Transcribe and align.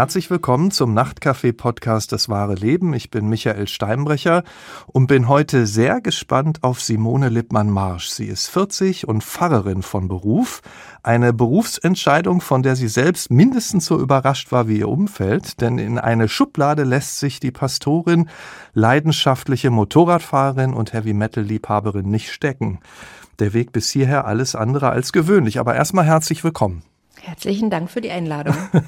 Herzlich 0.00 0.30
willkommen 0.30 0.70
zum 0.70 0.94
Nachtcafé-Podcast 0.94 2.10
Das 2.10 2.30
wahre 2.30 2.54
Leben. 2.54 2.94
Ich 2.94 3.10
bin 3.10 3.28
Michael 3.28 3.68
Steinbrecher 3.68 4.44
und 4.86 5.08
bin 5.08 5.28
heute 5.28 5.66
sehr 5.66 6.00
gespannt 6.00 6.62
auf 6.62 6.80
Simone 6.80 7.28
Lippmann-Marsch. 7.28 8.08
Sie 8.08 8.24
ist 8.24 8.48
40 8.48 9.06
und 9.06 9.22
Pfarrerin 9.22 9.82
von 9.82 10.08
Beruf. 10.08 10.62
Eine 11.02 11.34
Berufsentscheidung, 11.34 12.40
von 12.40 12.62
der 12.62 12.76
sie 12.76 12.88
selbst 12.88 13.30
mindestens 13.30 13.84
so 13.84 14.00
überrascht 14.00 14.52
war 14.52 14.68
wie 14.68 14.78
ihr 14.78 14.88
Umfeld, 14.88 15.60
denn 15.60 15.76
in 15.76 15.98
eine 15.98 16.30
Schublade 16.30 16.84
lässt 16.84 17.18
sich 17.18 17.38
die 17.38 17.50
Pastorin, 17.50 18.30
leidenschaftliche 18.72 19.68
Motorradfahrerin 19.68 20.72
und 20.72 20.94
Heavy-Metal-Liebhaberin 20.94 22.10
nicht 22.10 22.32
stecken. 22.32 22.80
Der 23.38 23.52
Weg 23.52 23.72
bis 23.72 23.90
hierher 23.90 24.24
alles 24.24 24.54
andere 24.54 24.88
als 24.88 25.12
gewöhnlich. 25.12 25.60
Aber 25.60 25.74
erstmal 25.74 26.06
herzlich 26.06 26.42
willkommen. 26.42 26.84
Herzlichen 27.22 27.68
Dank 27.68 27.90
für 27.90 28.00
die 28.00 28.10
Einladung. 28.10 28.54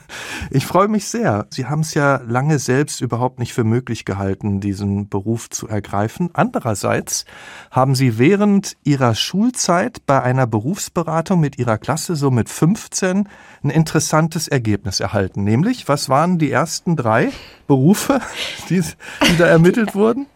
Ich 0.50 0.66
freue 0.66 0.88
mich 0.88 1.06
sehr. 1.06 1.46
Sie 1.50 1.66
haben 1.66 1.80
es 1.80 1.94
ja 1.94 2.20
lange 2.26 2.58
selbst 2.58 3.00
überhaupt 3.00 3.38
nicht 3.38 3.54
für 3.54 3.64
möglich 3.64 4.04
gehalten, 4.04 4.60
diesen 4.60 5.08
Beruf 5.08 5.48
zu 5.48 5.68
ergreifen. 5.68 6.30
Andererseits 6.32 7.24
haben 7.70 7.94
Sie 7.94 8.18
während 8.18 8.76
Ihrer 8.82 9.14
Schulzeit 9.14 10.04
bei 10.04 10.20
einer 10.20 10.46
Berufsberatung 10.46 11.40
mit 11.40 11.58
Ihrer 11.58 11.78
Klasse 11.78 12.16
so 12.16 12.30
mit 12.30 12.50
15 12.50 13.28
ein 13.62 13.70
interessantes 13.70 14.48
Ergebnis 14.48 15.00
erhalten. 15.00 15.44
Nämlich, 15.44 15.88
was 15.88 16.08
waren 16.08 16.38
die 16.38 16.50
ersten 16.50 16.96
drei 16.96 17.30
Berufe, 17.66 18.20
die, 18.68 18.82
die 18.82 19.36
da 19.38 19.46
ermittelt 19.46 19.94
wurden? 19.94 20.26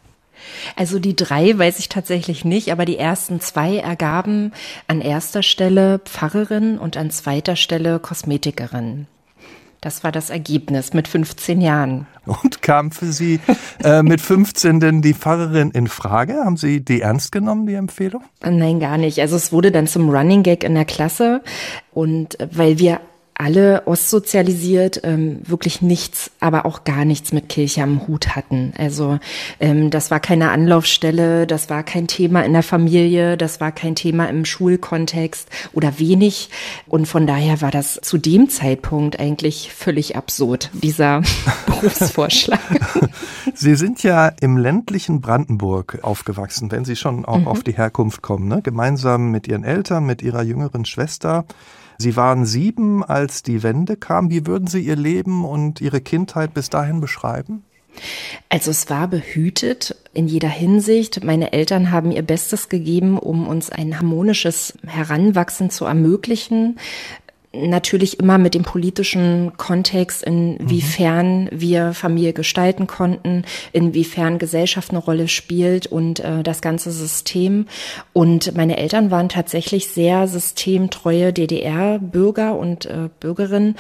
Also 0.77 0.99
die 0.99 1.17
drei 1.17 1.57
weiß 1.57 1.79
ich 1.79 1.89
tatsächlich 1.89 2.45
nicht, 2.45 2.73
aber 2.73 2.85
die 2.85 2.99
ersten 2.99 3.41
zwei 3.41 3.79
ergaben 3.79 4.53
an 4.87 5.01
erster 5.01 5.43
Stelle 5.43 6.01
Pfarrerin 6.01 6.79
und 6.79 6.97
an 6.97 7.11
zweiter 7.11 7.57
Stelle 7.57 7.99
Kosmetikerin. 7.99 9.07
Das 9.81 10.03
war 10.03 10.11
das 10.11 10.31
Ergebnis 10.31 10.95
mit 10.95 11.07
15 11.07 11.61
Jahren. 11.61 12.07
Und 12.25 12.61
kam 12.61 12.91
für 12.91 13.13
Sie 13.13 13.39
äh, 13.85 14.03
mit 14.03 14.21
15 14.21 14.81
denn 14.81 15.01
die 15.01 15.15
Pfarrerin 15.15 15.71
in 15.71 15.87
Frage? 15.87 16.45
Haben 16.45 16.57
Sie 16.57 16.85
die 16.85 17.03
ernst 17.03 17.31
genommen, 17.31 17.67
die 17.67 17.75
Empfehlung? 17.75 18.25
Nein, 18.43 18.81
gar 18.81 18.99
nicht. 18.99 19.21
Also 19.21 19.37
es 19.37 19.53
wurde 19.53 19.71
dann 19.71 19.87
zum 19.87 20.11
Running 20.11 20.43
Gag 20.43 20.65
in 20.65 20.75
der 20.75 20.87
Klasse 20.87 21.43
und 21.93 22.41
äh, 22.41 22.49
weil 22.51 22.81
wir 22.81 23.01
alle 23.39 23.87
ostsozialisiert, 23.87 25.01
ähm, 25.05 25.41
wirklich 25.45 25.83
nichts, 25.83 26.31
aber 26.41 26.65
auch 26.65 26.85
gar 26.85 27.05
nichts 27.05 27.33
mit 27.33 27.49
Kirche 27.49 27.83
am 27.83 28.07
Hut 28.07 28.35
hatten. 28.35 28.73
Also 28.79 29.19
ähm, 29.61 29.91
das 29.91 30.11
war 30.11 30.21
keine 30.21 30.51
Anlaufstelle, 30.51 31.47
das 31.47 31.69
war 31.69 31.83
kein 31.83 32.07
Thema 32.07 32.45
in 32.45 32.53
der 32.53 32.63
Familie, 32.63 33.37
das 33.37 33.61
war 33.61 33.73
kein 33.73 33.95
Thema 33.95 34.29
im 34.29 34.45
Schulkontext 34.45 35.49
oder 35.73 35.99
wenig. 35.99 36.49
Und 36.87 37.07
von 37.07 37.27
daher 37.27 37.61
war 37.61 37.71
das 37.71 38.01
zu 38.03 38.17
dem 38.17 38.49
Zeitpunkt 38.49 39.21
eigentlich 39.21 39.73
völlig 39.73 40.17
absurd, 40.17 40.71
dieser 40.73 41.23
Berufsvorschlag. 41.67 42.61
Sie 43.55 43.75
sind 43.75 44.03
ja 44.03 44.29
im 44.41 44.57
ländlichen 44.57 45.21
Brandenburg 45.21 45.99
aufgewachsen, 46.03 46.71
wenn 46.73 46.85
Sie 46.85 46.97
schon 46.97 47.25
auch 47.25 47.41
mhm. 47.41 47.49
auf 47.49 47.63
die 47.63 47.77
Herkunft 47.77 48.23
kommen, 48.23 48.49
ne? 48.49 48.63
gemeinsam 48.63 49.31
mit 49.31 49.47
Ihren 49.47 49.65
Eltern, 49.65 50.05
mit 50.05 50.23
Ihrer 50.23 50.43
jüngeren 50.43 50.85
Schwester. 50.85 51.45
Sie 51.99 52.17
waren 52.17 52.47
sieben, 52.47 53.03
als 53.03 53.43
die 53.43 53.63
Wende 53.63 53.97
kam. 53.97 54.31
Wie 54.31 54.47
würden 54.47 54.67
Sie 54.67 54.81
Ihr 54.81 54.97
Leben 54.97 55.45
und 55.45 55.81
Ihre 55.81 56.01
Kindheit 56.01 56.55
bis 56.55 56.71
dahin 56.71 57.01
beschreiben? 57.01 57.65
Also 58.49 58.71
es 58.71 58.91
war 58.91 59.09
behütet 59.09 59.97
in 60.13 60.29
jeder 60.29 60.49
Hinsicht. 60.49 61.25
Meine 61.25 61.53
Eltern 61.53 61.91
haben 61.91 62.11
ihr 62.11 62.23
Bestes 62.23 62.69
gegeben, 62.69 63.19
um 63.19 63.49
uns 63.49 63.71
ein 63.71 63.99
harmonisches 63.99 64.75
Heranwachsen 64.87 65.71
zu 65.71 65.87
ermöglichen 65.87 66.79
natürlich 67.57 68.21
immer 68.21 68.39
mit 68.39 68.55
dem 68.55 68.63
politischen 68.63 69.53
Kontext, 69.57 70.23
inwiefern 70.23 71.45
mhm. 71.45 71.49
wir 71.53 71.95
Familie 71.95 72.33
gestalten 72.33 72.87
konnten, 72.87 73.45
inwiefern 73.73 74.39
Gesellschaft 74.39 74.91
eine 74.91 74.99
Rolle 74.99 75.29
spielt 75.29 75.87
und 75.87 76.21
äh, 76.21 76.43
das 76.43 76.61
ganze 76.61 76.91
System. 76.91 77.67
Und 78.13 78.55
meine 78.57 78.77
Eltern 78.77 79.11
waren 79.11 79.29
tatsächlich 79.29 79.89
sehr 79.89 80.29
systemtreue 80.29 81.33
DDR-Bürger 81.33 82.57
und 82.57 82.87
äh, 82.87 83.09
Bürgerinnen 83.21 83.77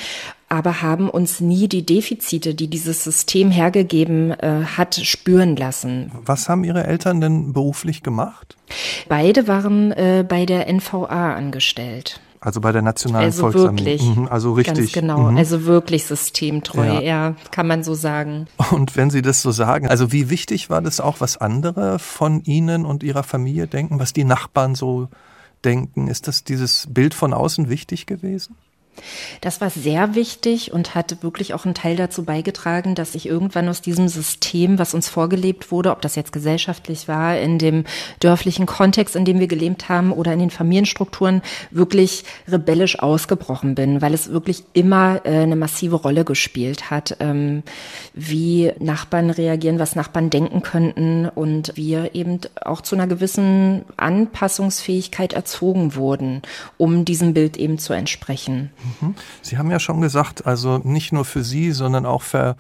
aber 0.48 0.80
haben 0.82 1.10
uns 1.10 1.40
nie 1.40 1.68
die 1.68 1.84
Defizite, 1.84 2.54
die 2.54 2.68
dieses 2.68 3.02
System 3.02 3.50
hergegeben 3.50 4.30
äh, 4.30 4.64
hat, 4.76 4.94
spüren 4.94 5.56
lassen. 5.56 6.12
Was 6.24 6.48
haben 6.48 6.62
Ihre 6.62 6.86
Eltern 6.86 7.20
denn 7.20 7.52
beruflich 7.52 8.02
gemacht? 8.02 8.56
Beide 9.08 9.48
waren 9.48 9.92
äh, 9.92 10.24
bei 10.26 10.46
der 10.46 10.72
NVA 10.72 11.34
angestellt. 11.34 12.20
Also 12.46 12.60
bei 12.60 12.70
der 12.70 12.80
Nationalen 12.80 13.24
also 13.24 13.40
Volksarmee. 13.40 13.84
Wirklich, 13.84 14.02
mhm, 14.04 14.28
also 14.28 14.52
richtig. 14.52 14.76
Ganz 14.76 14.92
genau, 14.92 15.32
mhm. 15.32 15.36
also 15.36 15.64
wirklich 15.64 16.04
systemtreu, 16.04 16.86
ja. 16.86 17.00
ja, 17.00 17.36
kann 17.50 17.66
man 17.66 17.82
so 17.82 17.94
sagen. 17.94 18.46
Und 18.70 18.96
wenn 18.96 19.10
Sie 19.10 19.20
das 19.20 19.42
so 19.42 19.50
sagen, 19.50 19.88
also 19.88 20.12
wie 20.12 20.30
wichtig 20.30 20.70
war 20.70 20.80
das 20.80 21.00
auch, 21.00 21.16
was 21.18 21.36
andere 21.38 21.98
von 21.98 22.44
Ihnen 22.44 22.86
und 22.86 23.02
Ihrer 23.02 23.24
Familie 23.24 23.66
denken, 23.66 23.98
was 23.98 24.12
die 24.12 24.22
Nachbarn 24.22 24.76
so 24.76 25.08
denken? 25.64 26.06
Ist 26.06 26.28
das 26.28 26.44
dieses 26.44 26.86
Bild 26.88 27.14
von 27.14 27.34
außen 27.34 27.68
wichtig 27.68 28.06
gewesen? 28.06 28.54
Das 29.40 29.60
war 29.60 29.70
sehr 29.70 30.14
wichtig 30.14 30.72
und 30.72 30.94
hat 30.94 31.22
wirklich 31.22 31.54
auch 31.54 31.64
einen 31.64 31.74
Teil 31.74 31.96
dazu 31.96 32.24
beigetragen, 32.24 32.94
dass 32.94 33.14
ich 33.14 33.26
irgendwann 33.26 33.68
aus 33.68 33.80
diesem 33.80 34.08
System, 34.08 34.78
was 34.78 34.94
uns 34.94 35.08
vorgelebt 35.08 35.70
wurde, 35.70 35.90
ob 35.90 36.02
das 36.02 36.16
jetzt 36.16 36.32
gesellschaftlich 36.32 37.08
war, 37.08 37.38
in 37.38 37.58
dem 37.58 37.84
dörflichen 38.20 38.66
Kontext, 38.66 39.16
in 39.16 39.24
dem 39.24 39.40
wir 39.40 39.48
gelebt 39.48 39.88
haben 39.88 40.12
oder 40.12 40.32
in 40.32 40.38
den 40.38 40.50
Familienstrukturen, 40.50 41.42
wirklich 41.70 42.24
rebellisch 42.48 42.98
ausgebrochen 42.98 43.74
bin, 43.74 44.02
weil 44.02 44.14
es 44.14 44.30
wirklich 44.30 44.64
immer 44.72 45.20
äh, 45.24 45.40
eine 45.40 45.56
massive 45.56 45.96
Rolle 45.96 46.24
gespielt 46.24 46.90
hat, 46.90 47.16
ähm, 47.20 47.62
wie 48.14 48.72
Nachbarn 48.78 49.30
reagieren, 49.30 49.78
was 49.78 49.96
Nachbarn 49.96 50.30
denken 50.30 50.62
könnten 50.62 51.28
und 51.28 51.72
wir 51.76 52.14
eben 52.14 52.40
auch 52.60 52.80
zu 52.80 52.94
einer 52.94 53.06
gewissen 53.06 53.84
Anpassungsfähigkeit 53.96 55.32
erzogen 55.32 55.94
wurden, 55.94 56.42
um 56.76 57.04
diesem 57.04 57.34
Bild 57.34 57.56
eben 57.56 57.78
zu 57.78 57.92
entsprechen. 57.92 58.70
Mhm. 59.00 59.14
Sie 59.42 59.58
haben 59.58 59.70
ja 59.70 59.78
schon 59.78 60.00
gesagt, 60.00 60.46
also 60.46 60.78
nicht 60.78 61.12
nur 61.12 61.24
für 61.24 61.42
Sie, 61.42 61.72
sondern 61.72 62.06
auch 62.06 62.22
für 62.22 62.56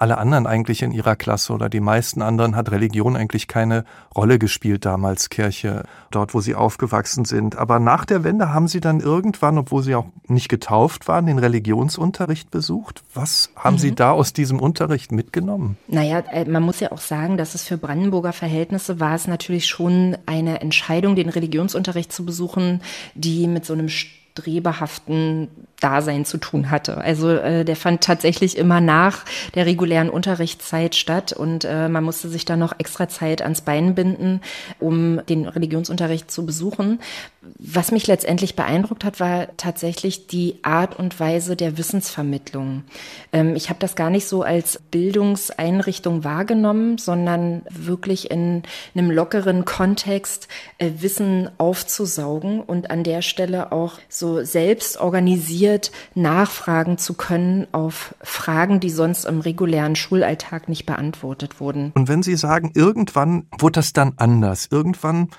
alle 0.00 0.16
anderen 0.16 0.46
eigentlich 0.46 0.82
in 0.82 0.92
ihrer 0.92 1.14
Klasse 1.14 1.52
oder 1.52 1.68
die 1.68 1.80
meisten 1.80 2.22
anderen 2.22 2.56
hat 2.56 2.70
Religion 2.70 3.16
eigentlich 3.16 3.48
keine 3.48 3.84
Rolle 4.16 4.38
gespielt 4.38 4.86
damals, 4.86 5.28
Kirche, 5.28 5.84
dort, 6.10 6.32
wo 6.32 6.40
sie 6.40 6.54
aufgewachsen 6.54 7.26
sind. 7.26 7.56
Aber 7.56 7.78
nach 7.78 8.06
der 8.06 8.24
Wende 8.24 8.48
haben 8.48 8.66
sie 8.66 8.80
dann 8.80 9.00
irgendwann, 9.00 9.58
obwohl 9.58 9.82
sie 9.82 9.94
auch 9.94 10.06
nicht 10.26 10.48
getauft 10.48 11.06
waren, 11.06 11.26
den 11.26 11.38
Religionsunterricht 11.38 12.50
besucht. 12.50 13.02
Was 13.12 13.50
haben 13.56 13.74
mhm. 13.74 13.80
Sie 13.80 13.94
da 13.94 14.12
aus 14.12 14.32
diesem 14.32 14.58
Unterricht 14.58 15.12
mitgenommen? 15.12 15.76
Naja, 15.86 16.20
äh, 16.30 16.46
man 16.46 16.62
muss 16.62 16.80
ja 16.80 16.92
auch 16.92 17.00
sagen, 17.00 17.36
dass 17.36 17.54
es 17.54 17.64
für 17.64 17.76
Brandenburger 17.76 18.32
Verhältnisse 18.32 19.00
war 19.00 19.14
es 19.14 19.26
natürlich 19.26 19.66
schon 19.66 20.16
eine 20.24 20.62
Entscheidung, 20.62 21.14
den 21.14 21.28
Religionsunterricht 21.28 22.10
zu 22.10 22.24
besuchen, 22.24 22.80
die 23.14 23.46
mit 23.46 23.66
so 23.66 23.74
einem 23.74 23.90
strebehaften 24.32 25.48
Dasein 25.80 26.24
zu 26.24 26.38
tun 26.38 26.70
hatte. 26.70 26.98
Also 26.98 27.30
äh, 27.30 27.64
der 27.64 27.76
fand 27.76 28.02
tatsächlich 28.02 28.58
immer 28.58 28.80
nach 28.80 29.24
der 29.54 29.66
regulären 29.66 30.10
Unterrichtszeit 30.10 30.94
statt 30.94 31.32
und 31.32 31.64
äh, 31.64 31.88
man 31.88 32.04
musste 32.04 32.28
sich 32.28 32.44
da 32.44 32.56
noch 32.56 32.74
extra 32.78 33.08
Zeit 33.08 33.42
ans 33.42 33.62
Bein 33.62 33.94
binden, 33.94 34.40
um 34.78 35.24
den 35.26 35.46
Religionsunterricht 35.46 36.30
zu 36.30 36.44
besuchen. 36.44 37.00
Was 37.42 37.90
mich 37.90 38.06
letztendlich 38.06 38.54
beeindruckt 38.54 39.02
hat, 39.02 39.18
war 39.18 39.56
tatsächlich 39.56 40.26
die 40.26 40.56
Art 40.62 40.98
und 40.98 41.18
Weise 41.18 41.56
der 41.56 41.78
Wissensvermittlung. 41.78 42.84
Ähm, 43.32 43.56
ich 43.56 43.70
habe 43.70 43.80
das 43.80 43.94
gar 43.94 44.10
nicht 44.10 44.28
so 44.28 44.42
als 44.42 44.78
Bildungseinrichtung 44.90 46.22
wahrgenommen, 46.22 46.98
sondern 46.98 47.62
wirklich 47.70 48.30
in 48.30 48.62
einem 48.94 49.10
lockeren 49.10 49.64
Kontext 49.64 50.48
äh, 50.76 50.90
Wissen 50.98 51.48
aufzusaugen 51.56 52.60
und 52.60 52.90
an 52.90 53.04
der 53.04 53.22
Stelle 53.22 53.72
auch 53.72 53.94
so 54.10 54.44
selbst 54.44 55.00
organisiert 55.00 55.92
nachfragen 56.14 56.98
zu 56.98 57.14
können 57.14 57.66
auf 57.72 58.14
Fragen, 58.20 58.80
die 58.80 58.90
sonst 58.90 59.24
im 59.24 59.40
regulären 59.40 59.96
Schulalltag 59.96 60.68
nicht 60.68 60.84
beantwortet 60.84 61.58
wurden. 61.58 61.92
Und 61.94 62.08
wenn 62.08 62.22
Sie 62.22 62.36
sagen, 62.36 62.72
irgendwann 62.74 63.46
wurde 63.58 63.80
das 63.80 63.94
dann 63.94 64.12
anders, 64.18 64.68
irgendwann 64.70 65.30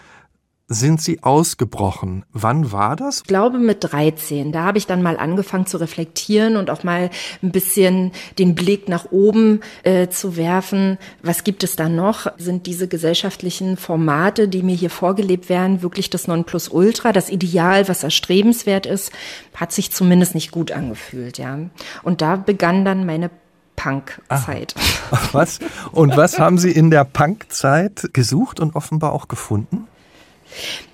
sind 0.73 1.01
Sie 1.01 1.21
ausgebrochen. 1.21 2.23
Wann 2.31 2.71
war 2.71 2.95
das? 2.95 3.17
Ich 3.17 3.23
glaube 3.23 3.59
mit 3.59 3.91
13. 3.91 4.51
Da 4.51 4.63
habe 4.63 4.77
ich 4.77 4.87
dann 4.87 5.01
mal 5.01 5.17
angefangen 5.17 5.65
zu 5.65 5.77
reflektieren 5.77 6.55
und 6.55 6.69
auch 6.69 6.83
mal 6.83 7.09
ein 7.43 7.51
bisschen 7.51 8.11
den 8.39 8.55
Blick 8.55 8.87
nach 8.87 9.11
oben 9.11 9.59
äh, 9.83 10.07
zu 10.07 10.37
werfen. 10.37 10.97
Was 11.21 11.43
gibt 11.43 11.63
es 11.63 11.75
da 11.75 11.89
noch? 11.89 12.27
Sind 12.37 12.65
diese 12.65 12.87
gesellschaftlichen 12.87 13.75
Formate, 13.77 14.47
die 14.47 14.63
mir 14.63 14.75
hier 14.75 14.89
vorgelebt 14.89 15.49
werden, 15.49 15.81
wirklich 15.81 16.09
das 16.09 16.27
Nonplusultra, 16.27 17.11
das 17.11 17.29
Ideal, 17.29 17.87
was 17.87 18.03
erstrebenswert 18.03 18.85
ist? 18.85 19.11
Hat 19.55 19.71
sich 19.71 19.91
zumindest 19.91 20.35
nicht 20.35 20.51
gut 20.51 20.71
angefühlt, 20.71 21.37
ja. 21.37 21.59
Und 22.03 22.21
da 22.21 22.37
begann 22.37 22.85
dann 22.85 23.05
meine 23.05 23.29
Punkzeit. 23.75 24.75
Was? 25.31 25.59
Und 25.91 26.15
was 26.15 26.37
haben 26.37 26.59
Sie 26.59 26.71
in 26.71 26.91
der 26.91 27.03
Punkzeit 27.03 28.09
gesucht 28.13 28.59
und 28.59 28.75
offenbar 28.75 29.11
auch 29.11 29.27
gefunden? 29.27 29.87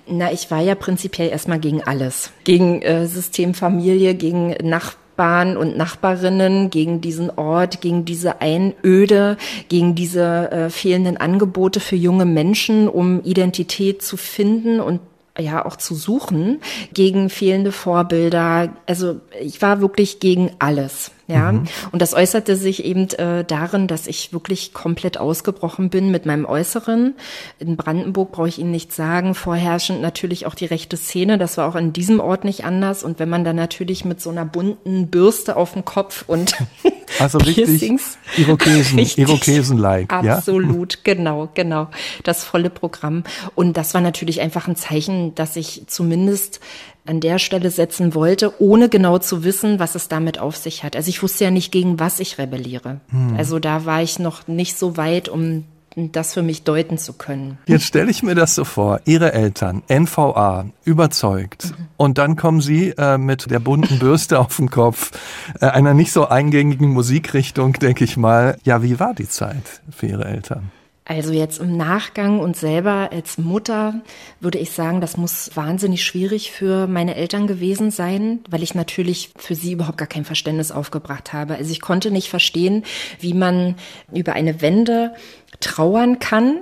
Na, 0.07 0.31
ich 0.31 0.49
war 0.51 0.61
ja 0.61 0.75
prinzipiell 0.75 1.29
erstmal 1.29 1.59
gegen 1.59 1.83
alles. 1.83 2.31
Gegen 2.43 2.81
äh, 2.81 3.07
System 3.07 3.53
Familie, 3.53 4.15
gegen 4.15 4.49
Nachbarn 4.63 5.07
Nachbarn 5.17 5.57
und 5.57 5.75
Nachbarinnen, 5.75 6.69
gegen 6.69 7.01
diesen 7.01 7.31
Ort, 7.31 7.81
gegen 7.81 8.05
diese 8.05 8.39
Einöde, 8.39 9.37
gegen 9.67 9.95
diese 9.95 10.51
äh, 10.51 10.69
fehlenden 10.69 11.17
Angebote 11.17 11.79
für 11.79 11.95
junge 11.95 12.25
Menschen, 12.25 12.87
um 12.87 13.23
Identität 13.23 14.03
zu 14.03 14.15
finden 14.15 14.79
und 14.79 14.99
ja 15.39 15.65
auch 15.65 15.75
zu 15.75 15.95
suchen, 15.95 16.59
gegen 16.93 17.31
fehlende 17.31 17.71
Vorbilder. 17.71 18.73
Also 18.85 19.19
ich 19.41 19.59
war 19.61 19.81
wirklich 19.81 20.19
gegen 20.19 20.51
alles. 20.59 21.11
Ja, 21.27 21.51
mhm. 21.51 21.65
und 21.91 22.01
das 22.01 22.13
äußerte 22.13 22.55
sich 22.55 22.85
eben 22.85 23.09
äh, 23.09 23.43
darin, 23.43 23.87
dass 23.87 24.07
ich 24.07 24.31
wirklich 24.31 24.71
komplett 24.73 25.17
ausgebrochen 25.17 25.89
bin 25.89 26.09
mit 26.09 26.25
meinem 26.25 26.45
Äußeren. 26.45 27.15
In 27.59 27.75
Brandenburg 27.75 28.31
brauche 28.31 28.47
ich 28.47 28.59
Ihnen 28.59 28.71
nicht 28.71 28.93
sagen, 28.93 29.35
vorherrschend 29.35 30.01
natürlich 30.01 30.45
auch 30.45 30.55
die 30.55 30.65
rechte 30.65 30.95
Szene. 30.95 31.37
Das 31.37 31.57
war 31.57 31.67
auch 31.67 31.75
an 31.75 31.91
diesem 31.91 32.21
Ort 32.21 32.45
nicht 32.45 32.63
anders. 32.63 33.03
Und 33.03 33.19
wenn 33.19 33.27
man 33.27 33.43
dann 33.43 33.57
natürlich 33.57 34.05
mit 34.05 34.21
so 34.21 34.29
einer 34.29 34.45
bunten 34.45 35.07
Bürste 35.07 35.57
auf 35.57 35.73
dem 35.73 35.83
Kopf 35.83 36.23
und 36.27 36.55
also 37.19 37.39
richtig 37.39 37.91
Irokesen, 38.37 38.99
Irokesen-like, 39.17 40.11
ja? 40.23 40.37
Absolut, 40.37 41.03
genau, 41.03 41.49
genau. 41.53 41.89
Das 42.23 42.45
volle 42.45 42.69
Programm. 42.69 43.23
Und 43.53 43.75
das 43.75 43.93
war 43.93 44.01
natürlich 44.01 44.39
einfach 44.39 44.69
ein 44.69 44.77
Zeichen, 44.77 45.35
dass 45.35 45.57
ich 45.57 45.83
zumindest 45.87 46.61
an 47.07 47.19
der 47.19 47.39
Stelle 47.39 47.71
setzen 47.71 48.13
wollte, 48.13 48.53
ohne 48.61 48.89
genau 48.89 49.17
zu 49.17 49.43
wissen, 49.43 49.79
was 49.79 49.95
es 49.95 50.07
damit 50.07 50.39
auf 50.39 50.55
sich 50.55 50.83
hat. 50.83 50.95
Also 50.95 51.09
ich 51.09 51.23
wusste 51.23 51.45
ja 51.45 51.51
nicht, 51.51 51.71
gegen 51.71 51.99
was 51.99 52.19
ich 52.19 52.37
rebelliere. 52.37 52.99
Hm. 53.09 53.35
Also 53.37 53.59
da 53.59 53.85
war 53.85 54.01
ich 54.01 54.19
noch 54.19 54.47
nicht 54.47 54.77
so 54.77 54.97
weit, 54.97 55.29
um 55.29 55.63
das 55.97 56.35
für 56.35 56.43
mich 56.43 56.63
deuten 56.63 56.97
zu 56.97 57.13
können. 57.13 57.57
Jetzt 57.65 57.85
stelle 57.85 58.11
ich 58.11 58.21
mir 58.21 58.35
das 58.35 58.53
so 58.53 58.65
vor, 58.65 59.01
Ihre 59.05 59.33
Eltern, 59.33 59.81
NVA, 59.89 60.67
überzeugt. 60.83 61.71
Mhm. 61.71 61.87
Und 61.97 62.17
dann 62.19 62.35
kommen 62.35 62.61
Sie 62.61 62.89
äh, 62.97 63.17
mit 63.17 63.49
der 63.49 63.59
bunten 63.59 63.97
Bürste 63.97 64.39
auf 64.39 64.55
dem 64.57 64.69
Kopf, 64.69 65.11
äh, 65.59 65.65
einer 65.65 65.95
nicht 65.95 66.11
so 66.11 66.27
eingängigen 66.27 66.89
Musikrichtung, 66.89 67.73
denke 67.73 68.03
ich 68.03 68.15
mal. 68.15 68.57
Ja, 68.63 68.83
wie 68.83 68.99
war 68.99 69.15
die 69.15 69.27
Zeit 69.27 69.81
für 69.89 70.05
Ihre 70.05 70.25
Eltern? 70.25 70.71
Also 71.09 71.31
jetzt 71.31 71.59
im 71.59 71.77
Nachgang 71.77 72.41
und 72.41 72.57
selber 72.57 73.11
als 73.13 73.37
Mutter 73.37 74.01
würde 74.41 74.57
ich 74.57 74.71
sagen, 74.71 74.99
das 74.99 75.15
muss 75.15 75.51
wahnsinnig 75.55 76.03
schwierig 76.03 76.51
für 76.51 76.85
meine 76.85 77.15
Eltern 77.15 77.47
gewesen 77.47 77.91
sein, 77.91 78.41
weil 78.49 78.61
ich 78.61 78.75
natürlich 78.75 79.31
für 79.37 79.55
sie 79.55 79.71
überhaupt 79.71 79.97
gar 79.97 80.09
kein 80.09 80.25
Verständnis 80.25 80.69
aufgebracht 80.69 81.31
habe. 81.31 81.55
Also 81.55 81.71
ich 81.71 81.79
konnte 81.79 82.11
nicht 82.11 82.29
verstehen, 82.29 82.83
wie 83.21 83.33
man 83.33 83.75
über 84.13 84.33
eine 84.33 84.61
Wende 84.61 85.13
trauern 85.61 86.19
kann 86.19 86.59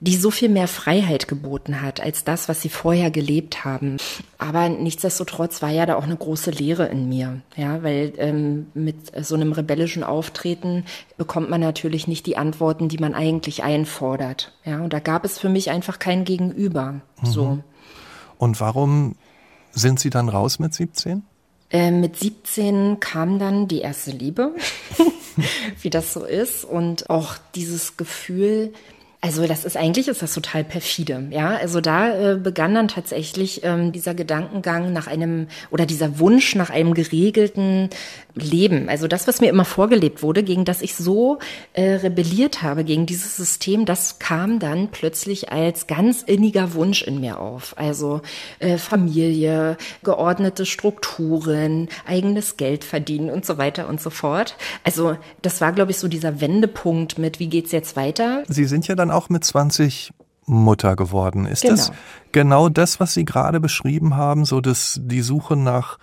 die 0.00 0.16
so 0.16 0.30
viel 0.30 0.48
mehr 0.48 0.68
Freiheit 0.68 1.26
geboten 1.26 1.80
hat 1.80 2.00
als 2.00 2.22
das, 2.22 2.48
was 2.48 2.60
sie 2.60 2.68
vorher 2.68 3.10
gelebt 3.10 3.64
haben. 3.64 3.96
Aber 4.36 4.68
nichtsdestotrotz 4.68 5.62
war 5.62 5.70
ja 5.70 5.86
da 5.86 5.96
auch 5.96 6.04
eine 6.04 6.16
große 6.16 6.50
Lehre 6.50 6.86
in 6.86 7.08
mir, 7.08 7.40
ja, 7.56 7.82
weil 7.82 8.12
ähm, 8.18 8.66
mit 8.74 8.96
so 9.24 9.34
einem 9.34 9.52
rebellischen 9.52 10.04
Auftreten 10.04 10.84
bekommt 11.16 11.48
man 11.48 11.60
natürlich 11.60 12.08
nicht 12.08 12.26
die 12.26 12.36
Antworten, 12.36 12.88
die 12.88 12.98
man 12.98 13.14
eigentlich 13.14 13.62
einfordert, 13.62 14.52
ja. 14.64 14.80
Und 14.80 14.92
da 14.92 15.00
gab 15.00 15.24
es 15.24 15.38
für 15.38 15.48
mich 15.48 15.70
einfach 15.70 15.98
kein 15.98 16.24
Gegenüber. 16.24 17.00
Mhm. 17.22 17.26
So. 17.26 17.58
Und 18.38 18.60
warum 18.60 19.16
sind 19.72 19.98
Sie 19.98 20.10
dann 20.10 20.28
raus 20.28 20.58
mit 20.58 20.74
17? 20.74 21.22
Äh, 21.70 21.90
mit 21.90 22.16
17 22.16 23.00
kam 23.00 23.38
dann 23.38 23.66
die 23.66 23.80
erste 23.80 24.10
Liebe, 24.10 24.52
wie 25.80 25.90
das 25.90 26.12
so 26.12 26.24
ist, 26.24 26.64
und 26.64 27.10
auch 27.10 27.36
dieses 27.54 27.96
Gefühl, 27.96 28.72
also 29.26 29.44
das 29.48 29.64
ist 29.64 29.76
eigentlich 29.76 30.06
ist 30.06 30.22
das 30.22 30.32
total 30.32 30.62
perfide, 30.62 31.26
ja. 31.30 31.56
Also 31.56 31.80
da 31.80 32.34
äh, 32.34 32.36
begann 32.36 32.76
dann 32.76 32.86
tatsächlich 32.86 33.64
ähm, 33.64 33.90
dieser 33.90 34.14
Gedankengang 34.14 34.92
nach 34.92 35.08
einem 35.08 35.48
oder 35.72 35.84
dieser 35.84 36.20
Wunsch 36.20 36.54
nach 36.54 36.70
einem 36.70 36.94
geregelten 36.94 37.90
Leben. 38.36 38.88
Also 38.88 39.08
das, 39.08 39.26
was 39.26 39.40
mir 39.40 39.48
immer 39.48 39.64
vorgelebt 39.64 40.22
wurde, 40.22 40.44
gegen 40.44 40.64
das 40.64 40.80
ich 40.80 40.94
so 40.94 41.40
äh, 41.72 41.94
rebelliert 41.94 42.62
habe 42.62 42.84
gegen 42.84 43.06
dieses 43.06 43.36
System, 43.36 43.84
das 43.84 44.20
kam 44.20 44.60
dann 44.60 44.92
plötzlich 44.92 45.50
als 45.50 45.88
ganz 45.88 46.22
inniger 46.22 46.74
Wunsch 46.74 47.02
in 47.02 47.20
mir 47.20 47.40
auf. 47.40 47.74
Also 47.76 48.20
äh, 48.60 48.78
Familie, 48.78 49.76
geordnete 50.04 50.66
Strukturen, 50.66 51.88
eigenes 52.06 52.56
Geld 52.56 52.84
verdienen 52.84 53.30
und 53.30 53.44
so 53.44 53.58
weiter 53.58 53.88
und 53.88 54.00
so 54.00 54.10
fort. 54.10 54.54
Also 54.84 55.16
das 55.42 55.60
war, 55.60 55.72
glaube 55.72 55.90
ich, 55.90 55.98
so 55.98 56.06
dieser 56.06 56.40
Wendepunkt 56.40 57.18
mit, 57.18 57.40
wie 57.40 57.48
geht's 57.48 57.72
jetzt 57.72 57.96
weiter? 57.96 58.44
Sie 58.46 58.66
sind 58.66 58.86
ja 58.86 58.94
dann 58.94 59.10
auch 59.16 59.28
mit 59.28 59.44
20 59.44 60.12
Mutter 60.46 60.94
geworden. 60.96 61.46
Ist 61.46 61.62
genau. 61.62 61.74
das 61.74 61.92
genau 62.32 62.68
das, 62.68 63.00
was 63.00 63.14
Sie 63.14 63.24
gerade 63.24 63.60
beschrieben 63.60 64.16
haben, 64.16 64.44
so 64.44 64.60
dass 64.60 65.00
die 65.02 65.22
Suche 65.22 65.56
nach 65.56 65.98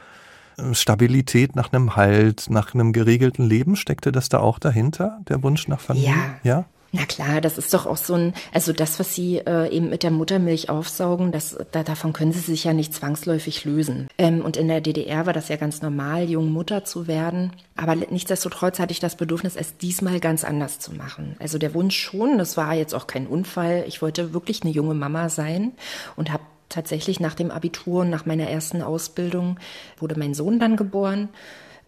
äh, 0.57 0.73
Stabilität, 0.73 1.55
nach 1.55 1.71
einem 1.71 1.95
Halt, 1.95 2.49
nach 2.49 2.73
einem 2.73 2.91
geregelten 2.93 3.45
Leben, 3.45 3.75
steckte 3.75 4.11
das 4.11 4.29
da 4.29 4.39
auch 4.39 4.59
dahinter, 4.59 5.19
der 5.29 5.41
Wunsch 5.43 5.67
nach 5.67 5.79
Familie? 5.79 6.13
Ja. 6.43 6.57
ja? 6.57 6.65
Na 6.95 7.07
klar, 7.07 7.41
das 7.41 7.57
ist 7.57 7.73
doch 7.73 7.87
auch 7.87 7.97
so 7.97 8.13
ein, 8.13 8.35
also 8.53 8.71
das, 8.71 8.99
was 8.99 9.15
Sie 9.15 9.39
äh, 9.39 9.67
eben 9.75 9.89
mit 9.89 10.03
der 10.03 10.11
Muttermilch 10.11 10.69
aufsaugen, 10.69 11.31
das, 11.31 11.57
da, 11.71 11.81
davon 11.81 12.13
können 12.13 12.33
Sie 12.33 12.39
sich 12.39 12.65
ja 12.65 12.73
nicht 12.73 12.93
zwangsläufig 12.93 13.65
lösen. 13.65 14.07
Ähm, 14.19 14.45
und 14.45 14.57
in 14.57 14.67
der 14.67 14.79
DDR 14.79 15.25
war 15.25 15.33
das 15.33 15.49
ja 15.49 15.55
ganz 15.55 15.81
normal, 15.81 16.29
jung 16.29 16.51
Mutter 16.51 16.85
zu 16.85 17.07
werden. 17.07 17.51
Aber 17.75 17.95
nichtsdestotrotz 17.95 18.77
hatte 18.77 18.91
ich 18.91 18.99
das 18.99 19.15
Bedürfnis, 19.15 19.55
es 19.55 19.75
diesmal 19.77 20.19
ganz 20.19 20.43
anders 20.43 20.77
zu 20.77 20.93
machen. 20.93 21.35
Also 21.39 21.57
der 21.57 21.73
Wunsch 21.73 21.97
schon, 21.97 22.37
das 22.37 22.57
war 22.57 22.75
jetzt 22.75 22.93
auch 22.93 23.07
kein 23.07 23.25
Unfall. 23.25 23.85
Ich 23.87 24.03
wollte 24.03 24.35
wirklich 24.35 24.61
eine 24.61 24.71
junge 24.71 24.93
Mama 24.93 25.29
sein 25.29 25.71
und 26.15 26.31
habe 26.31 26.43
tatsächlich 26.69 27.19
nach 27.19 27.33
dem 27.33 27.49
Abitur 27.49 28.01
und 28.01 28.11
nach 28.11 28.27
meiner 28.27 28.47
ersten 28.49 28.83
Ausbildung 28.83 29.57
wurde 29.97 30.19
mein 30.19 30.35
Sohn 30.35 30.59
dann 30.59 30.77
geboren 30.77 31.29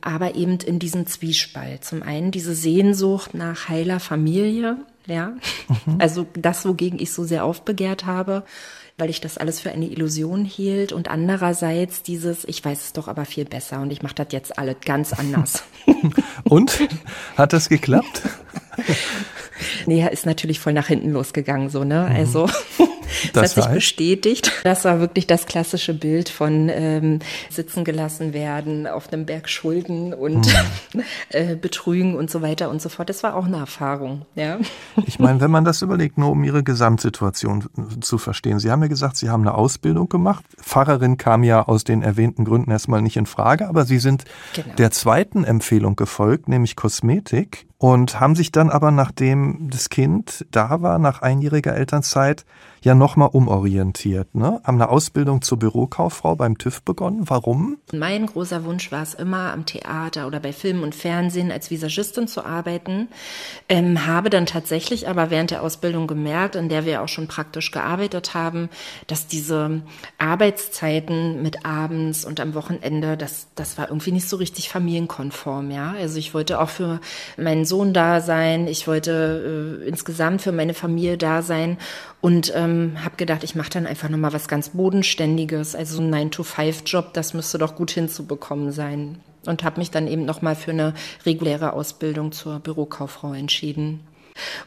aber 0.06 0.36
eben 0.36 0.60
in 0.60 0.78
diesem 0.78 1.08
Zwiespalt. 1.08 1.84
Zum 1.84 2.04
einen 2.04 2.32
diese 2.32 2.54
Sehnsucht 2.54 3.34
nach 3.34 3.70
heiler 3.70 4.00
Familie, 4.00 4.78
ja. 5.08 5.34
Mhm. 5.68 5.96
Also 6.00 6.28
das, 6.34 6.66
wogegen 6.66 7.00
ich 7.00 7.12
so 7.12 7.24
sehr 7.24 7.44
aufbegehrt 7.44 8.06
habe, 8.06 8.44
weil 9.00 9.10
ich 9.10 9.20
das 9.20 9.40
alles 9.40 9.60
für 9.60 9.72
eine 9.72 9.88
Illusion 9.88 10.46
hielt. 10.46 10.94
Und 10.94 11.10
andererseits 11.10 12.04
dieses, 12.04 12.46
ich 12.46 12.64
weiß 12.64 12.86
es 12.86 12.94
doch 12.94 13.08
aber 13.08 13.26
viel 13.26 13.46
besser 13.46 13.82
und 13.82 13.92
ich 13.92 14.04
mache 14.04 14.16
das 14.16 14.28
jetzt 14.30 14.60
alles 14.60 14.78
ganz 14.86 15.12
anders. 15.12 15.64
und? 16.44 16.80
Hat 17.36 17.54
das 17.54 17.68
geklappt? 17.68 18.22
nee, 19.88 20.08
ist 20.08 20.28
natürlich 20.28 20.60
voll 20.60 20.74
nach 20.74 20.88
hinten 20.88 21.12
losgegangen, 21.12 21.70
so, 21.70 21.84
ne? 21.84 22.08
Mhm. 22.10 22.16
Also 22.16 22.48
das, 23.34 23.54
das 23.54 23.58
hat 23.58 23.64
sich 23.64 23.74
bestätigt. 23.74 24.52
Das 24.64 24.86
war 24.86 25.00
wirklich 25.00 25.28
das 25.28 25.46
klassische 25.46 25.94
Bild 25.94 26.30
von 26.30 26.70
ähm, 26.70 27.20
sitzen 27.50 27.84
gelassen 27.84 28.34
werden, 28.34 28.88
auf 28.88 29.12
einem 29.12 29.26
Berg 29.26 29.50
Schulden 29.50 30.14
und 30.14 30.46
hm. 30.94 31.04
äh, 31.30 31.56
betrügen 31.56 32.16
und 32.16 32.30
so 32.30 32.42
weiter 32.42 32.70
und 32.70 32.82
so 32.82 32.90
fort. 32.90 33.10
Das 33.10 33.24
war 33.24 33.36
auch 33.36 33.46
eine 33.46 33.58
Erfahrung. 33.58 34.26
Ja. 34.36 34.60
Ich 35.06 35.20
meine, 35.20 35.42
wenn 35.42 35.52
man 35.52 35.66
das 35.66 35.82
überlegt, 35.82 36.18
nur 36.18 36.32
um 36.32 36.44
Ihre 36.44 36.64
Gesamtsituation 36.64 37.66
zu 38.02 38.18
verstehen. 38.18 38.60
Sie 38.60 38.72
haben 38.72 38.82
ja 38.82 38.88
gesagt, 38.88 39.18
Sie 39.18 39.30
haben 39.30 39.42
eine 39.42 39.56
Ausbildung 39.56 40.10
gemacht. 40.10 40.46
Pfarrerin 40.62 41.18
kam 41.18 41.44
ja 41.44 41.64
aus 41.64 41.84
den 41.84 42.02
erwähnten 42.02 42.46
Gründen 42.46 42.72
erstmal 42.72 43.02
nicht 43.02 43.18
in 43.18 43.26
Frage, 43.26 43.68
aber 43.68 43.86
Sie 43.86 44.00
sind 44.00 44.26
genau. 44.54 44.76
der 44.76 44.92
zweiten 44.92 45.44
Empfehlung 45.44 45.96
gefolgt, 45.96 46.50
nämlich 46.50 46.76
Kosmetik 46.76 47.68
und 47.78 48.20
haben 48.20 48.36
sich 48.36 48.52
dann 48.52 48.70
aber, 48.70 48.92
nachdem 48.92 49.70
das 49.70 49.90
Kind 49.90 50.46
da 50.52 50.82
war, 50.82 50.98
nach 51.00 51.22
einjähriger 51.22 51.76
Elternzeit, 51.76 52.46
ja 52.86 52.94
nochmal 52.94 53.30
umorientiert. 53.34 54.36
Ne? 54.36 54.62
Haben 54.64 54.76
eine 54.76 54.90
Ausbildung 54.90 55.42
zur 55.42 55.58
Bürokauffrau 55.58 56.36
beim 56.36 56.58
TÜV 56.58 56.84
begonnen. 56.84 57.24
Warum? 57.28 57.78
Mein 57.92 58.28
großer 58.28 58.64
Wunsch 58.64 58.92
war 58.92 59.02
es 59.02 59.16
immer, 59.16 59.52
am 59.52 59.66
Theater 59.66 60.28
oder 60.28 60.40
bei 60.40 60.54
Film 60.54 60.84
und 60.84 60.94
Fernsehen 60.94 61.52
als 61.52 61.72
Visagistin 61.72 62.28
zu 62.28 62.46
arbeiten. 62.46 63.08
Ähm, 63.68 64.06
habe 64.06 64.30
dann 64.30 64.46
tatsächlich 64.46 65.10
aber 65.10 65.32
während 65.32 65.50
der 65.50 65.64
Ausbildung 65.64 66.06
gemerkt, 66.06 66.56
in 66.56 66.70
der 66.70 66.86
wir 66.86 67.02
auch 67.02 67.08
schon 67.08 67.28
praktisch 67.28 67.72
gearbeitet 67.72 68.36
haben, 68.36 68.70
dass 69.08 69.26
diese 69.26 69.82
Arbeitszeiten 70.20 71.42
mit 71.42 71.66
abends 71.66 72.24
und 72.24 72.40
am 72.40 72.54
Wochenende, 72.54 73.18
das, 73.18 73.48
das 73.56 73.80
war 73.80 73.90
irgendwie 73.90 74.12
nicht 74.12 74.30
so 74.30 74.38
richtig 74.38 74.70
familienkonform. 74.70 75.72
Ja, 75.72 75.96
Also 76.00 76.20
ich 76.20 76.36
wollte 76.36 76.60
auch 76.60 76.70
für 76.70 77.02
meinen 77.36 77.65
Sohn 77.66 77.94
da 77.94 78.22
sein. 78.22 78.68
Ich 78.68 78.88
wollte 78.88 79.82
äh, 79.84 79.88
insgesamt 79.88 80.42
für 80.42 80.52
meine 80.52 80.74
Familie 80.74 81.18
da 81.18 81.42
sein 81.42 81.78
und 82.22 82.54
ähm, 82.56 82.98
habe 83.04 83.18
gedacht, 83.18 83.44
ich 83.44 83.56
mache 83.56 83.70
dann 83.70 83.88
einfach 83.88 84.10
nochmal 84.10 84.34
was 84.34 84.48
ganz 84.48 84.70
Bodenständiges, 84.70 85.76
also 85.76 86.02
ein 86.02 86.14
9-to-5-Job, 86.14 87.14
das 87.14 87.34
müsste 87.34 87.58
doch 87.58 87.76
gut 87.76 87.92
hinzubekommen 87.92 88.72
sein. 88.72 89.20
Und 89.46 89.64
habe 89.64 89.80
mich 89.80 89.92
dann 89.92 90.08
eben 90.08 90.26
nochmal 90.26 90.56
für 90.56 90.72
eine 90.72 90.96
reguläre 91.26 91.74
Ausbildung 91.74 92.32
zur 92.32 92.60
Bürokauffrau 92.60 93.34
entschieden 93.34 94.00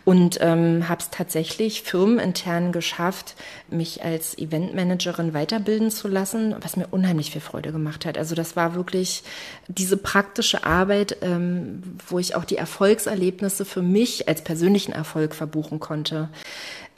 und 0.05 0.39
ähm, 0.41 0.89
habe 0.89 1.01
es 1.01 1.11
tatsächlich 1.11 1.83
firmenintern 1.83 2.73
geschafft, 2.73 3.35
mich 3.69 4.03
als 4.03 4.37
Eventmanagerin 4.39 5.35
weiterbilden 5.35 5.91
zu 5.91 6.09
lassen, 6.09 6.55
was 6.61 6.77
mir 6.77 6.87
unheimlich 6.91 7.31
viel 7.31 7.41
Freude 7.41 7.73
gemacht 7.73 8.07
hat. 8.07 8.19
Also 8.19 8.35
das 8.35 8.57
war 8.57 8.75
wirklich 8.75 9.23
diese 9.69 9.97
praktische 9.97 10.65
Arbeit, 10.65 11.19
ähm, 11.23 11.83
wo 12.07 12.19
ich 12.19 12.35
auch 12.35 12.45
die 12.45 12.57
Erfolgserlebnisse 12.57 13.65
für 13.65 13.83
mich 13.83 14.29
als 14.29 14.43
persönlichen 14.43 14.93
Erfolg 14.93 15.35
verbuchen 15.35 15.81
konnte. 15.81 16.29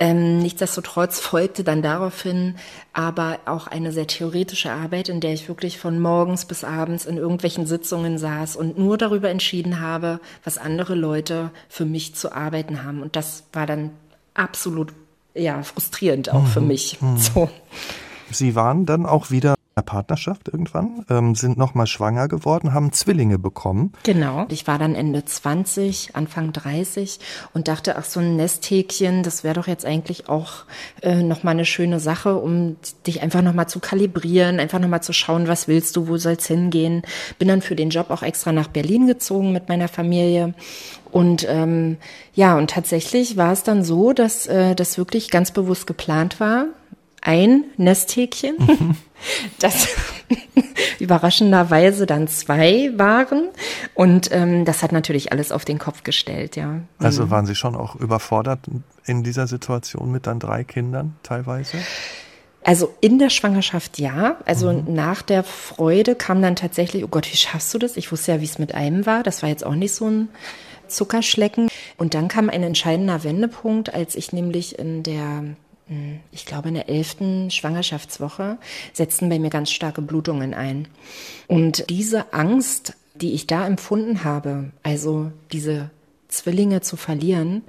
Ähm, 0.03 0.39
nichtsdestotrotz 0.39 1.21
folgte 1.21 1.63
dann 1.63 1.83
daraufhin 1.83 2.55
aber 2.95 3.39
auch 3.45 3.67
eine 3.67 3.93
sehr 3.93 4.07
theoretische 4.07 4.73
Arbeit, 4.73 5.11
in 5.11 5.21
der 5.21 5.35
ich 5.35 5.47
wirklich 5.47 5.79
von 5.79 6.01
morgens 6.01 6.47
bis 6.47 6.65
abends 6.65 7.05
in 7.05 7.19
irgendwelchen 7.19 7.67
Sitzungen 7.67 8.17
saß 8.17 8.57
und 8.57 8.79
nur 8.79 8.97
darüber 8.97 9.29
entschieden 9.29 9.79
habe, 9.79 10.19
was 10.43 10.57
andere 10.57 10.95
Leute 10.95 11.51
für 11.69 11.85
mich 11.85 12.15
zu 12.15 12.33
arbeiten 12.33 12.83
haben. 12.83 13.03
Und 13.03 13.15
das 13.15 13.45
war 13.53 13.67
dann 13.67 13.91
absolut 14.33 14.95
ja 15.35 15.63
frustrierend 15.63 16.33
auch 16.33 16.43
mhm. 16.43 16.47
für 16.47 16.61
mich. 16.63 17.01
Mhm. 17.03 17.19
So. 17.19 17.51
Sie 18.31 18.55
waren 18.55 18.87
dann 18.87 19.05
auch 19.05 19.31
wieder 19.31 19.55
Partnerschaft 19.83 20.49
irgendwann, 20.49 21.05
ähm, 21.09 21.35
sind 21.35 21.59
nochmal 21.59 21.87
schwanger 21.87 22.29
geworden, 22.29 22.75
haben 22.75 22.93
Zwillinge 22.93 23.39
bekommen. 23.39 23.93
Genau. 24.03 24.47
Ich 24.49 24.67
war 24.67 24.79
dann 24.79 24.95
Ende 24.95 25.25
20, 25.25 26.17
Anfang 26.17 26.53
30 26.53 27.19
und 27.55 27.69
dachte, 27.69 27.97
ach, 27.97 28.05
so 28.05 28.21
ein 28.21 28.37
Nesthäkchen, 28.37 29.23
das 29.23 29.45
wäre 29.45 29.55
doch 29.55 29.67
jetzt 29.67 29.85
eigentlich 29.85 30.29
auch 30.29 30.65
äh, 31.03 31.23
nochmal 31.23 31.55
eine 31.55 31.65
schöne 31.65 32.01
Sache, 32.01 32.37
um 32.37 32.77
dich 33.07 33.23
einfach 33.23 33.43
nochmal 33.43 33.69
zu 33.69 33.81
kalibrieren, 33.81 34.61
einfach 34.61 34.79
nochmal 34.79 35.03
zu 35.03 35.13
schauen, 35.13 35.49
was 35.49 35.69
willst 35.69 35.97
du, 35.97 36.09
wo 36.09 36.17
soll's 36.17 36.47
hingehen. 36.47 37.03
Bin 37.39 37.49
dann 37.49 37.63
für 37.63 37.77
den 37.77 37.91
Job 37.91 38.11
auch 38.11 38.23
extra 38.23 38.53
nach 38.53 38.69
Berlin 38.69 39.07
gezogen 39.07 39.53
mit 39.53 39.69
meiner 39.69 39.89
Familie 39.89 40.55
und 41.11 41.45
ähm, 41.49 41.97
ja, 42.35 42.57
und 42.57 42.71
tatsächlich 42.71 43.37
war 43.37 43.53
es 43.53 43.65
dann 43.65 43.83
so, 43.83 44.13
dass 44.13 44.47
äh, 44.47 44.77
das 44.77 44.97
wirklich 44.97 45.31
ganz 45.31 45.51
bewusst 45.51 45.87
geplant 45.89 46.39
war 46.39 46.67
ein 47.23 47.65
Nesthäkchen, 47.77 48.57
mhm. 48.59 48.97
das 49.59 49.89
überraschenderweise 50.99 52.07
dann 52.07 52.29
zwei 52.29 52.93
waren. 52.97 53.49
Und 53.95 54.31
ähm, 54.33 54.65
das 54.65 54.83
hat 54.83 54.93
natürlich 54.93 55.33
alles 55.33 55.53
auf 55.53 55.65
den 55.65 55.79
Kopf 55.79 56.03
gestellt, 56.03 56.57
ja. 56.57 56.81
Also 56.99 57.27
mhm. 57.27 57.31
waren 57.31 57.47
Sie 57.47 57.55
schon 57.55 57.77
auch 57.77 57.97
überfordert 57.97 58.61
in 59.05 59.23
dieser 59.23 59.47
Situation 59.47 60.11
mit 60.11 60.27
dann 60.27 60.39
drei 60.39 60.65
Kindern 60.65 61.17
teilweise? 61.23 61.79
Also 62.63 62.95
in 63.01 63.19
der 63.19 63.31
Schwangerschaft 63.31 63.99
ja. 63.99 64.37
Also 64.45 64.73
mhm. 64.73 64.95
nach 64.95 65.23
der 65.23 65.45
Freude 65.45 66.15
kam 66.15 66.43
dann 66.43 66.57
tatsächlich, 66.57 67.05
oh 67.05 67.09
Gott, 67.09 67.31
wie 67.33 67.37
schaffst 67.37 67.73
du 67.73 67.79
das? 67.79 67.97
Ich 67.97 68.13
wusste 68.13 68.33
ja, 68.33 68.41
wie 68.41 68.45
es 68.45 68.59
mit 68.59 68.75
einem 68.75 69.07
war. 69.07 69.23
Das 69.23 69.43
war 69.43 69.49
jetzt 69.49 69.65
auch 69.65 69.75
nicht 69.75 69.95
so 69.95 70.09
ein 70.09 70.29
Zuckerschlecken. 70.89 71.69
Und 71.97 72.15
dann 72.15 72.29
kam 72.29 72.51
ein 72.51 72.63
entscheidender 72.63 73.25
Wendepunkt, 73.25 73.95
als 73.95 74.15
ich 74.15 74.33
nämlich 74.33 74.79
in 74.79 75.03
der 75.03 75.45
ich 76.31 76.47
glaube, 76.47 76.69
in 76.69 76.75
der 76.75 76.89
elften 76.89 77.51
Schwangerschaftswoche 77.51 78.59
setzten 78.93 79.29
bei 79.29 79.39
mir 79.39 79.51
ganz 79.51 79.71
starke 79.71 80.03
Blutungen 80.03 80.55
ein. 80.55 80.89
Und 81.49 81.89
diese 81.91 82.33
Angst, 82.33 82.95
die 83.15 83.33
ich 83.33 83.47
da 83.47 83.67
empfunden 83.67 84.25
habe, 84.25 84.71
also 84.83 85.33
diese 85.53 85.91
Zwillinge 86.29 86.81
zu 86.81 86.97
verlieren, 86.97 87.63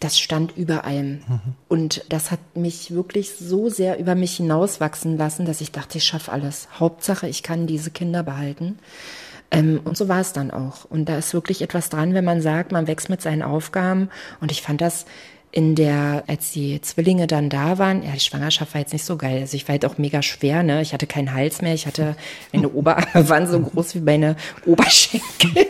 das 0.00 0.18
stand 0.18 0.56
über 0.56 0.84
allem. 0.84 1.22
Mhm. 1.26 1.40
Und 1.68 2.04
das 2.08 2.30
hat 2.30 2.40
mich 2.56 2.90
wirklich 2.90 3.36
so 3.36 3.68
sehr 3.68 3.98
über 3.98 4.14
mich 4.14 4.36
hinauswachsen 4.36 5.16
lassen, 5.16 5.46
dass 5.46 5.60
ich 5.60 5.72
dachte, 5.72 5.98
ich 5.98 6.04
schaffe 6.04 6.32
alles. 6.32 6.68
Hauptsache, 6.78 7.28
ich 7.28 7.42
kann 7.42 7.66
diese 7.66 7.90
Kinder 7.90 8.22
behalten. 8.22 8.78
Ähm, 9.50 9.80
und 9.84 9.96
so 9.96 10.08
war 10.08 10.20
es 10.20 10.32
dann 10.32 10.50
auch. 10.50 10.84
Und 10.84 11.08
da 11.08 11.16
ist 11.16 11.32
wirklich 11.32 11.62
etwas 11.62 11.88
dran, 11.88 12.12
wenn 12.12 12.24
man 12.24 12.40
sagt, 12.40 12.72
man 12.72 12.86
wächst 12.86 13.08
mit 13.08 13.22
seinen 13.22 13.42
Aufgaben. 13.42 14.10
Und 14.40 14.50
ich 14.50 14.62
fand 14.62 14.80
das 14.80 15.06
in 15.54 15.76
der, 15.76 16.24
als 16.26 16.50
die 16.50 16.80
Zwillinge 16.80 17.28
dann 17.28 17.48
da 17.48 17.78
waren, 17.78 18.02
ja, 18.02 18.10
die 18.10 18.18
Schwangerschaft 18.18 18.74
war 18.74 18.80
jetzt 18.80 18.92
nicht 18.92 19.04
so 19.04 19.16
geil. 19.16 19.38
Also 19.40 19.56
ich 19.56 19.68
war 19.68 19.74
halt 19.74 19.86
auch 19.86 19.98
mega 19.98 20.20
schwer, 20.20 20.64
ne? 20.64 20.82
Ich 20.82 20.92
hatte 20.92 21.06
keinen 21.06 21.32
Hals 21.32 21.62
mehr, 21.62 21.74
ich 21.74 21.86
hatte, 21.86 22.16
meine 22.52 22.70
Oberarme 22.70 23.28
waren 23.28 23.46
so 23.46 23.60
groß 23.60 23.94
wie 23.94 24.00
meine 24.00 24.34
Oberschenkel. 24.66 25.66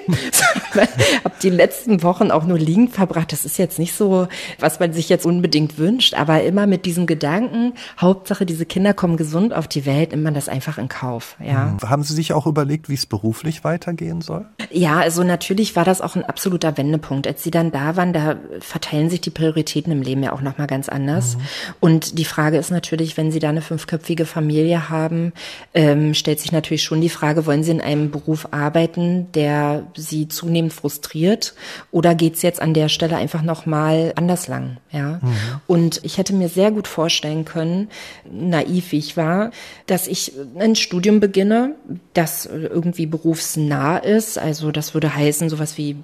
hab 1.25 1.39
die 1.41 1.51
letzten 1.51 2.03
Wochen 2.03 2.31
auch 2.31 2.45
nur 2.45 2.59
liegend 2.59 2.93
verbracht. 2.93 3.31
Das 3.31 3.45
ist 3.45 3.59
jetzt 3.59 3.79
nicht 3.79 3.95
so, 3.95 4.27
was 4.59 4.81
man 4.81 4.95
sich 4.95 5.11
jetzt 5.11 5.27
unbedingt 5.27 5.77
wünscht, 5.77 6.15
aber 6.15 6.43
immer 6.45 6.67
mit 6.67 6.87
diesem 6.87 7.05
Gedanken, 7.05 7.75
Hauptsache 8.01 8.47
diese 8.47 8.65
Kinder 8.65 8.95
kommen 8.95 9.19
gesund 9.19 9.53
auf 9.53 9.69
die 9.69 9.85
Welt, 9.85 10.13
nimmt 10.13 10.25
man 10.25 10.33
das 10.33 10.49
einfach 10.49 10.79
in 10.79 10.89
Kauf, 10.89 11.37
ja. 11.45 11.77
Hm. 11.79 11.91
Haben 11.91 12.05
Sie 12.05 12.15
sich 12.15 12.33
auch 12.33 12.47
überlegt, 12.47 12.89
wie 12.89 12.95
es 12.95 13.05
beruflich 13.05 13.65
weitergehen 13.65 14.23
soll? 14.23 14.47
Ja, 14.71 15.01
also 15.01 15.25
natürlich 15.25 15.77
war 15.77 15.85
das 15.85 16.01
auch 16.01 16.17
ein 16.17 16.25
absoluter 16.25 16.79
Wendepunkt. 16.79 17.27
Als 17.27 17.43
Sie 17.43 17.51
dann 17.51 17.71
da 17.71 17.97
waren, 17.97 18.15
da 18.15 18.37
verteilen 18.61 19.11
sich 19.11 19.21
die 19.21 19.31
Prioritäten 19.31 19.74
Prioritäten 19.75 19.93
im 19.93 20.03
Leben 20.03 20.23
ja 20.23 20.33
auch 20.33 20.41
nochmal 20.41 20.67
ganz 20.67 20.89
anders. 20.89 21.37
Mhm. 21.37 21.41
Und 21.81 22.19
die 22.19 22.25
Frage 22.25 22.59
ist 22.59 22.71
natürlich, 22.71 23.17
wenn 23.17 23.33
Sie 23.33 23.39
da 23.39 23.49
eine 23.49 23.63
fünfköpfige 23.63 24.27
Familie 24.27 24.89
haben, 24.89 25.33
ähm, 25.75 26.15
stellt 26.15 26.41
sich 26.41 26.53
natürlich 26.53 26.83
schon 26.83 27.01
die 27.01 27.09
Frage, 27.09 27.47
wollen 27.47 27.65
Sie 27.65 27.73
in 27.73 27.81
einem 27.81 28.11
Beruf 28.11 28.49
arbeiten, 28.53 29.33
der 29.33 29.87
Sie 29.97 30.29
zunehmend 30.29 30.73
frustriert 30.73 31.55
oder 31.91 32.15
geht 32.15 32.37
es 32.37 32.43
jetzt 32.43 32.63
an 32.63 32.75
der 32.75 32.89
Stelle 32.89 33.17
einfach 33.17 33.43
nochmal 33.43 34.13
anders 34.17 34.49
lang? 34.49 34.79
Ja. 34.91 35.21
Mhm. 35.23 35.35
Und 35.67 36.01
ich 36.05 36.19
hätte 36.19 36.35
mir 36.35 36.49
sehr 36.49 36.71
gut 36.71 36.87
vorstellen 36.87 37.45
können, 37.45 37.89
naiv 38.31 38.93
wie 38.93 38.99
ich 38.99 39.17
war, 39.17 39.51
dass 39.87 40.07
ich 40.07 40.33
ein 40.59 40.77
Studium 40.77 41.21
beginne, 41.21 41.75
das 42.13 42.47
irgendwie 42.47 43.07
berufsnah 43.07 43.99
ist. 43.99 44.39
Also 44.39 44.71
das 44.71 44.95
würde 44.95 45.15
heißen, 45.15 45.49
sowas 45.49 45.79
wie 45.79 45.97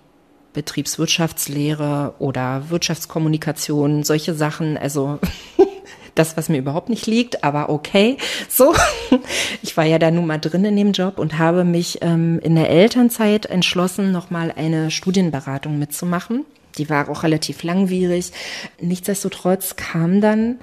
Betriebswirtschaftslehre 0.53 2.15
oder 2.19 2.71
Wirtschaftskommunikation, 2.71 4.05
solche 4.05 4.35
Sachen. 4.35 4.77
Also 4.77 5.19
das, 6.15 6.37
was 6.37 6.49
mir 6.49 6.59
überhaupt 6.59 6.89
nicht 6.89 7.07
liegt, 7.07 7.45
aber 7.45 7.69
okay. 7.69 8.17
So, 8.49 8.75
ich 9.63 9.77
war 9.77 9.85
ja 9.85 9.99
da 9.99 10.11
nun 10.11 10.27
mal 10.27 10.39
drin 10.39 10.65
in 10.65 10.77
dem 10.77 10.93
Job 10.93 11.19
und 11.19 11.39
habe 11.39 11.65
mich 11.65 11.99
ähm, 12.03 12.41
in 12.41 12.55
der 12.57 12.71
Elternzeit 12.71 13.47
entschlossen, 13.47 14.13
nochmal 14.13 14.53
eine 14.55 14.91
Studienberatung 14.91 15.79
mitzumachen. 15.79 16.45
Die 16.79 16.89
war 16.89 17.09
auch 17.09 17.23
relativ 17.23 17.63
langwierig. 17.63 18.33
Nichtsdestotrotz 18.81 19.77
kam 19.77 20.21
dann 20.21 20.59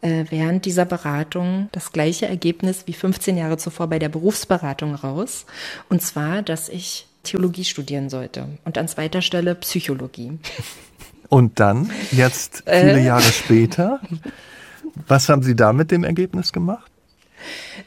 äh, 0.00 0.24
während 0.30 0.66
dieser 0.66 0.84
Beratung 0.84 1.68
das 1.72 1.92
gleiche 1.92 2.26
Ergebnis 2.26 2.84
wie 2.86 2.92
15 2.92 3.36
Jahre 3.36 3.56
zuvor 3.56 3.86
bei 3.86 3.98
der 3.98 4.08
Berufsberatung 4.08 4.94
raus. 4.94 5.46
Und 5.88 6.02
zwar, 6.02 6.42
dass 6.42 6.68
ich 6.68 7.06
Theologie 7.22 7.64
studieren 7.64 8.10
sollte 8.10 8.46
und 8.64 8.78
an 8.78 8.88
zweiter 8.88 9.22
Stelle 9.22 9.54
Psychologie. 9.54 10.38
Und 11.28 11.60
dann, 11.60 11.90
jetzt 12.10 12.64
viele 12.66 13.00
äh, 13.00 13.04
Jahre 13.04 13.22
später, 13.22 14.00
was 15.08 15.30
haben 15.30 15.42
Sie 15.42 15.56
da 15.56 15.72
mit 15.72 15.90
dem 15.90 16.04
Ergebnis 16.04 16.52
gemacht? 16.52 16.91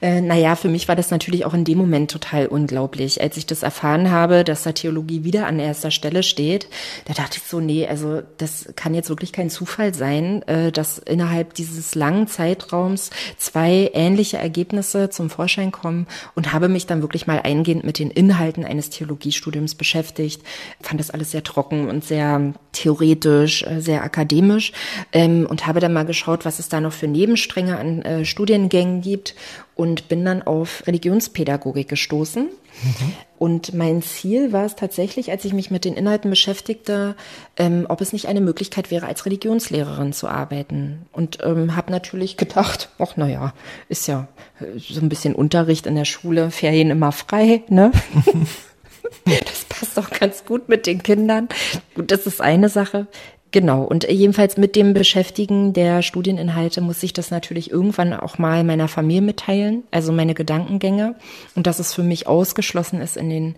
Äh, 0.01 0.21
naja, 0.21 0.55
für 0.55 0.69
mich 0.69 0.87
war 0.87 0.95
das 0.95 1.11
natürlich 1.11 1.45
auch 1.45 1.53
in 1.53 1.63
dem 1.63 1.77
Moment 1.77 2.11
total 2.11 2.47
unglaublich. 2.47 3.21
Als 3.21 3.37
ich 3.37 3.45
das 3.45 3.63
erfahren 3.63 4.11
habe, 4.11 4.43
dass 4.43 4.63
da 4.63 4.71
Theologie 4.71 5.23
wieder 5.23 5.47
an 5.47 5.59
erster 5.59 5.91
Stelle 5.91 6.23
steht, 6.23 6.67
da 7.05 7.13
dachte 7.13 7.39
ich 7.41 7.49
so, 7.49 7.59
nee, 7.59 7.87
also 7.87 8.21
das 8.37 8.69
kann 8.75 8.93
jetzt 8.93 9.09
wirklich 9.09 9.31
kein 9.31 9.49
Zufall 9.49 9.93
sein, 9.93 10.41
äh, 10.47 10.71
dass 10.71 10.97
innerhalb 10.97 11.53
dieses 11.53 11.95
langen 11.95 12.27
Zeitraums 12.27 13.09
zwei 13.37 13.91
ähnliche 13.93 14.37
Ergebnisse 14.37 15.09
zum 15.09 15.29
Vorschein 15.29 15.71
kommen 15.71 16.07
und 16.35 16.53
habe 16.53 16.67
mich 16.67 16.87
dann 16.87 17.01
wirklich 17.01 17.27
mal 17.27 17.41
eingehend 17.43 17.83
mit 17.83 17.99
den 17.99 18.11
Inhalten 18.11 18.65
eines 18.65 18.89
Theologiestudiums 18.89 19.75
beschäftigt. 19.75 20.41
Fand 20.81 20.99
das 20.99 21.11
alles 21.11 21.31
sehr 21.31 21.43
trocken 21.43 21.89
und 21.89 22.03
sehr 22.03 22.53
theoretisch, 22.73 23.63
äh, 23.63 23.81
sehr 23.81 24.03
akademisch 24.03 24.73
ähm, 25.13 25.45
und 25.49 25.67
habe 25.67 25.79
dann 25.79 25.93
mal 25.93 26.05
geschaut, 26.05 26.45
was 26.45 26.59
es 26.59 26.69
da 26.69 26.81
noch 26.81 26.93
für 26.93 27.07
Nebenstränge 27.07 27.77
an 27.77 28.25
Studiengängen 28.25 29.01
gibt 29.01 29.35
und 29.75 30.07
bin 30.07 30.23
dann 30.25 30.41
auf 30.41 30.83
Religionspädagogik 30.87 31.87
gestoßen. 31.87 32.45
Mhm. 32.45 33.13
Und 33.37 33.73
mein 33.73 34.01
Ziel 34.01 34.53
war 34.53 34.65
es 34.65 34.75
tatsächlich, 34.75 35.31
als 35.31 35.43
ich 35.45 35.53
mich 35.53 35.71
mit 35.71 35.85
den 35.85 35.95
Inhalten 35.95 36.29
beschäftigte, 36.29 37.15
ähm, 37.57 37.85
ob 37.89 38.01
es 38.01 38.13
nicht 38.13 38.27
eine 38.27 38.41
Möglichkeit 38.41 38.91
wäre, 38.91 39.07
als 39.07 39.25
Religionslehrerin 39.25 40.13
zu 40.13 40.27
arbeiten. 40.27 41.05
Und 41.11 41.39
ähm, 41.43 41.75
habe 41.75 41.91
natürlich 41.91 42.37
gedacht, 42.37 42.89
ach 42.97 43.17
naja, 43.17 43.53
ist 43.89 44.07
ja 44.07 44.27
äh, 44.59 44.79
so 44.79 45.01
ein 45.01 45.09
bisschen 45.09 45.35
Unterricht 45.35 45.85
in 45.85 45.95
der 45.95 46.05
Schule, 46.05 46.51
Ferien 46.51 46.91
immer 46.91 47.11
frei, 47.11 47.63
ne? 47.67 47.91
das 49.25 49.65
passt 49.65 49.97
doch 49.97 50.09
ganz 50.11 50.45
gut 50.45 50.69
mit 50.69 50.87
den 50.87 51.03
Kindern. 51.03 51.49
Gut, 51.93 52.11
das 52.11 52.27
ist 52.27 52.41
eine 52.41 52.69
Sache. 52.69 53.07
Genau, 53.55 53.83
und 53.83 54.03
jedenfalls 54.11 54.57
mit 54.57 54.75
dem 54.75 54.93
Beschäftigen 54.93 55.71
der 55.71 56.01
Studieninhalte 56.01 56.81
muss 56.81 57.01
ich 57.03 57.13
das 57.13 57.31
natürlich 57.31 57.71
irgendwann 57.71 58.11
auch 58.11 58.37
mal 58.37 58.65
meiner 58.65 58.89
Familie 58.89 59.21
mitteilen, 59.21 59.85
also 59.91 60.11
meine 60.11 60.33
Gedankengänge 60.33 61.15
und 61.55 61.65
dass 61.65 61.79
es 61.79 61.93
für 61.93 62.03
mich 62.03 62.27
ausgeschlossen 62.27 62.99
ist, 62.99 63.15
in 63.15 63.29
den 63.29 63.55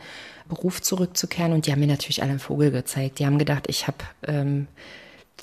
Beruf 0.47 0.83
zurückzukehren. 0.83 1.51
Und 1.51 1.65
die 1.65 1.71
haben 1.71 1.79
mir 1.79 1.87
natürlich 1.87 2.21
alle 2.21 2.29
einen 2.29 2.39
Vogel 2.39 2.69
gezeigt. 2.69 3.17
Die 3.17 3.25
haben 3.25 3.39
gedacht, 3.39 3.65
ich 3.69 3.87
habe 3.87 3.97
ähm, 4.27 4.67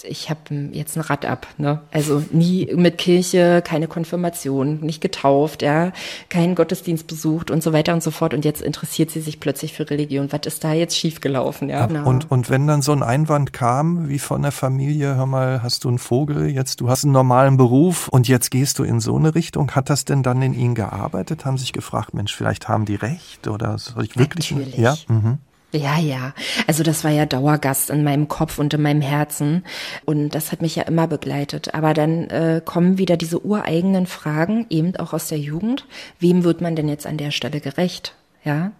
ich 0.03 0.31
habe 0.31 0.41
jetzt 0.73 0.97
ein 0.97 1.01
Rad 1.01 1.25
ab, 1.25 1.47
ne? 1.57 1.81
Also 1.93 2.23
nie 2.33 2.69
mit 2.75 2.99
Kirche, 2.99 3.63
keine 3.65 3.87
Konfirmation, 3.87 4.81
nicht 4.81 5.01
getauft, 5.01 5.63
ja, 5.63 5.93
keinen 6.29 6.55
Gottesdienst 6.55 7.07
besucht 7.07 7.51
und 7.51 7.63
so 7.63 7.73
weiter 7.73 7.95
und 7.95 8.03
so 8.03 8.11
fort. 8.11 8.35
Und 8.35 8.45
jetzt 8.45 8.63
interessiert 8.63 9.11
sie 9.11 9.21
sich 9.21 9.41
plötzlich 9.41 9.73
für 9.73 9.89
Religion. 9.89 10.33
Was 10.33 10.47
ist 10.47 10.65
da 10.65 10.73
jetzt 10.73 10.97
schiefgelaufen, 10.97 11.69
ja? 11.69 11.87
Genau. 11.87 12.09
Und, 12.09 12.31
und 12.31 12.51
wenn 12.51 12.67
dann 12.67 12.83
so 12.83 12.93
ein 12.93 13.03
Einwand 13.03 13.53
kam, 13.53 14.09
wie 14.09 14.19
von 14.19 14.43
der 14.43 14.53
Familie, 14.53 15.15
hör 15.15 15.27
mal, 15.27 15.63
hast 15.63 15.85
du 15.85 15.89
einen 15.89 15.99
Vogel, 15.99 16.49
jetzt 16.49 16.81
du 16.81 16.89
hast 16.89 17.05
einen 17.05 17.13
normalen 17.13 17.57
Beruf 17.57 18.09
und 18.09 18.27
jetzt 18.29 18.51
gehst 18.51 18.79
du 18.79 18.85
in 18.85 19.01
so 19.01 19.17
eine 19.17 19.35
Richtung, 19.35 19.71
hat 19.73 19.91
das 19.91 20.05
denn 20.05 20.23
dann 20.23 20.43
in 20.43 20.55
ihnen 20.55 20.75
gearbeitet? 20.75 21.45
Haben 21.45 21.59
sich 21.59 21.73
gefragt, 21.73 22.15
Mensch, 22.15 22.35
vielleicht 22.35 22.69
haben 22.69 22.85
die 22.85 22.97
recht 22.97 23.47
oder 23.49 23.79
soll 23.79 24.05
ich 24.05 24.17
wirklich? 24.17 24.51
Natürlich. 24.51 24.77
Ja. 24.77 24.97
Mhm. 25.09 25.39
Ja, 25.75 25.99
ja. 25.99 26.33
Also 26.69 26.85
das 26.85 27.03
war 27.03 27.11
ja 27.11 27.27
Dauergast 27.27 27.91
in 27.91 28.05
meinem 28.05 28.29
Kopf 28.29 28.59
und 28.61 28.73
in 28.73 28.83
meinem 28.83 29.01
Herzen. 29.01 29.65
Und 30.05 30.31
das 30.31 30.53
hat 30.53 30.63
mich 30.63 30.77
ja 30.77 30.85
immer 30.85 31.09
begleitet. 31.09 31.75
Aber 31.75 31.95
dann 31.95 32.31
äh, 32.31 32.63
kommen 32.65 32.97
wieder 32.97 33.17
diese 33.17 33.45
ureigenen 33.45 34.07
Fragen, 34.07 34.67
eben 34.71 34.95
auch 34.97 35.13
aus 35.13 35.29
der 35.29 35.39
Jugend. 35.39 35.87
Wem 36.21 36.45
wird 36.45 36.61
man 36.61 36.77
denn 36.77 36.89
jetzt 36.89 37.09
an 37.09 37.17
der 37.17 37.33
Stelle 37.33 37.61
gerecht? 37.61 38.15
Ja. 38.45 38.71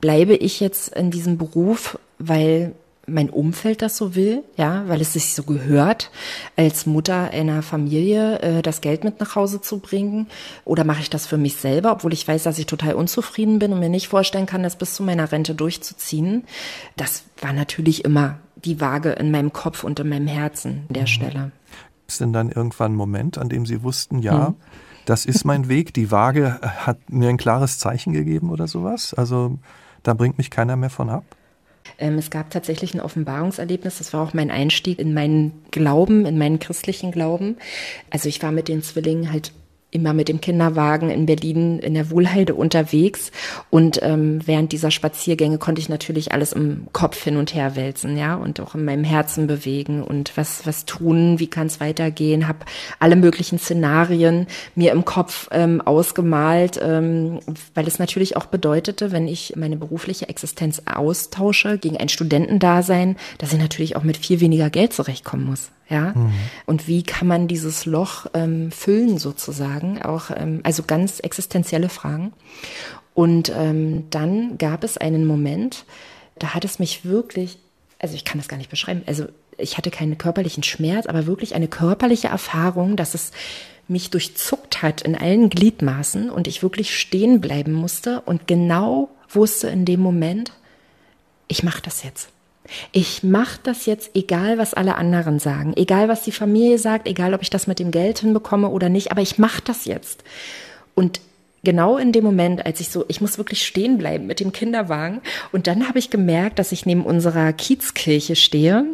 Bleibe 0.00 0.34
ich 0.34 0.58
jetzt 0.58 0.88
in 0.96 1.12
diesem 1.12 1.38
Beruf, 1.38 1.96
weil 2.18 2.74
mein 3.06 3.30
Umfeld 3.30 3.82
das 3.82 3.96
so 3.96 4.14
will, 4.14 4.44
ja, 4.56 4.84
weil 4.86 5.00
es 5.00 5.14
sich 5.14 5.34
so 5.34 5.42
gehört, 5.42 6.10
als 6.56 6.86
Mutter 6.86 7.30
einer 7.30 7.62
Familie 7.62 8.38
äh, 8.38 8.62
das 8.62 8.80
Geld 8.80 9.02
mit 9.02 9.18
nach 9.18 9.34
Hause 9.34 9.60
zu 9.60 9.78
bringen? 9.78 10.28
Oder 10.64 10.84
mache 10.84 11.00
ich 11.00 11.10
das 11.10 11.26
für 11.26 11.36
mich 11.36 11.56
selber, 11.56 11.92
obwohl 11.92 12.12
ich 12.12 12.26
weiß, 12.26 12.44
dass 12.44 12.58
ich 12.58 12.66
total 12.66 12.94
unzufrieden 12.94 13.58
bin 13.58 13.72
und 13.72 13.80
mir 13.80 13.88
nicht 13.88 14.08
vorstellen 14.08 14.46
kann, 14.46 14.62
das 14.62 14.76
bis 14.76 14.94
zu 14.94 15.02
meiner 15.02 15.32
Rente 15.32 15.54
durchzuziehen? 15.54 16.44
Das 16.96 17.24
war 17.40 17.52
natürlich 17.52 18.04
immer 18.04 18.38
die 18.64 18.80
Waage 18.80 19.10
in 19.10 19.32
meinem 19.32 19.52
Kopf 19.52 19.82
und 19.82 19.98
in 19.98 20.08
meinem 20.08 20.28
Herzen 20.28 20.84
an 20.88 20.94
der 20.94 21.02
mhm. 21.02 21.06
Stelle. 21.08 21.52
Ist 22.06 22.20
denn 22.20 22.32
dann 22.32 22.50
irgendwann 22.50 22.92
ein 22.92 22.96
Moment, 22.96 23.36
an 23.36 23.48
dem 23.48 23.66
Sie 23.66 23.82
wussten, 23.82 24.20
ja, 24.20 24.50
mhm. 24.50 24.54
das 25.06 25.26
ist 25.26 25.44
mein 25.44 25.68
Weg, 25.68 25.92
die 25.94 26.12
Waage 26.12 26.60
hat 26.62 27.10
mir 27.10 27.28
ein 27.28 27.36
klares 27.36 27.78
Zeichen 27.78 28.12
gegeben 28.12 28.50
oder 28.50 28.68
sowas? 28.68 29.12
Also 29.12 29.58
da 30.04 30.14
bringt 30.14 30.38
mich 30.38 30.50
keiner 30.50 30.76
mehr 30.76 30.90
von 30.90 31.10
ab? 31.10 31.24
Ähm, 31.98 32.18
es 32.18 32.30
gab 32.30 32.50
tatsächlich 32.50 32.94
ein 32.94 33.00
Offenbarungserlebnis. 33.00 33.98
Das 33.98 34.12
war 34.12 34.22
auch 34.22 34.34
mein 34.34 34.50
Einstieg 34.50 34.98
in 34.98 35.14
meinen 35.14 35.52
Glauben, 35.70 36.26
in 36.26 36.38
meinen 36.38 36.58
christlichen 36.58 37.12
Glauben. 37.12 37.56
Also 38.10 38.28
ich 38.28 38.42
war 38.42 38.52
mit 38.52 38.68
den 38.68 38.82
Zwillingen 38.82 39.32
halt 39.32 39.52
immer 39.92 40.14
mit 40.14 40.28
dem 40.28 40.40
Kinderwagen 40.40 41.10
in 41.10 41.26
Berlin 41.26 41.78
in 41.78 41.94
der 41.94 42.10
Wohlheide 42.10 42.54
unterwegs. 42.54 43.30
Und 43.70 44.00
ähm, 44.02 44.40
während 44.44 44.72
dieser 44.72 44.90
Spaziergänge 44.90 45.58
konnte 45.58 45.80
ich 45.80 45.88
natürlich 45.88 46.32
alles 46.32 46.52
im 46.52 46.88
Kopf 46.92 47.22
hin 47.22 47.36
und 47.36 47.54
her 47.54 47.76
wälzen, 47.76 48.16
ja, 48.16 48.34
und 48.34 48.58
auch 48.60 48.74
in 48.74 48.84
meinem 48.84 49.04
Herzen 49.04 49.46
bewegen 49.46 50.02
und 50.02 50.36
was 50.36 50.66
was 50.66 50.86
tun, 50.86 51.38
wie 51.38 51.46
kann 51.46 51.66
es 51.66 51.78
weitergehen, 51.78 52.48
habe 52.48 52.60
alle 52.98 53.16
möglichen 53.16 53.58
Szenarien 53.58 54.46
mir 54.74 54.92
im 54.92 55.04
Kopf 55.04 55.48
ähm, 55.52 55.80
ausgemalt, 55.82 56.80
ähm, 56.82 57.40
weil 57.74 57.86
es 57.86 57.98
natürlich 57.98 58.36
auch 58.36 58.46
bedeutete, 58.46 59.12
wenn 59.12 59.28
ich 59.28 59.54
meine 59.56 59.76
berufliche 59.76 60.28
Existenz 60.28 60.82
austausche 60.86 61.76
gegen 61.76 61.98
ein 61.98 62.08
Studentendasein, 62.08 63.16
dass 63.38 63.52
ich 63.52 63.58
natürlich 63.58 63.96
auch 63.96 64.04
mit 64.04 64.16
viel 64.16 64.40
weniger 64.40 64.70
Geld 64.70 64.94
zurechtkommen 64.94 65.44
muss 65.44 65.70
ja. 65.92 66.12
Mhm. 66.14 66.32
Und 66.66 66.88
wie 66.88 67.02
kann 67.02 67.28
man 67.28 67.48
dieses 67.48 67.86
Loch 67.86 68.26
ähm, 68.34 68.72
füllen 68.72 69.18
sozusagen? 69.18 70.02
Auch 70.02 70.30
ähm, 70.34 70.60
also 70.64 70.82
ganz 70.82 71.20
existenzielle 71.20 71.88
Fragen. 71.88 72.32
Und 73.14 73.52
ähm, 73.54 74.04
dann 74.10 74.58
gab 74.58 74.84
es 74.84 74.96
einen 74.96 75.26
Moment, 75.26 75.84
da 76.38 76.54
hat 76.54 76.64
es 76.64 76.78
mich 76.78 77.04
wirklich, 77.04 77.58
also 77.98 78.14
ich 78.14 78.24
kann 78.24 78.38
das 78.38 78.48
gar 78.48 78.56
nicht 78.56 78.70
beschreiben, 78.70 79.02
also 79.06 79.26
ich 79.58 79.76
hatte 79.76 79.90
keinen 79.90 80.16
körperlichen 80.16 80.62
Schmerz, 80.62 81.06
aber 81.06 81.26
wirklich 81.26 81.54
eine 81.54 81.68
körperliche 81.68 82.28
Erfahrung, 82.28 82.96
dass 82.96 83.14
es 83.14 83.32
mich 83.86 84.10
durchzuckt 84.10 84.82
hat 84.82 85.02
in 85.02 85.14
allen 85.14 85.50
Gliedmaßen 85.50 86.30
und 86.30 86.48
ich 86.48 86.62
wirklich 86.62 86.98
stehen 86.98 87.40
bleiben 87.40 87.72
musste 87.72 88.22
und 88.22 88.46
genau 88.46 89.10
wusste 89.28 89.68
in 89.68 89.84
dem 89.84 90.00
Moment, 90.00 90.52
ich 91.48 91.62
mache 91.62 91.82
das 91.82 92.02
jetzt. 92.02 92.30
Ich 92.92 93.22
mache 93.22 93.58
das 93.62 93.86
jetzt, 93.86 94.12
egal 94.14 94.58
was 94.58 94.74
alle 94.74 94.94
anderen 94.96 95.38
sagen, 95.38 95.72
egal 95.76 96.08
was 96.08 96.22
die 96.22 96.32
Familie 96.32 96.78
sagt, 96.78 97.08
egal 97.08 97.34
ob 97.34 97.42
ich 97.42 97.50
das 97.50 97.66
mit 97.66 97.78
dem 97.78 97.90
Geld 97.90 98.20
hinbekomme 98.20 98.68
oder 98.68 98.88
nicht, 98.88 99.10
aber 99.10 99.20
ich 99.20 99.38
mache 99.38 99.62
das 99.64 99.84
jetzt. 99.84 100.22
Und 100.94 101.20
genau 101.64 101.96
in 101.96 102.12
dem 102.12 102.24
Moment, 102.24 102.66
als 102.66 102.80
ich 102.80 102.88
so, 102.88 103.04
ich 103.08 103.20
muss 103.20 103.38
wirklich 103.38 103.64
stehen 103.64 103.98
bleiben 103.98 104.26
mit 104.26 104.40
dem 104.40 104.52
Kinderwagen. 104.52 105.20
Und 105.52 105.66
dann 105.66 105.88
habe 105.88 105.98
ich 105.98 106.10
gemerkt, 106.10 106.58
dass 106.58 106.72
ich 106.72 106.86
neben 106.86 107.04
unserer 107.04 107.52
Kiezkirche 107.52 108.36
stehe. 108.36 108.84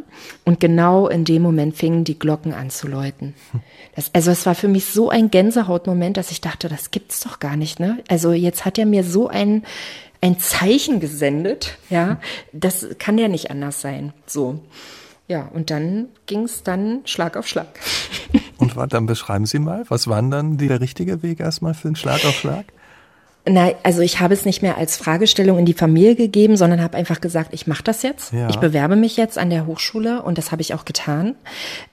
Und 0.45 0.61
genau 0.61 1.09
in 1.09 1.25
dem 1.25 1.43
Moment 1.43 1.77
fingen 1.77 2.05
die 2.05 2.19
Glocken 2.19 2.53
an 2.53 2.71
zu 2.71 2.89
läuten. 2.89 3.35
Das, 3.95 4.11
also 4.15 4.31
es 4.31 4.47
war 4.47 4.55
für 4.55 4.69
mich 4.69 4.87
so 4.87 5.09
ein 5.11 5.31
Gänsehautmoment, 5.31 6.17
dass 6.17 6.31
ich 6.31 6.41
dachte, 6.41 6.69
das 6.69 6.91
gibt's 6.91 7.21
doch 7.21 7.41
gar 7.41 7.57
nicht, 7.57 7.81
ne? 7.81 7.99
Also 8.09 8.33
jetzt 8.33 8.65
hat 8.65 8.79
er 8.79 8.87
mir 8.87 9.05
so 9.05 9.29
ein, 9.29 9.65
ein 10.21 10.39
Zeichen 10.39 11.01
gesendet, 11.01 11.79
ja, 11.91 12.21
das 12.53 12.87
kann 12.99 13.19
ja 13.19 13.29
nicht 13.29 13.51
anders 13.51 13.81
sein. 13.81 14.13
So. 14.27 14.61
Ja, 15.29 15.43
und 15.43 15.71
dann 15.71 16.09
ging 16.27 16.45
es 16.45 16.63
dann 16.63 17.03
Schlag 17.05 17.37
auf 17.37 17.47
Schlag. 17.47 17.69
Und 18.59 18.75
dann 18.93 19.07
beschreiben 19.07 19.47
Sie 19.47 19.61
mal, 19.61 19.85
was 19.89 20.09
war 20.09 20.21
dann 20.21 20.59
der 20.59 20.81
richtige 20.81 21.23
Weg 21.23 21.39
erstmal 21.39 21.75
für 21.75 21.89
den 21.89 21.97
Schlag 21.97 22.25
auf 22.25 22.35
Schlag? 22.35 22.65
Na, 23.49 23.71
also 23.83 24.03
ich 24.03 24.21
habe 24.21 24.35
es 24.35 24.45
nicht 24.45 24.63
mehr 24.63 24.77
als 24.77 24.97
Fragestellung 24.97 25.59
in 25.59 25.65
die 25.65 25.75
Familie 25.75 26.17
gegeben, 26.17 26.57
sondern 26.57 26.83
habe 26.83 26.97
einfach 26.97 27.21
gesagt, 27.21 27.55
ich 27.55 27.67
mache 27.67 27.83
das 27.83 28.03
jetzt. 28.03 28.33
Ja. 28.33 28.49
Ich 28.51 28.57
bewerbe 28.57 28.97
mich 28.97 29.17
jetzt 29.17 29.39
an 29.39 29.49
der 29.49 29.67
Hochschule 29.67 30.23
und 30.23 30.39
das 30.39 30.53
habe 30.53 30.61
ich 30.61 30.75
auch 30.75 30.85
getan. 30.85 31.35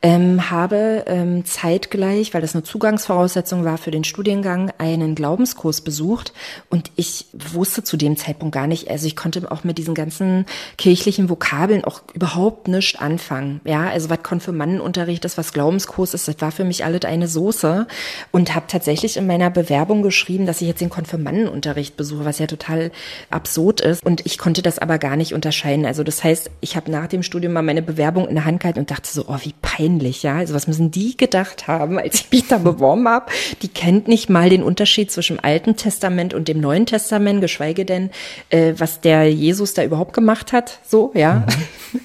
Ähm, 0.01 0.49
habe 0.51 1.05
ähm, 1.07 1.45
zeitgleich, 1.45 2.33
weil 2.33 2.41
das 2.41 2.55
eine 2.55 2.63
Zugangsvoraussetzung 2.63 3.63
war 3.63 3.77
für 3.77 3.91
den 3.91 4.03
Studiengang, 4.03 4.71
einen 4.77 5.15
Glaubenskurs 5.15 5.81
besucht 5.81 6.33
und 6.69 6.91
ich 6.95 7.27
wusste 7.33 7.83
zu 7.83 7.95
dem 7.95 8.17
Zeitpunkt 8.17 8.53
gar 8.53 8.67
nicht, 8.67 8.89
also 8.89 9.07
ich 9.07 9.15
konnte 9.15 9.51
auch 9.51 9.63
mit 9.63 9.77
diesen 9.77 9.95
ganzen 9.95 10.45
kirchlichen 10.77 11.29
Vokabeln 11.29 11.83
auch 11.83 12.01
überhaupt 12.13 12.67
nichts 12.67 12.99
anfangen. 12.99 13.61
Ja, 13.63 13.87
also 13.87 14.09
was 14.09 14.23
Konfirmandenunterricht 14.23 15.23
ist, 15.25 15.37
was 15.37 15.53
Glaubenskurs 15.53 16.13
ist, 16.13 16.27
das 16.27 16.35
war 16.39 16.51
für 16.51 16.65
mich 16.65 16.83
alles 16.83 17.05
eine 17.05 17.27
Soße 17.27 17.87
und 18.31 18.55
habe 18.55 18.65
tatsächlich 18.67 19.17
in 19.17 19.27
meiner 19.27 19.49
Bewerbung 19.49 20.01
geschrieben, 20.01 20.45
dass 20.45 20.61
ich 20.61 20.67
jetzt 20.67 20.81
den 20.81 20.89
Konfirmanden 20.89 21.44
Unterricht 21.47 21.97
besuche, 21.97 22.25
was 22.25 22.39
ja 22.39 22.47
total 22.47 22.91
absurd 23.29 23.81
ist. 23.81 24.03
Und 24.03 24.25
ich 24.25 24.37
konnte 24.37 24.61
das 24.61 24.79
aber 24.79 24.97
gar 24.97 25.15
nicht 25.15 25.33
unterscheiden. 25.33 25.85
Also 25.85 26.03
das 26.03 26.23
heißt, 26.23 26.49
ich 26.61 26.75
habe 26.75 26.91
nach 26.91 27.07
dem 27.07 27.23
Studium 27.23 27.53
mal 27.53 27.61
meine 27.61 27.81
Bewerbung 27.81 28.27
in 28.27 28.35
der 28.35 28.45
Hand 28.45 28.61
gehalten 28.61 28.79
und 28.79 28.91
dachte 28.91 29.09
so, 29.09 29.25
oh, 29.27 29.37
wie 29.43 29.53
peinlich, 29.61 30.23
ja. 30.23 30.37
Also 30.37 30.53
was 30.53 30.67
müssen 30.67 30.91
die 30.91 31.17
gedacht 31.17 31.67
haben, 31.67 31.99
als 31.99 32.15
ich 32.15 32.31
mich 32.31 32.47
da 32.47 32.57
beworben 32.57 33.07
habe? 33.07 33.31
Die 33.61 33.67
kennt 33.67 34.07
nicht 34.07 34.29
mal 34.29 34.49
den 34.49 34.63
Unterschied 34.63 35.11
zwischen 35.11 35.37
dem 35.37 35.43
Alten 35.43 35.75
Testament 35.75 36.33
und 36.33 36.47
dem 36.47 36.59
Neuen 36.59 36.85
Testament, 36.85 37.41
geschweige 37.41 37.85
denn, 37.85 38.09
äh, 38.49 38.73
was 38.77 39.01
der 39.01 39.31
Jesus 39.31 39.73
da 39.73 39.83
überhaupt 39.83 40.13
gemacht 40.13 40.53
hat. 40.53 40.79
So, 40.87 41.11
ja. 41.13 41.45
Mhm. 41.93 41.99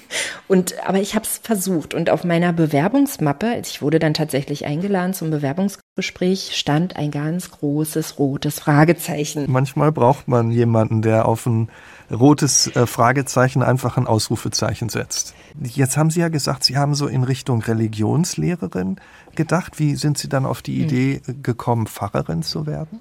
Und 0.51 0.85
aber 0.85 0.99
ich 0.99 1.15
habe 1.15 1.23
es 1.23 1.37
versucht 1.41 1.93
und 1.93 2.09
auf 2.09 2.25
meiner 2.25 2.51
Bewerbungsmappe, 2.51 3.55
ich 3.63 3.81
wurde 3.81 3.99
dann 3.99 4.13
tatsächlich 4.13 4.65
eingeladen 4.65 5.13
zum 5.13 5.29
Bewerbungsgespräch, 5.29 6.57
stand 6.57 6.97
ein 6.97 7.09
ganz 7.09 7.51
großes 7.51 8.19
rotes 8.19 8.59
Fragezeichen. 8.59 9.45
Manchmal 9.49 9.93
braucht 9.93 10.27
man 10.27 10.51
jemanden, 10.51 11.01
der 11.03 11.25
auf 11.25 11.45
ein 11.45 11.69
rotes 12.11 12.67
äh, 12.75 12.85
Fragezeichen 12.85 13.63
einfach 13.63 13.95
ein 13.95 14.07
Ausrufezeichen 14.07 14.89
setzt. 14.89 15.35
Jetzt 15.63 15.95
haben 15.95 16.09
Sie 16.09 16.19
ja 16.19 16.27
gesagt, 16.27 16.65
Sie 16.65 16.75
haben 16.75 16.95
so 16.95 17.07
in 17.07 17.23
Richtung 17.23 17.61
Religionslehrerin 17.61 18.97
gedacht. 19.35 19.79
Wie 19.79 19.95
sind 19.95 20.17
Sie 20.17 20.27
dann 20.27 20.45
auf 20.45 20.61
die 20.61 20.79
hm. 20.79 20.83
Idee 20.83 21.21
gekommen, 21.41 21.87
Pfarrerin 21.87 22.43
zu 22.43 22.65
werden? 22.65 22.99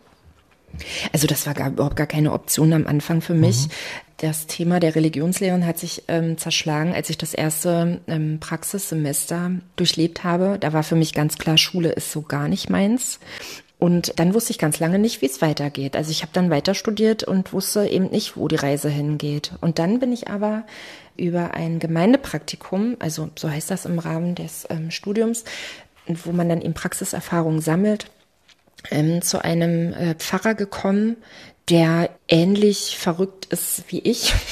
Also 1.12 1.26
das 1.26 1.46
war 1.46 1.54
gar, 1.54 1.70
überhaupt 1.70 1.96
gar 1.96 2.06
keine 2.06 2.32
Option 2.32 2.72
am 2.72 2.86
Anfang 2.86 3.20
für 3.20 3.34
mich. 3.34 3.66
Mhm. 3.66 3.70
Das 4.20 4.46
Thema 4.46 4.80
der 4.80 4.94
Religionslehrerin 4.94 5.64
hat 5.64 5.78
sich 5.78 6.02
ähm, 6.08 6.36
zerschlagen, 6.36 6.92
als 6.92 7.08
ich 7.08 7.16
das 7.16 7.32
erste 7.32 8.02
ähm, 8.06 8.38
Praxissemester 8.38 9.52
durchlebt 9.76 10.24
habe. 10.24 10.58
Da 10.60 10.74
war 10.74 10.82
für 10.82 10.94
mich 10.94 11.14
ganz 11.14 11.38
klar, 11.38 11.56
Schule 11.56 11.92
ist 11.92 12.12
so 12.12 12.20
gar 12.20 12.46
nicht 12.46 12.68
meins. 12.68 13.18
Und 13.78 14.12
dann 14.20 14.34
wusste 14.34 14.50
ich 14.50 14.58
ganz 14.58 14.78
lange 14.78 14.98
nicht, 14.98 15.22
wie 15.22 15.26
es 15.26 15.40
weitergeht. 15.40 15.96
Also 15.96 16.10
ich 16.10 16.20
habe 16.20 16.32
dann 16.34 16.50
weiter 16.50 16.74
studiert 16.74 17.24
und 17.24 17.54
wusste 17.54 17.86
eben 17.86 18.10
nicht, 18.10 18.36
wo 18.36 18.46
die 18.46 18.56
Reise 18.56 18.90
hingeht. 18.90 19.52
Und 19.62 19.78
dann 19.78 20.00
bin 20.00 20.12
ich 20.12 20.28
aber 20.28 20.64
über 21.16 21.54
ein 21.54 21.78
Gemeindepraktikum, 21.78 22.96
also 22.98 23.30
so 23.36 23.48
heißt 23.48 23.70
das 23.70 23.86
im 23.86 23.98
Rahmen 23.98 24.34
des 24.34 24.66
ähm, 24.68 24.90
Studiums, 24.90 25.44
wo 26.06 26.32
man 26.32 26.50
dann 26.50 26.60
eben 26.60 26.74
Praxiserfahrung 26.74 27.62
sammelt, 27.62 28.10
ähm, 28.90 29.22
zu 29.22 29.42
einem 29.42 29.94
äh, 29.94 30.14
Pfarrer 30.14 30.54
gekommen, 30.54 31.16
der 31.68 32.10
ähnlich 32.28 32.96
verrückt 32.98 33.46
ist 33.46 33.84
wie 33.88 34.00
ich. 34.00 34.34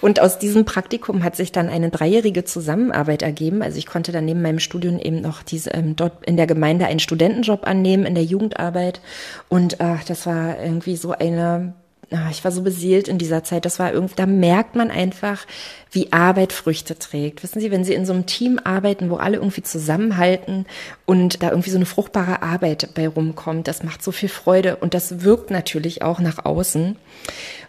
und 0.00 0.20
aus 0.20 0.38
diesem 0.38 0.64
Praktikum 0.64 1.24
hat 1.24 1.36
sich 1.36 1.52
dann 1.52 1.68
eine 1.68 1.90
dreijährige 1.90 2.44
Zusammenarbeit 2.44 3.22
ergeben. 3.22 3.62
Also 3.62 3.78
ich 3.78 3.86
konnte 3.86 4.12
dann 4.12 4.24
neben 4.24 4.42
meinem 4.42 4.58
Studium 4.58 4.98
eben 4.98 5.20
noch 5.20 5.42
diese, 5.42 5.70
ähm, 5.70 5.96
dort 5.96 6.24
in 6.26 6.36
der 6.36 6.46
Gemeinde 6.46 6.86
einen 6.86 7.00
Studentenjob 7.00 7.66
annehmen 7.66 8.04
in 8.04 8.14
der 8.14 8.24
Jugendarbeit. 8.24 9.00
Und 9.48 9.80
äh, 9.80 9.96
das 10.06 10.26
war 10.26 10.60
irgendwie 10.60 10.96
so 10.96 11.12
eine 11.12 11.74
Ah, 12.12 12.28
ich 12.30 12.44
war 12.44 12.52
so 12.52 12.62
beseelt 12.62 13.08
in 13.08 13.18
dieser 13.18 13.44
Zeit. 13.44 13.64
Das 13.64 13.78
war 13.78 13.92
irgendwie, 13.92 14.14
da 14.16 14.26
merkt 14.26 14.74
man 14.74 14.90
einfach, 14.90 15.46
wie 15.90 16.12
Arbeit 16.12 16.52
Früchte 16.52 16.98
trägt. 16.98 17.42
Wissen 17.42 17.60
Sie, 17.60 17.70
wenn 17.70 17.84
Sie 17.84 17.94
in 17.94 18.06
so 18.06 18.12
einem 18.12 18.26
Team 18.26 18.60
arbeiten, 18.62 19.10
wo 19.10 19.16
alle 19.16 19.36
irgendwie 19.36 19.62
zusammenhalten 19.62 20.66
und 21.06 21.42
da 21.42 21.50
irgendwie 21.50 21.70
so 21.70 21.76
eine 21.76 21.86
fruchtbare 21.86 22.42
Arbeit 22.42 22.90
bei 22.94 23.08
rumkommt, 23.08 23.68
das 23.68 23.82
macht 23.82 24.02
so 24.02 24.12
viel 24.12 24.28
Freude 24.28 24.76
und 24.76 24.94
das 24.94 25.22
wirkt 25.22 25.50
natürlich 25.50 26.02
auch 26.02 26.20
nach 26.20 26.44
außen. 26.44 26.96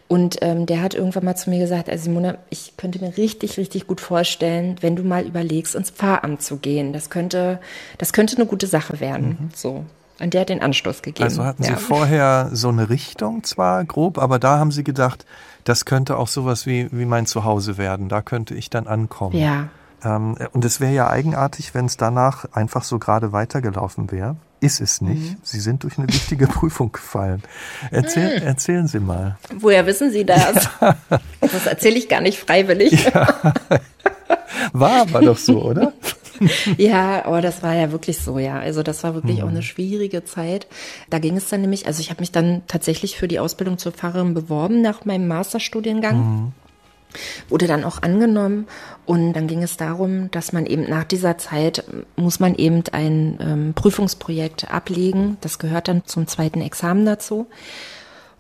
Und 0.08 0.38
ähm, 0.42 0.66
der 0.66 0.82
hat 0.82 0.94
irgendwann 0.94 1.26
mal 1.26 1.36
zu 1.36 1.50
mir 1.50 1.60
gesagt, 1.60 1.90
also 1.90 2.04
Simona, 2.04 2.38
ich 2.50 2.78
könnte 2.78 3.00
mir 3.00 3.18
richtig, 3.18 3.58
richtig 3.58 3.88
gut 3.88 4.00
vorstellen, 4.00 4.76
wenn 4.82 4.96
du 4.96 5.04
mal 5.04 5.26
überlegst, 5.26 5.76
ins 5.76 5.90
Pfarramt 5.90 6.42
zu 6.42 6.58
gehen. 6.58 6.94
Das 6.94 7.10
könnte, 7.10 7.60
das 7.98 8.14
könnte 8.14 8.36
eine 8.36 8.46
gute 8.46 8.68
Sache 8.68 9.00
werden. 9.00 9.38
Mhm. 9.40 9.50
So. 9.56 9.86
Und 10.24 10.34
der 10.34 10.42
hat 10.42 10.50
den 10.50 10.62
Anstoß 10.62 11.02
gegeben. 11.02 11.24
Also 11.24 11.44
hatten 11.44 11.64
ja. 11.64 11.70
Sie 11.70 11.76
vorher 11.76 12.50
so 12.54 12.70
eine 12.70 12.90
Richtung 12.90 13.44
zwar 13.44 13.84
grob, 13.84 14.18
aber 14.18 14.40
da 14.40 14.58
haben 14.58 14.72
Sie 14.72 14.84
gedacht, 14.84 15.26
das 15.66 15.86
könnte 15.86 16.18
auch 16.18 16.28
sowas 16.28 16.66
wie, 16.66 16.88
wie 16.92 17.06
mein 17.06 17.26
Zuhause 17.26 17.78
werden. 17.78 18.10
Da 18.10 18.22
könnte 18.22 18.56
ich 18.56 18.70
dann 18.70 18.88
ankommen. 18.88 19.36
Ja. 19.36 19.68
Ähm, 20.04 20.38
und 20.54 20.64
es 20.66 20.80
wäre 20.80 20.94
ja 20.94 21.10
eigenartig, 21.10 21.74
wenn 21.74 21.86
es 21.86 21.98
danach 21.98 22.46
einfach 22.54 22.84
so 22.84 23.00
gerade 23.00 23.32
weitergelaufen 23.34 24.12
wäre. 24.12 24.38
Ist 24.60 24.80
es 24.80 25.02
nicht. 25.02 25.32
Mhm. 25.32 25.38
Sie 25.44 25.60
sind 25.60 25.84
durch 25.84 25.98
eine 25.98 26.08
wichtige 26.08 26.48
Prüfung 26.48 26.94
gefallen. 26.94 27.44
Erzähl, 27.92 28.40
mhm. 28.40 28.48
Erzählen 28.48 28.88
Sie 28.88 29.00
mal. 29.00 29.38
Woher 29.60 29.86
wissen 29.86 30.10
Sie 30.10 30.26
das? 30.26 30.70
Ja. 30.80 30.96
Das 31.42 31.66
erzähle 31.66 31.98
ich 31.98 32.08
gar 32.08 32.22
nicht 32.22 32.40
freiwillig. 32.40 33.12
Ja. 33.14 33.54
War 34.74 35.02
aber 35.02 35.22
doch 35.22 35.38
so, 35.38 35.62
oder? 35.62 35.92
ja, 36.78 37.26
aber 37.26 37.42
das 37.42 37.64
war 37.64 37.74
ja 37.76 37.92
wirklich 37.92 38.20
so, 38.20 38.40
ja. 38.40 38.60
Also 38.60 38.84
das 38.84 39.04
war 39.04 39.14
wirklich 39.14 39.38
mhm. 39.38 39.44
auch 39.44 39.50
eine 39.50 39.64
schwierige 39.64 40.24
Zeit. 40.24 40.68
Da 41.10 41.20
ging 41.20 41.38
es 41.38 41.50
dann 41.50 41.62
nämlich, 41.62 41.88
also 41.88 42.02
ich 42.02 42.10
habe 42.10 42.22
mich 42.22 42.32
dann 42.32 42.62
tatsächlich 42.68 43.18
für 43.18 43.28
die 43.28 43.40
Ausbildung 43.40 43.78
zur 43.78 43.92
Pfarrerin 43.92 44.34
beworben 44.34 44.82
nach 44.82 45.06
meinem 45.06 45.28
Masterstudiengang. 45.28 46.18
Mhm. 46.18 46.52
Wurde 47.48 47.68
dann 47.68 47.84
auch 47.84 48.02
angenommen 48.02 48.66
und 49.06 49.34
dann 49.34 49.46
ging 49.46 49.62
es 49.62 49.78
darum, 49.78 50.32
dass 50.32 50.52
man 50.52 50.66
eben 50.66 50.90
nach 50.90 51.04
dieser 51.04 51.38
Zeit 51.38 51.84
muss 52.16 52.40
man 52.40 52.56
eben 52.56 52.84
ein 52.92 53.38
ähm, 53.40 53.74
Prüfungsprojekt 53.76 54.72
ablegen. 54.72 55.38
Das 55.42 55.60
gehört 55.60 55.88
dann 55.88 56.06
zum 56.06 56.26
zweiten 56.26 56.62
Examen 56.62 57.06
dazu. 57.06 57.46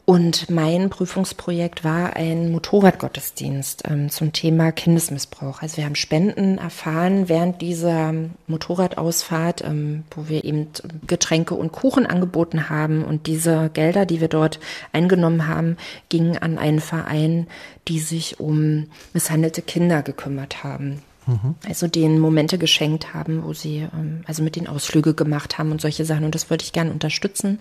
Und 0.05 0.49
mein 0.49 0.89
Prüfungsprojekt 0.89 1.85
war 1.85 2.17
ein 2.17 2.51
Motorradgottesdienst 2.51 3.83
ähm, 3.89 4.09
zum 4.09 4.33
Thema 4.33 4.73
Kindesmissbrauch. 4.73 5.61
Also 5.61 5.77
wir 5.77 5.85
haben 5.85 5.95
Spenden 5.95 6.57
erfahren 6.57 7.29
während 7.29 7.61
dieser 7.61 8.13
Motorradausfahrt, 8.47 9.63
ähm, 9.63 10.03
wo 10.11 10.27
wir 10.27 10.43
eben 10.43 10.67
Getränke 11.07 11.55
und 11.55 11.71
Kuchen 11.71 12.05
angeboten 12.05 12.69
haben. 12.69 13.05
Und 13.05 13.27
diese 13.27 13.69
Gelder, 13.73 14.05
die 14.05 14.19
wir 14.19 14.27
dort 14.27 14.59
eingenommen 14.91 15.47
haben, 15.47 15.77
gingen 16.09 16.37
an 16.37 16.57
einen 16.57 16.81
Verein, 16.81 17.47
die 17.87 17.99
sich 17.99 18.41
um 18.41 18.87
misshandelte 19.13 19.61
Kinder 19.61 20.01
gekümmert 20.01 20.65
haben 20.65 21.01
mhm. 21.25 21.55
also 21.67 21.88
denen 21.88 22.19
Momente 22.19 22.57
geschenkt 22.57 23.13
haben, 23.13 23.43
wo 23.43 23.53
sie 23.53 23.88
ähm, 23.93 24.23
also 24.25 24.43
mit 24.43 24.55
den 24.55 24.67
Ausflüge 24.67 25.13
gemacht 25.13 25.57
haben 25.57 25.71
und 25.71 25.81
solche 25.81 26.05
Sachen. 26.05 26.25
Und 26.25 26.36
das 26.36 26.49
wollte 26.49 26.63
ich 26.63 26.73
gerne 26.73 26.91
unterstützen. 26.91 27.59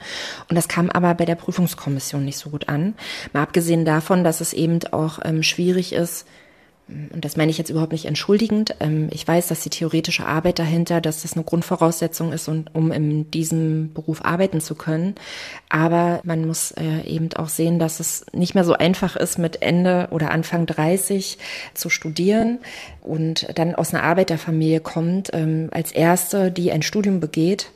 Und 0.48 0.57
das 0.57 0.68
kam 0.68 0.90
aber 0.90 1.14
bei 1.14 1.25
der 1.25 1.35
Prüfungskommission 1.35 2.25
nicht 2.25 2.38
so 2.38 2.51
gut 2.51 2.68
an. 2.68 2.94
Mal 3.33 3.42
abgesehen 3.42 3.85
davon, 3.85 4.25
dass 4.25 4.40
es 4.40 4.53
eben 4.53 4.81
auch 4.92 5.18
ähm, 5.25 5.42
schwierig 5.42 5.92
ist, 5.92 6.27
und 6.88 7.25
das 7.25 7.37
meine 7.37 7.51
ich 7.51 7.59
jetzt 7.59 7.71
überhaupt 7.71 7.92
nicht 7.92 8.05
entschuldigend. 8.05 8.75
Ähm, 8.81 9.09
ich 9.12 9.27
weiß, 9.27 9.49
dass 9.49 9.62
die 9.62 9.71
theoretische 9.71 10.27
Arbeit 10.27 10.59
dahinter, 10.59 11.01
dass 11.01 11.23
das 11.23 11.35
eine 11.35 11.45
Grundvoraussetzung 11.45 12.33
ist, 12.33 12.49
um 12.49 12.92
in 12.92 13.31
diesem 13.31 13.92
Beruf 13.92 14.25
arbeiten 14.25 14.61
zu 14.61 14.75
können. 14.75 15.14
Aber 15.68 16.21
man 16.25 16.47
muss 16.47 16.73
äh, 16.73 17.07
eben 17.07 17.33
auch 17.35 17.49
sehen, 17.49 17.79
dass 17.79 18.01
es 18.01 18.27
nicht 18.33 18.55
mehr 18.55 18.64
so 18.64 18.75
einfach 18.75 19.16
ist, 19.16 19.38
mit 19.38 19.62
Ende 19.62 20.09
oder 20.11 20.31
Anfang 20.31 20.66
30 20.66 21.38
zu 21.75 21.88
studieren 21.88 22.59
und 23.01 23.47
dann 23.55 23.75
aus 23.75 23.95
einer 23.95 24.03
Arbeiterfamilie 24.03 24.81
kommt, 24.81 25.31
ähm, 25.33 25.68
als 25.73 25.92
Erste, 25.92 26.51
die 26.51 26.73
ein 26.73 26.83
Studium 26.83 27.21
begeht 27.21 27.71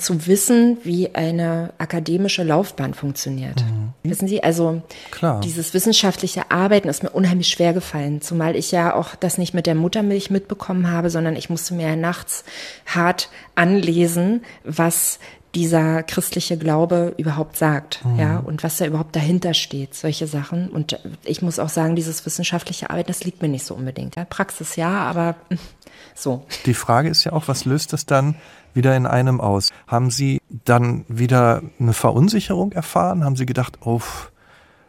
zu 0.00 0.26
wissen, 0.26 0.78
wie 0.82 1.14
eine 1.14 1.72
akademische 1.78 2.42
Laufbahn 2.42 2.94
funktioniert. 2.94 3.62
Mhm. 3.62 3.69
Wissen 4.02 4.28
Sie, 4.28 4.42
also 4.42 4.82
Klar. 5.10 5.40
dieses 5.40 5.74
wissenschaftliche 5.74 6.50
Arbeiten 6.50 6.88
ist 6.88 7.02
mir 7.02 7.10
unheimlich 7.10 7.48
schwer 7.48 7.74
gefallen, 7.74 8.22
zumal 8.22 8.56
ich 8.56 8.70
ja 8.70 8.94
auch 8.94 9.14
das 9.14 9.36
nicht 9.36 9.52
mit 9.52 9.66
der 9.66 9.74
Muttermilch 9.74 10.30
mitbekommen 10.30 10.90
habe, 10.90 11.10
sondern 11.10 11.36
ich 11.36 11.50
musste 11.50 11.74
mir 11.74 11.88
ja 11.88 11.96
nachts 11.96 12.44
hart 12.86 13.28
anlesen, 13.54 14.42
was 14.64 15.18
dieser 15.54 16.02
christliche 16.02 16.56
Glaube 16.56 17.14
überhaupt 17.16 17.56
sagt, 17.56 18.04
mhm. 18.04 18.18
ja, 18.18 18.38
und 18.38 18.62
was 18.62 18.76
da 18.76 18.86
überhaupt 18.86 19.16
dahinter 19.16 19.52
steht, 19.52 19.94
solche 19.94 20.26
Sachen. 20.26 20.68
Und 20.68 20.98
ich 21.24 21.42
muss 21.42 21.58
auch 21.58 21.68
sagen, 21.68 21.96
dieses 21.96 22.24
wissenschaftliche 22.24 22.90
Arbeiten, 22.90 23.08
das 23.08 23.24
liegt 23.24 23.42
mir 23.42 23.48
nicht 23.48 23.64
so 23.64 23.74
unbedingt. 23.74 24.16
Ja, 24.16 24.24
Praxis 24.24 24.76
ja, 24.76 24.90
aber 24.90 25.36
so. 26.14 26.46
Die 26.66 26.74
Frage 26.74 27.08
ist 27.08 27.24
ja 27.24 27.32
auch, 27.32 27.48
was 27.48 27.64
löst 27.64 27.92
es 27.92 28.06
dann 28.06 28.36
wieder 28.74 28.96
in 28.96 29.06
einem 29.06 29.40
aus. 29.40 29.70
Haben 29.86 30.10
Sie 30.10 30.40
dann 30.64 31.04
wieder 31.08 31.62
eine 31.78 31.92
Verunsicherung 31.92 32.72
erfahren? 32.72 33.24
Haben 33.24 33.36
Sie 33.36 33.46
gedacht, 33.46 33.78
oh, 33.84 34.00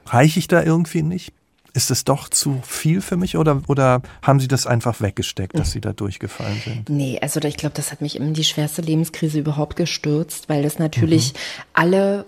reiche 0.06 0.40
ich 0.40 0.48
da 0.48 0.64
irgendwie 0.64 1.04
nicht? 1.04 1.34
Ist 1.74 1.90
es 1.90 2.04
doch 2.04 2.28
zu 2.28 2.60
viel 2.64 3.00
für 3.00 3.16
mich 3.16 3.38
oder, 3.38 3.62
oder 3.68 4.02
haben 4.22 4.42
Sie 4.42 4.50
das 4.50 4.68
einfach 4.68 5.00
weggesteckt, 5.00 5.58
dass 5.58 5.72
Sie 5.72 5.80
da 5.80 5.94
durchgefallen 5.94 6.62
sind? 6.66 6.90
Nee, 6.90 7.20
also 7.22 7.40
ich 7.42 7.56
glaube, 7.56 7.76
das 7.76 7.94
hat 7.94 8.02
mich 8.02 8.18
in 8.18 8.34
die 8.34 8.44
schwerste 8.44 8.82
Lebenskrise 8.82 9.40
überhaupt 9.40 9.78
gestürzt, 9.78 10.50
weil 10.50 10.64
das 10.64 10.80
natürlich 10.80 11.34
mhm. 11.34 11.38
alle 11.74 12.26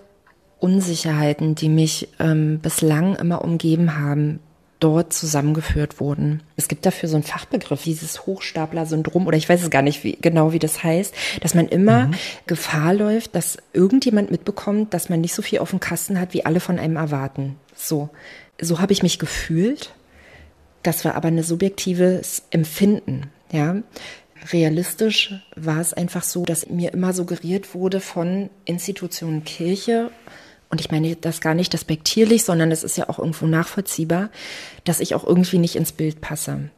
Unsicherheiten, 0.59 1.55
die 1.55 1.67
mich 1.67 2.07
ähm, 2.19 2.59
bislang 2.59 3.17
immer 3.17 3.43
umgeben 3.43 3.97
haben, 3.99 4.39
dort 4.83 5.13
zusammengeführt 5.13 5.99
wurden. 5.99 6.43
Es 6.57 6.67
gibt 6.67 6.85
dafür 6.85 7.07
so 7.07 7.15
einen 7.15 7.23
Fachbegriff, 7.23 7.83
dieses 7.83 8.25
Hochstapler-Syndrom, 8.25 9.27
oder 9.27 9.37
ich 9.37 9.47
weiß 9.47 9.63
es 9.63 9.69
gar 9.69 9.81
nicht 9.81 10.03
wie, 10.03 10.17
genau, 10.19 10.51
wie 10.51 10.59
das 10.59 10.83
heißt, 10.83 11.15
dass 11.41 11.55
man 11.55 11.67
immer 11.69 12.07
mhm. 12.07 12.15
Gefahr 12.47 12.93
läuft, 12.93 13.35
dass 13.35 13.57
irgendjemand 13.71 14.29
mitbekommt, 14.29 14.93
dass 14.93 15.09
man 15.09 15.21
nicht 15.21 15.33
so 15.33 15.41
viel 15.41 15.59
auf 15.59 15.69
dem 15.69 15.79
Kasten 15.79 16.19
hat, 16.19 16.33
wie 16.33 16.45
alle 16.45 16.59
von 16.59 16.79
einem 16.79 16.97
erwarten. 16.97 17.55
So, 17.75 18.09
so 18.59 18.79
habe 18.79 18.91
ich 18.91 19.03
mich 19.03 19.19
gefühlt. 19.19 19.91
Das 20.83 21.05
war 21.05 21.15
aber 21.15 21.29
ein 21.29 21.41
subjektives 21.41 22.43
Empfinden, 22.51 23.31
ja. 23.51 23.77
Realistisch 24.51 25.33
war 25.55 25.79
es 25.79 25.93
einfach 25.93 26.23
so, 26.23 26.43
dass 26.43 26.67
mir 26.67 26.91
immer 26.91 27.13
suggeriert 27.13 27.73
wurde 27.73 28.01
von 28.01 28.49
Institutionen 28.65 29.45
Kirche 29.45 30.11
und 30.73 30.81
ich 30.81 30.89
meine 30.89 31.15
das 31.15 31.39
gar 31.39 31.53
nicht 31.53 31.71
despektierlich, 31.71 32.43
sondern 32.45 32.71
es 32.71 32.83
ist 32.83 32.97
ja 32.97 33.07
auch 33.07 33.19
irgendwo 33.19 33.45
nachvollziehbar, 33.45 34.29
dass 34.85 35.01
ich 35.01 35.13
auch 35.13 35.23
irgendwie 35.23 35.59
nicht 35.59 35.75
ins 35.75 35.91
Bild 35.91 36.19
passe. 36.19 36.71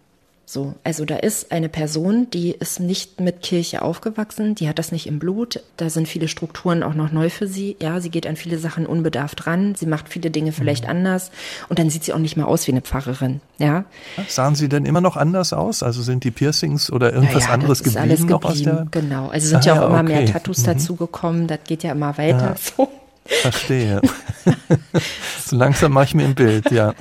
So, 0.46 0.76
also 0.84 1.06
da 1.06 1.16
ist 1.16 1.54
eine 1.54 1.70
Person, 1.70 2.30
die 2.30 2.52
ist 2.52 2.82
nicht 2.82 3.22
mit 3.22 3.42
Kirche 3.42 3.82
aufgewachsen, 3.82 4.54
die 4.54 4.68
hat 4.68 4.80
das 4.80 4.92
nicht 4.92 5.08
im 5.08 5.18
Blut. 5.18 5.62
Da 5.78 5.90
sind 5.90 6.10
viele 6.10 6.28
Strukturen 6.28 6.84
auch 6.84 6.94
noch 6.94 7.14
neu 7.14 7.30
für 7.30 7.48
sie. 7.48 7.78
Ja, 7.82 8.02
sie 8.02 8.10
geht 8.10 8.28
an 8.28 8.36
viele 8.36 8.60
Sachen 8.60 8.86
unbedarft 8.86 9.48
ran, 9.48 9.76
sie 9.76 9.86
macht 9.86 10.10
viele 10.10 10.30
Dinge 10.30 10.52
vielleicht 10.52 10.84
mhm. 10.84 10.90
anders 10.90 11.32
und 11.70 11.80
dann 11.80 11.90
sieht 11.90 12.04
sie 12.04 12.12
auch 12.12 12.20
nicht 12.20 12.36
mehr 12.36 12.48
aus 12.48 12.68
wie 12.68 12.74
eine 12.74 12.82
Pfarrerin. 12.82 13.40
Ja. 13.60 13.86
Sahen 14.28 14.56
sie 14.56 14.68
denn 14.68 14.86
immer 14.86 15.00
noch 15.00 15.16
anders 15.16 15.54
aus? 15.54 15.84
Also 15.84 16.02
sind 16.02 16.26
die 16.26 16.32
Piercings 16.32 16.92
oder 16.92 17.14
irgendwas 17.14 17.44
ja, 17.44 17.48
ja, 17.48 17.54
anderes 17.54 17.82
geblieben, 17.82 18.04
alles 18.04 18.20
geblieben 18.20 18.42
noch 18.42 18.50
aus 18.52 18.62
der? 18.62 18.88
Genau, 18.92 19.30
also 19.30 19.48
sind 19.48 19.64
ah, 19.64 19.66
ja 19.66 19.82
auch 19.82 19.88
immer 19.88 20.02
okay. 20.02 20.16
mehr 20.16 20.26
Tattoos 20.26 20.60
mhm. 20.60 20.66
dazugekommen. 20.66 21.48
Das 21.48 21.60
geht 21.66 21.84
ja 21.84 21.94
immer 21.94 22.18
weiter. 22.18 22.38
Ja. 22.38 22.56
So. 22.76 22.90
Verstehe. 23.26 24.02
so 25.46 25.56
langsam 25.56 25.94
mache 25.94 26.06
ich 26.06 26.14
mir 26.16 26.26
ein 26.26 26.36
Bild, 26.36 26.70
ja. 26.72 26.94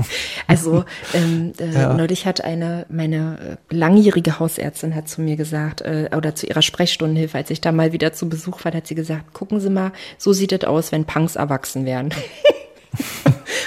Also 0.47 0.85
ähm, 1.13 1.53
äh, 1.59 1.73
ja. 1.73 1.93
neulich 1.93 2.25
hat 2.27 2.43
eine, 2.43 2.87
meine 2.89 3.59
äh, 3.71 3.75
langjährige 3.75 4.39
Hausärztin 4.39 4.95
hat 4.95 5.09
zu 5.09 5.21
mir 5.21 5.37
gesagt, 5.37 5.83
äh, 5.83 6.09
oder 6.17 6.35
zu 6.35 6.47
ihrer 6.47 6.63
Sprechstundenhilfe, 6.63 7.37
als 7.37 7.51
ich 7.51 7.61
da 7.61 7.73
mal 7.73 7.93
wieder 7.93 8.15
zu 8.15 8.29
Besuch 8.29 8.65
war, 8.65 8.73
hat 8.73 8.87
sie 8.87 8.95
gesagt, 8.95 9.35
gucken 9.35 9.61
Sie 9.61 9.71
mal, 9.71 9.93
so 10.17 10.33
sieht 10.33 10.53
es 10.53 10.65
aus, 10.65 10.93
wenn 10.93 11.05
Punks 11.05 11.37
erwachsen 11.37 11.85
werden. 11.85 12.11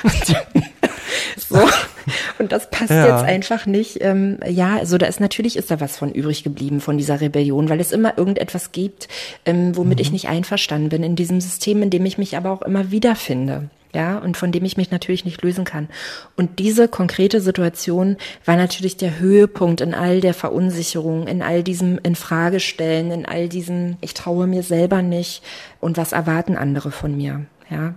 so. 1.39 1.60
Und 2.39 2.52
das 2.52 2.69
passt 2.69 2.91
ja. 2.91 3.06
jetzt 3.06 3.26
einfach 3.26 3.65
nicht. 3.65 3.97
Ähm, 4.02 4.39
ja, 4.47 4.78
also 4.78 4.97
da 4.97 5.06
ist 5.06 5.19
natürlich 5.19 5.58
ist 5.58 5.71
da 5.71 5.80
was 5.80 5.97
von 5.97 6.12
übrig 6.12 6.43
geblieben 6.43 6.82
von 6.82 6.97
dieser 6.97 7.21
Rebellion, 7.21 7.69
weil 7.69 7.80
es 7.80 7.91
immer 7.91 8.17
irgendetwas 8.17 8.71
gibt, 8.71 9.08
ähm, 9.45 9.76
womit 9.76 9.97
mhm. 9.97 10.02
ich 10.02 10.12
nicht 10.12 10.28
einverstanden 10.28 10.89
bin 10.89 11.04
in 11.04 11.15
diesem 11.15 11.41
System, 11.41 11.82
in 11.82 11.89
dem 11.89 12.06
ich 12.06 12.17
mich 12.17 12.38
aber 12.38 12.52
auch 12.52 12.62
immer 12.62 12.91
wiederfinde. 12.91 13.69
Ja, 13.93 14.17
und 14.17 14.36
von 14.36 14.52
dem 14.52 14.65
ich 14.65 14.76
mich 14.76 14.91
natürlich 14.91 15.23
nicht 15.23 15.41
lösen 15.41 15.63
kann. 15.63 15.88
Und 16.36 16.60
diese 16.60 16.88
konkrete 16.88 17.39
Situation 17.39 18.17
war 18.45 18.58
natürlich 18.58 18.97
der 18.97 19.17
Höhepunkt 19.17 19.80
in 19.80 19.93
all 19.93 20.19
der 20.19 20.34
Verunsicherung, 20.34 21.26
in 21.26 21.41
all 21.41 21.63
diesem 21.63 21.97
Infragestellen, 22.04 23.12
in 23.12 23.26
all 23.26 23.47
diesem, 23.47 23.97
ich 24.02 24.13
traue 24.13 24.45
mir 24.45 24.62
selber 24.62 25.02
nicht 25.02 25.41
und 25.80 25.97
was 25.97 26.12
erwarten 26.12 26.58
andere 26.58 26.91
von 26.91 27.15
mir 27.15 27.45
ja. 27.70 27.90
Mhm. 27.90 27.96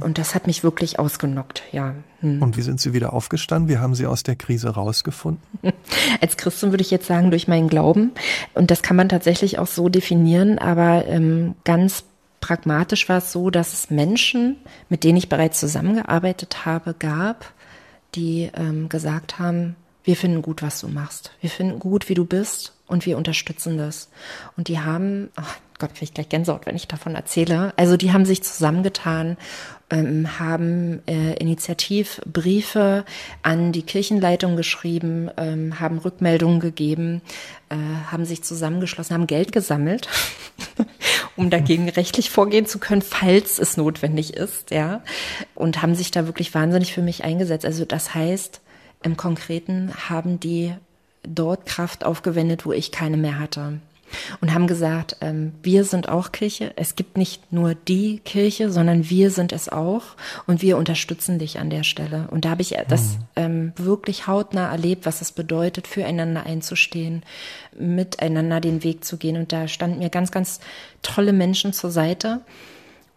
Und 0.00 0.18
das 0.18 0.34
hat 0.34 0.46
mich 0.46 0.64
wirklich 0.64 0.98
ausgenockt, 0.98 1.62
ja. 1.72 1.94
Hm. 2.20 2.42
Und 2.42 2.56
wie 2.56 2.62
sind 2.62 2.80
Sie 2.80 2.92
wieder 2.92 3.12
aufgestanden? 3.12 3.68
Wie 3.68 3.78
haben 3.78 3.94
Sie 3.94 4.06
aus 4.06 4.22
der 4.22 4.36
Krise 4.36 4.70
rausgefunden? 4.70 5.42
Als 6.20 6.36
Christin 6.36 6.70
würde 6.70 6.82
ich 6.82 6.90
jetzt 6.90 7.06
sagen, 7.06 7.30
durch 7.30 7.48
meinen 7.48 7.68
Glauben. 7.68 8.12
Und 8.54 8.70
das 8.70 8.82
kann 8.82 8.96
man 8.96 9.08
tatsächlich 9.08 9.58
auch 9.58 9.66
so 9.66 9.88
definieren, 9.88 10.58
aber 10.58 11.06
ähm, 11.06 11.54
ganz 11.64 12.04
pragmatisch 12.40 13.08
war 13.08 13.18
es 13.18 13.32
so, 13.32 13.50
dass 13.50 13.72
es 13.72 13.90
Menschen, 13.90 14.56
mit 14.88 15.04
denen 15.04 15.18
ich 15.18 15.28
bereits 15.28 15.60
zusammengearbeitet 15.60 16.64
habe, 16.64 16.94
gab, 16.94 17.52
die 18.14 18.50
ähm, 18.54 18.88
gesagt 18.88 19.38
haben, 19.38 19.76
wir 20.04 20.16
finden 20.16 20.42
gut, 20.42 20.62
was 20.62 20.80
du 20.80 20.88
machst. 20.88 21.32
Wir 21.40 21.50
finden 21.50 21.80
gut, 21.80 22.08
wie 22.08 22.14
du 22.14 22.24
bist 22.24 22.72
und 22.86 23.06
wir 23.06 23.18
unterstützen 23.18 23.76
das. 23.76 24.08
Und 24.56 24.68
die 24.68 24.78
haben, 24.78 25.30
ach, 25.34 25.58
Gott, 25.78 25.90
kriege 25.92 26.04
ich 26.04 26.14
gleich 26.14 26.28
Gänsehaut, 26.28 26.64
wenn 26.64 26.76
ich 26.76 26.88
davon 26.88 27.14
erzähle. 27.14 27.72
Also 27.76 27.96
die 27.96 28.12
haben 28.12 28.24
sich 28.24 28.42
zusammengetan, 28.42 29.36
ähm, 29.90 30.38
haben 30.38 31.02
äh, 31.06 31.34
Initiativbriefe 31.34 33.04
an 33.42 33.72
die 33.72 33.82
Kirchenleitung 33.82 34.56
geschrieben, 34.56 35.30
ähm, 35.36 35.78
haben 35.78 35.98
Rückmeldungen 35.98 36.60
gegeben, 36.60 37.20
äh, 37.68 37.76
haben 38.10 38.24
sich 38.24 38.42
zusammengeschlossen, 38.42 39.14
haben 39.14 39.26
Geld 39.26 39.52
gesammelt, 39.52 40.08
um 41.36 41.50
dagegen 41.50 41.88
rechtlich 41.88 42.30
vorgehen 42.30 42.66
zu 42.66 42.78
können, 42.78 43.02
falls 43.02 43.58
es 43.58 43.76
notwendig 43.76 44.34
ist, 44.34 44.70
ja, 44.70 45.02
und 45.54 45.82
haben 45.82 45.94
sich 45.94 46.10
da 46.10 46.26
wirklich 46.26 46.54
wahnsinnig 46.54 46.94
für 46.94 47.02
mich 47.02 47.22
eingesetzt. 47.22 47.66
Also 47.66 47.84
das 47.84 48.14
heißt, 48.14 48.60
im 49.02 49.16
Konkreten 49.16 49.92
haben 50.08 50.40
die 50.40 50.74
dort 51.22 51.66
Kraft 51.66 52.04
aufgewendet, 52.04 52.64
wo 52.64 52.72
ich 52.72 52.92
keine 52.92 53.16
mehr 53.16 53.38
hatte 53.38 53.80
und 54.40 54.54
haben 54.54 54.66
gesagt, 54.66 55.16
ähm, 55.20 55.52
wir 55.62 55.84
sind 55.84 56.08
auch 56.08 56.32
Kirche. 56.32 56.72
Es 56.76 56.96
gibt 56.96 57.16
nicht 57.16 57.52
nur 57.52 57.74
die 57.74 58.20
Kirche, 58.20 58.70
sondern 58.70 59.08
wir 59.08 59.30
sind 59.30 59.52
es 59.52 59.68
auch 59.68 60.02
und 60.46 60.62
wir 60.62 60.76
unterstützen 60.76 61.38
dich 61.38 61.58
an 61.58 61.70
der 61.70 61.82
Stelle. 61.82 62.28
Und 62.30 62.44
da 62.44 62.50
habe 62.50 62.62
ich 62.62 62.76
das 62.88 63.14
mhm. 63.14 63.22
ähm, 63.36 63.72
wirklich 63.76 64.26
hautnah 64.26 64.70
erlebt, 64.70 65.06
was 65.06 65.20
es 65.20 65.32
bedeutet, 65.32 65.86
füreinander 65.86 66.44
einzustehen, 66.44 67.22
miteinander 67.78 68.60
den 68.60 68.82
Weg 68.84 69.04
zu 69.04 69.16
gehen. 69.16 69.36
Und 69.36 69.52
da 69.52 69.68
standen 69.68 69.98
mir 69.98 70.10
ganz, 70.10 70.30
ganz 70.30 70.60
tolle 71.02 71.32
Menschen 71.32 71.72
zur 71.72 71.90
Seite. 71.90 72.40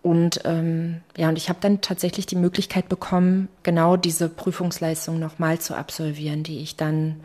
Und 0.02 0.42
ähm, 0.46 1.02
ja, 1.18 1.28
und 1.30 1.38
ich 1.38 1.50
habe 1.50 1.60
dann 1.62 1.82
tatsächlich 1.82 2.26
die 2.26 2.38
Möglichkeit 2.38 2.88
bekommen, 2.88 3.50
genau 3.64 3.98
diese 3.98 4.30
Prüfungsleistung 4.30 5.20
nochmal 5.20 5.60
zu 5.60 5.76
absolvieren, 5.76 6.44
die 6.44 6.60
ich 6.60 6.78
dann 6.78 7.20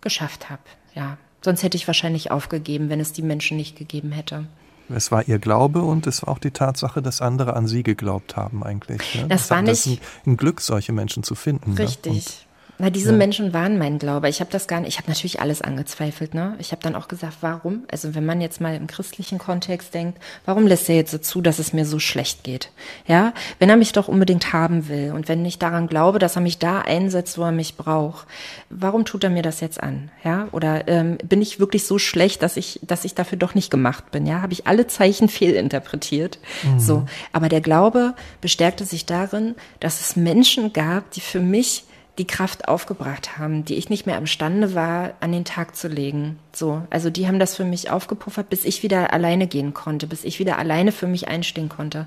geschafft 0.00 0.48
habe. 0.48 0.62
Ja, 0.94 1.18
Sonst 1.44 1.62
hätte 1.62 1.76
ich 1.76 1.86
wahrscheinlich 1.86 2.30
aufgegeben, 2.30 2.88
wenn 2.88 3.00
es 3.00 3.12
die 3.12 3.20
Menschen 3.20 3.58
nicht 3.58 3.76
gegeben 3.76 4.12
hätte. 4.12 4.46
Es 4.88 5.12
war 5.12 5.28
ihr 5.28 5.38
Glaube 5.38 5.82
und 5.82 6.06
es 6.06 6.22
war 6.22 6.32
auch 6.32 6.38
die 6.38 6.52
Tatsache, 6.52 7.02
dass 7.02 7.20
andere 7.20 7.54
an 7.54 7.66
sie 7.66 7.82
geglaubt 7.82 8.34
haben 8.34 8.64
eigentlich. 8.64 9.16
Ne? 9.16 9.28
Das, 9.28 9.42
das 9.42 9.50
war 9.50 9.60
nicht 9.60 9.84
das 9.84 9.86
ein, 9.86 9.98
ein, 10.24 10.36
Glück, 10.38 10.62
solche 10.62 10.92
Menschen 10.92 11.22
zu 11.22 11.34
finden. 11.34 11.74
Ne? 11.74 11.80
Richtig. 11.80 12.46
Na, 12.78 12.90
diese 12.90 13.12
ja. 13.12 13.16
Menschen 13.16 13.52
waren 13.52 13.78
mein 13.78 13.98
Glaube. 13.98 14.28
Ich 14.28 14.40
habe 14.40 14.50
das 14.50 14.66
gar 14.66 14.80
nicht, 14.80 14.88
ich 14.88 14.98
habe 14.98 15.08
natürlich 15.08 15.40
alles 15.40 15.62
angezweifelt, 15.62 16.34
ne? 16.34 16.56
Ich 16.58 16.72
habe 16.72 16.82
dann 16.82 16.96
auch 16.96 17.06
gesagt, 17.06 17.38
warum? 17.40 17.84
Also 17.90 18.14
wenn 18.14 18.26
man 18.26 18.40
jetzt 18.40 18.60
mal 18.60 18.74
im 18.74 18.88
christlichen 18.88 19.38
Kontext 19.38 19.94
denkt, 19.94 20.18
warum 20.44 20.66
lässt 20.66 20.88
er 20.88 20.96
jetzt 20.96 21.12
so 21.12 21.18
zu, 21.18 21.40
dass 21.40 21.60
es 21.60 21.72
mir 21.72 21.86
so 21.86 22.00
schlecht 22.00 22.42
geht? 22.42 22.70
Ja, 23.06 23.32
wenn 23.60 23.70
er 23.70 23.76
mich 23.76 23.92
doch 23.92 24.08
unbedingt 24.08 24.52
haben 24.52 24.88
will 24.88 25.12
und 25.14 25.28
wenn 25.28 25.44
ich 25.44 25.58
daran 25.58 25.86
glaube, 25.86 26.18
dass 26.18 26.36
er 26.36 26.42
mich 26.42 26.58
da 26.58 26.80
einsetzt, 26.80 27.38
wo 27.38 27.42
er 27.42 27.52
mich 27.52 27.76
braucht, 27.76 28.26
warum 28.70 29.04
tut 29.04 29.22
er 29.22 29.30
mir 29.30 29.42
das 29.42 29.60
jetzt 29.60 29.80
an? 29.80 30.10
Ja, 30.24 30.48
oder 30.50 30.88
ähm, 30.88 31.18
bin 31.18 31.42
ich 31.42 31.60
wirklich 31.60 31.86
so 31.86 31.98
schlecht, 31.98 32.42
dass 32.42 32.56
ich, 32.56 32.80
dass 32.82 33.04
ich 33.04 33.14
dafür 33.14 33.38
doch 33.38 33.54
nicht 33.54 33.70
gemacht 33.70 34.10
bin? 34.10 34.26
Ja, 34.26 34.42
habe 34.42 34.52
ich 34.52 34.66
alle 34.66 34.88
Zeichen 34.88 35.28
fehlinterpretiert? 35.30 36.38
Mhm. 36.64 36.80
So, 36.80 37.06
aber 37.32 37.48
der 37.48 37.60
Glaube 37.60 38.14
bestärkte 38.40 38.84
sich 38.84 39.06
darin, 39.06 39.54
dass 39.78 40.00
es 40.00 40.16
Menschen 40.16 40.72
gab, 40.72 41.12
die 41.12 41.20
für 41.20 41.40
mich 41.40 41.84
die 42.18 42.26
Kraft 42.26 42.68
aufgebracht 42.68 43.38
haben, 43.38 43.64
die 43.64 43.74
ich 43.74 43.90
nicht 43.90 44.06
mehr 44.06 44.18
imstande 44.18 44.74
war, 44.74 45.14
an 45.20 45.32
den 45.32 45.44
Tag 45.44 45.74
zu 45.74 45.88
legen. 45.88 46.38
So, 46.52 46.82
also 46.90 47.10
die 47.10 47.26
haben 47.26 47.40
das 47.40 47.56
für 47.56 47.64
mich 47.64 47.90
aufgepuffert, 47.90 48.48
bis 48.50 48.64
ich 48.64 48.82
wieder 48.82 49.12
alleine 49.12 49.46
gehen 49.46 49.74
konnte, 49.74 50.06
bis 50.06 50.24
ich 50.24 50.38
wieder 50.38 50.58
alleine 50.58 50.92
für 50.92 51.08
mich 51.08 51.26
einstehen 51.26 51.68
konnte. 51.68 52.06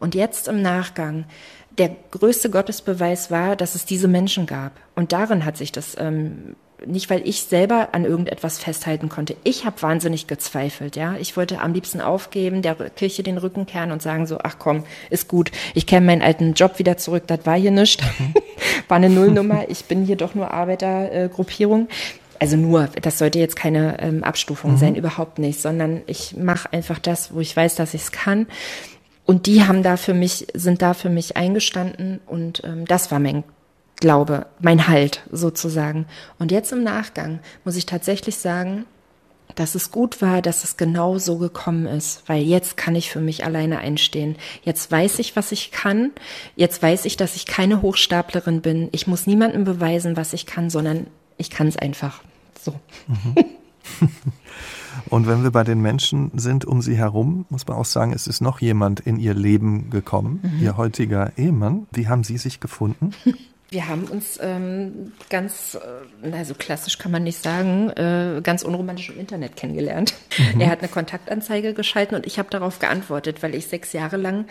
Und 0.00 0.14
jetzt 0.14 0.48
im 0.48 0.62
Nachgang, 0.62 1.24
der 1.78 1.94
größte 2.10 2.50
Gottesbeweis 2.50 3.30
war, 3.30 3.56
dass 3.56 3.74
es 3.74 3.84
diese 3.84 4.08
Menschen 4.08 4.46
gab. 4.46 4.72
Und 4.94 5.12
darin 5.12 5.44
hat 5.44 5.56
sich 5.56 5.70
das 5.70 5.96
ähm, 5.98 6.56
nicht, 6.86 7.10
weil 7.10 7.26
ich 7.26 7.42
selber 7.42 7.88
an 7.92 8.04
irgendetwas 8.04 8.58
festhalten 8.58 9.08
konnte. 9.08 9.36
Ich 9.44 9.64
habe 9.64 9.80
wahnsinnig 9.82 10.26
gezweifelt, 10.26 10.96
ja. 10.96 11.16
Ich 11.18 11.36
wollte 11.36 11.60
am 11.60 11.72
liebsten 11.72 12.00
aufgeben, 12.00 12.62
der 12.62 12.74
Kirche 12.74 13.22
den 13.22 13.38
Rücken 13.38 13.66
kehren 13.66 13.92
und 13.92 14.02
sagen 14.02 14.26
so, 14.26 14.38
ach 14.42 14.56
komm, 14.58 14.84
ist 15.10 15.28
gut. 15.28 15.50
Ich 15.74 15.86
kenne 15.86 16.06
meinen 16.06 16.22
alten 16.22 16.54
Job 16.54 16.78
wieder 16.78 16.96
zurück, 16.96 17.24
das 17.26 17.44
war 17.44 17.56
hier 17.56 17.70
nichts. 17.70 18.02
War 18.88 18.96
eine 18.96 19.10
Nullnummer. 19.10 19.68
Ich 19.68 19.84
bin 19.84 20.04
hier 20.04 20.16
doch 20.16 20.34
nur 20.34 20.50
Arbeitergruppierung. 20.52 21.88
also 22.38 22.56
nur, 22.56 22.88
das 23.00 23.18
sollte 23.18 23.38
jetzt 23.38 23.56
keine 23.56 24.00
ähm, 24.00 24.24
Abstufung 24.24 24.72
mhm. 24.72 24.76
sein, 24.76 24.94
überhaupt 24.96 25.38
nicht, 25.38 25.60
sondern 25.60 26.02
ich 26.06 26.36
mache 26.36 26.72
einfach 26.72 26.98
das, 26.98 27.34
wo 27.34 27.40
ich 27.40 27.56
weiß, 27.56 27.76
dass 27.76 27.94
ich 27.94 28.02
es 28.02 28.12
kann. 28.12 28.46
Und 29.24 29.46
die 29.46 29.62
haben 29.64 29.82
da 29.82 29.96
für 29.96 30.14
mich, 30.14 30.48
sind 30.52 30.82
da 30.82 30.94
für 30.94 31.08
mich 31.08 31.36
eingestanden 31.36 32.20
und 32.26 32.62
ähm, 32.64 32.84
das 32.86 33.10
war 33.10 33.20
mein 33.20 33.44
Glaube, 34.02 34.46
mein 34.58 34.88
Halt 34.88 35.22
sozusagen. 35.30 36.06
Und 36.40 36.50
jetzt 36.50 36.72
im 36.72 36.82
Nachgang 36.82 37.38
muss 37.64 37.76
ich 37.76 37.86
tatsächlich 37.86 38.36
sagen, 38.36 38.84
dass 39.54 39.76
es 39.76 39.92
gut 39.92 40.20
war, 40.20 40.42
dass 40.42 40.64
es 40.64 40.76
genau 40.76 41.18
so 41.18 41.38
gekommen 41.38 41.86
ist, 41.86 42.24
weil 42.26 42.42
jetzt 42.42 42.76
kann 42.76 42.96
ich 42.96 43.12
für 43.12 43.20
mich 43.20 43.44
alleine 43.44 43.78
einstehen. 43.78 44.34
Jetzt 44.64 44.90
weiß 44.90 45.20
ich, 45.20 45.36
was 45.36 45.52
ich 45.52 45.70
kann. 45.70 46.10
Jetzt 46.56 46.82
weiß 46.82 47.04
ich, 47.04 47.16
dass 47.16 47.36
ich 47.36 47.46
keine 47.46 47.80
Hochstaplerin 47.80 48.60
bin. 48.60 48.88
Ich 48.90 49.06
muss 49.06 49.28
niemandem 49.28 49.62
beweisen, 49.62 50.16
was 50.16 50.32
ich 50.32 50.46
kann, 50.46 50.68
sondern 50.68 51.06
ich 51.38 51.48
kann 51.48 51.68
es 51.68 51.76
einfach. 51.76 52.24
So. 52.60 52.74
Mhm. 53.06 54.08
Und 55.10 55.28
wenn 55.28 55.44
wir 55.44 55.52
bei 55.52 55.62
den 55.62 55.80
Menschen 55.80 56.32
sind 56.34 56.64
um 56.64 56.82
sie 56.82 56.96
herum, 56.96 57.46
muss 57.50 57.68
man 57.68 57.76
auch 57.76 57.84
sagen, 57.84 58.12
es 58.12 58.26
ist 58.26 58.40
noch 58.40 58.60
jemand 58.60 58.98
in 58.98 59.20
ihr 59.20 59.34
Leben 59.34 59.90
gekommen, 59.90 60.40
mhm. 60.42 60.60
ihr 60.60 60.76
heutiger 60.76 61.30
Ehemann. 61.36 61.86
Wie 61.92 62.08
haben 62.08 62.24
Sie 62.24 62.36
sich 62.36 62.58
gefunden? 62.58 63.12
Wir 63.72 63.88
haben 63.88 64.04
uns 64.04 64.38
ähm, 64.42 65.12
ganz, 65.30 65.78
äh, 66.22 66.30
also 66.32 66.52
klassisch 66.54 66.98
kann 66.98 67.10
man 67.10 67.22
nicht 67.22 67.42
sagen, 67.42 67.88
äh, 67.90 68.42
ganz 68.42 68.62
unromantisch 68.62 69.08
im 69.08 69.18
Internet 69.18 69.56
kennengelernt. 69.56 70.12
Mhm. 70.54 70.60
Er 70.60 70.68
hat 70.68 70.80
eine 70.80 70.88
Kontaktanzeige 70.88 71.72
geschalten 71.72 72.14
und 72.14 72.26
ich 72.26 72.38
habe 72.38 72.50
darauf 72.50 72.80
geantwortet, 72.80 73.42
weil 73.42 73.54
ich 73.54 73.66
sechs 73.66 73.94
Jahre 73.94 74.18
lang 74.18 74.44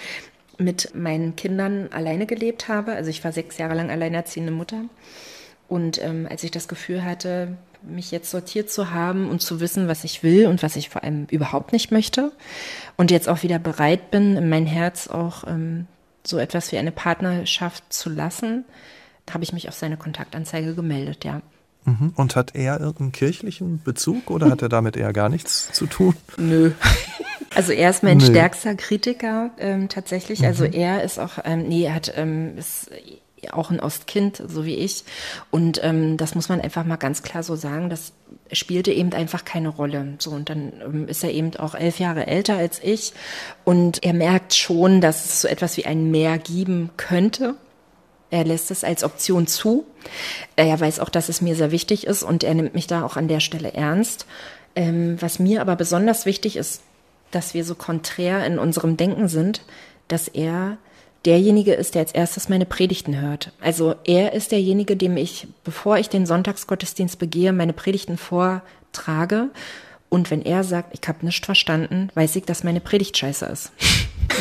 mit 0.57 0.95
meinen 0.95 1.35
Kindern 1.35 1.89
alleine 1.91 2.25
gelebt 2.25 2.67
habe. 2.67 2.93
Also 2.93 3.11
ich 3.11 3.23
war 3.23 3.31
sechs 3.31 3.59
Jahre 3.59 3.75
lang 3.75 3.91
alleinerziehende 3.91 4.51
Mutter. 4.51 4.85
Und 5.67 6.03
ähm, 6.03 6.27
als 6.29 6.43
ich 6.43 6.49
das 6.49 6.67
Gefühl 6.67 7.05
hatte, 7.05 7.57
mich 7.83 8.09
jetzt 8.09 8.31
sortiert 8.31 8.71
zu 8.71 8.89
haben 8.89 9.29
und 9.29 9.41
zu 9.43 9.59
wissen, 9.59 9.87
was 9.87 10.03
ich 10.03 10.23
will 10.23 10.47
und 10.47 10.63
was 10.63 10.75
ich 10.75 10.89
vor 10.89 11.03
allem 11.03 11.27
überhaupt 11.29 11.73
nicht 11.73 11.91
möchte 11.91 12.31
und 12.97 13.11
jetzt 13.11 13.29
auch 13.29 13.43
wieder 13.43 13.59
bereit 13.59 14.09
bin, 14.09 14.35
in 14.35 14.49
mein 14.49 14.65
Herz 14.65 15.07
auch 15.07 15.43
ähm, 15.47 15.85
so 16.25 16.39
etwas 16.39 16.71
wie 16.71 16.77
eine 16.77 16.91
Partnerschaft 16.91 17.93
zu 17.93 18.09
lassen, 18.09 18.65
habe 19.33 19.43
ich 19.43 19.53
mich 19.53 19.67
auf 19.67 19.75
seine 19.75 19.97
Kontaktanzeige 19.97 20.75
gemeldet, 20.75 21.25
ja. 21.25 21.41
Mhm. 21.85 22.13
Und 22.15 22.35
hat 22.35 22.55
er 22.55 22.79
irgendeinen 22.79 23.11
kirchlichen 23.11 23.81
Bezug 23.83 24.29
oder 24.29 24.49
hat 24.49 24.61
er 24.61 24.69
damit 24.69 24.95
eher 24.97 25.13
gar 25.13 25.29
nichts 25.29 25.71
zu 25.71 25.87
tun? 25.87 26.15
Nö. 26.37 26.71
Also 27.53 27.73
er 27.73 27.89
ist 27.89 28.01
mein 28.01 28.19
Nö. 28.19 28.25
stärkster 28.27 28.75
Kritiker 28.75 29.49
ähm, 29.59 29.89
tatsächlich. 29.89 30.45
Also 30.45 30.63
mhm. 30.63 30.71
er 30.71 31.03
ist 31.03 31.19
auch, 31.19 31.31
ähm, 31.43 31.67
nee, 31.67 31.83
er 31.83 31.95
hat 31.95 32.13
ähm, 32.15 32.57
ist 32.57 32.89
auch 33.51 33.71
ein 33.71 33.79
Ostkind, 33.79 34.41
so 34.47 34.65
wie 34.65 34.75
ich. 34.75 35.03
Und 35.49 35.83
ähm, 35.83 36.17
das 36.17 36.35
muss 36.35 36.49
man 36.49 36.61
einfach 36.61 36.85
mal 36.85 36.97
ganz 36.97 37.23
klar 37.23 37.43
so 37.43 37.55
sagen. 37.55 37.89
Das 37.89 38.13
spielte 38.51 38.91
eben 38.91 39.11
einfach 39.13 39.45
keine 39.45 39.69
Rolle. 39.69 40.15
So 40.19 40.31
und 40.31 40.49
dann 40.49 40.73
ähm, 40.83 41.07
ist 41.07 41.23
er 41.23 41.31
eben 41.31 41.55
auch 41.57 41.75
elf 41.75 41.99
Jahre 41.99 42.27
älter 42.27 42.57
als 42.57 42.79
ich 42.83 43.13
und 43.63 44.03
er 44.03 44.13
merkt 44.13 44.53
schon, 44.53 45.01
dass 45.01 45.25
es 45.25 45.41
so 45.41 45.47
etwas 45.47 45.77
wie 45.77 45.85
ein 45.85 46.11
Mehr 46.11 46.37
geben 46.37 46.91
könnte. 46.97 47.55
Er 48.31 48.45
lässt 48.45 48.71
es 48.71 48.83
als 48.83 49.03
Option 49.03 49.45
zu. 49.45 49.85
Er 50.55 50.79
weiß 50.79 50.99
auch, 50.99 51.09
dass 51.09 51.29
es 51.29 51.41
mir 51.41 51.55
sehr 51.55 51.71
wichtig 51.71 52.07
ist 52.07 52.23
und 52.23 52.43
er 52.43 52.55
nimmt 52.55 52.73
mich 52.73 52.87
da 52.87 53.03
auch 53.03 53.17
an 53.17 53.27
der 53.27 53.41
Stelle 53.41 53.73
ernst. 53.73 54.25
Ähm, 54.75 55.21
was 55.21 55.37
mir 55.37 55.61
aber 55.61 55.75
besonders 55.75 56.25
wichtig 56.25 56.55
ist, 56.55 56.81
dass 57.29 57.53
wir 57.53 57.65
so 57.65 57.75
konträr 57.75 58.45
in 58.45 58.57
unserem 58.57 58.97
Denken 58.97 59.27
sind, 59.27 59.61
dass 60.07 60.27
er 60.29 60.77
derjenige 61.25 61.73
ist, 61.73 61.93
der 61.93 62.01
als 62.01 62.13
erstes 62.13 62.49
meine 62.49 62.65
Predigten 62.65 63.19
hört. 63.19 63.51
Also 63.59 63.95
er 64.05 64.33
ist 64.33 64.51
derjenige, 64.51 64.95
dem 64.95 65.17
ich, 65.17 65.47
bevor 65.63 65.97
ich 65.97 66.09
den 66.09 66.25
Sonntagsgottesdienst 66.25 67.19
begehe, 67.19 67.53
meine 67.53 67.73
Predigten 67.73 68.17
vortrage. 68.17 69.49
Und 70.13 70.29
wenn 70.29 70.41
er 70.41 70.65
sagt, 70.65 70.89
ich 70.91 71.07
habe 71.07 71.25
nichts 71.25 71.45
verstanden, 71.45 72.09
weiß 72.15 72.35
ich, 72.35 72.43
dass 72.43 72.65
meine 72.65 72.81
Predigt 72.81 73.17
scheiße 73.17 73.45
ist. 73.45 73.71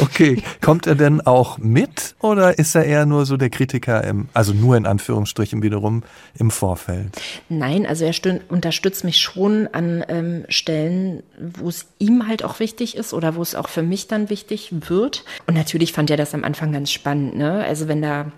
Okay, 0.01 0.41
kommt 0.61 0.87
er 0.87 0.95
denn 0.95 1.21
auch 1.21 1.59
mit 1.59 2.15
oder 2.21 2.59
ist 2.59 2.77
er 2.77 2.85
eher 2.85 3.07
nur 3.07 3.27
so 3.27 3.37
der 3.37 3.51
Kritiker 3.51 4.05
im, 4.05 4.29
also 4.35 4.53
nur 4.53 4.77
in 4.77 4.87
Anführungsstrichen 4.87 5.63
wiederum 5.63 6.05
im 6.39 6.51
Vorfeld? 6.51 7.21
Nein, 7.49 7.87
also 7.87 8.05
er 8.05 8.15
unterstützt 8.51 9.05
mich 9.05 9.19
schon 9.19 9.69
an 9.73 10.05
ähm, 10.09 10.45
Stellen, 10.49 11.25
wo 11.39 11.69
es 11.69 11.87
ihm 11.99 12.29
halt 12.29 12.45
auch 12.45 12.61
wichtig 12.61 12.97
ist 12.97 13.13
oder 13.13 13.35
wo 13.35 13.43
es 13.43 13.55
auch 13.55 13.69
für 13.69 13.83
mich 13.83 14.07
dann 14.07 14.31
wichtig 14.31 14.73
wird. 14.89 15.25
Und 15.47 15.55
natürlich 15.55 15.93
fand 15.93 16.09
er 16.11 16.17
das 16.17 16.35
am 16.35 16.45
Anfang 16.45 16.73
ganz 16.73 16.93
spannend, 16.93 17.37
ne? 17.37 17.65
Also 17.65 17.89
wenn 17.89 18.01
da 18.01 18.31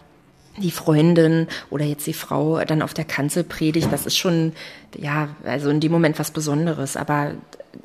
die 0.59 0.71
Freundin 0.71 1.47
oder 1.71 1.85
jetzt 1.85 2.07
die 2.07 2.13
Frau 2.13 2.63
dann 2.65 2.83
auf 2.83 2.95
der 2.95 3.05
Kanzel 3.05 3.45
predigt, 3.45 3.89
das 3.91 4.07
ist 4.07 4.17
schon, 4.17 4.53
ja, 4.97 5.29
also 5.45 5.71
in 5.71 5.81
dem 5.81 5.93
Moment 5.93 6.19
was 6.19 6.31
Besonderes. 6.31 6.97
Aber 6.97 7.33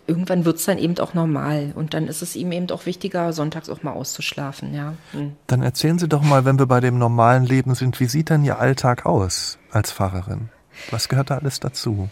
irgendwann 0.06 0.44
wird's 0.44 0.66
dann 0.66 0.78
eben 0.78 0.98
auch 1.00 1.14
normal. 1.14 1.72
Und 1.76 1.94
dann 1.94 2.08
ist 2.08 2.22
es 2.22 2.36
ihm 2.36 2.52
eben 2.52 2.70
auch 2.72 2.86
wichtiger, 2.86 3.32
sonntags 3.32 3.70
auch 3.70 3.84
mal 3.84 3.94
auszuschlafen, 3.94 4.74
ja. 4.74 4.94
Hm. 5.12 5.34
Dann 5.48 5.64
erzählen 5.64 5.98
Sie 5.98 6.10
doch 6.10 6.24
mal, 6.24 6.44
wenn 6.46 6.60
wir 6.60 6.66
bei 6.66 6.82
dem 6.82 6.98
normalen 6.98 7.46
Leben 7.46 7.74
sind, 7.76 8.00
wie 8.00 8.08
sieht 8.08 8.30
denn 8.30 8.44
Ihr 8.44 8.60
Alltag 8.60 9.06
aus 9.06 9.58
als 9.72 9.92
Pfarrerin? 9.92 10.50
Was 10.92 11.08
gehört 11.10 11.30
da 11.30 11.38
alles 11.38 11.60
dazu? 11.60 12.10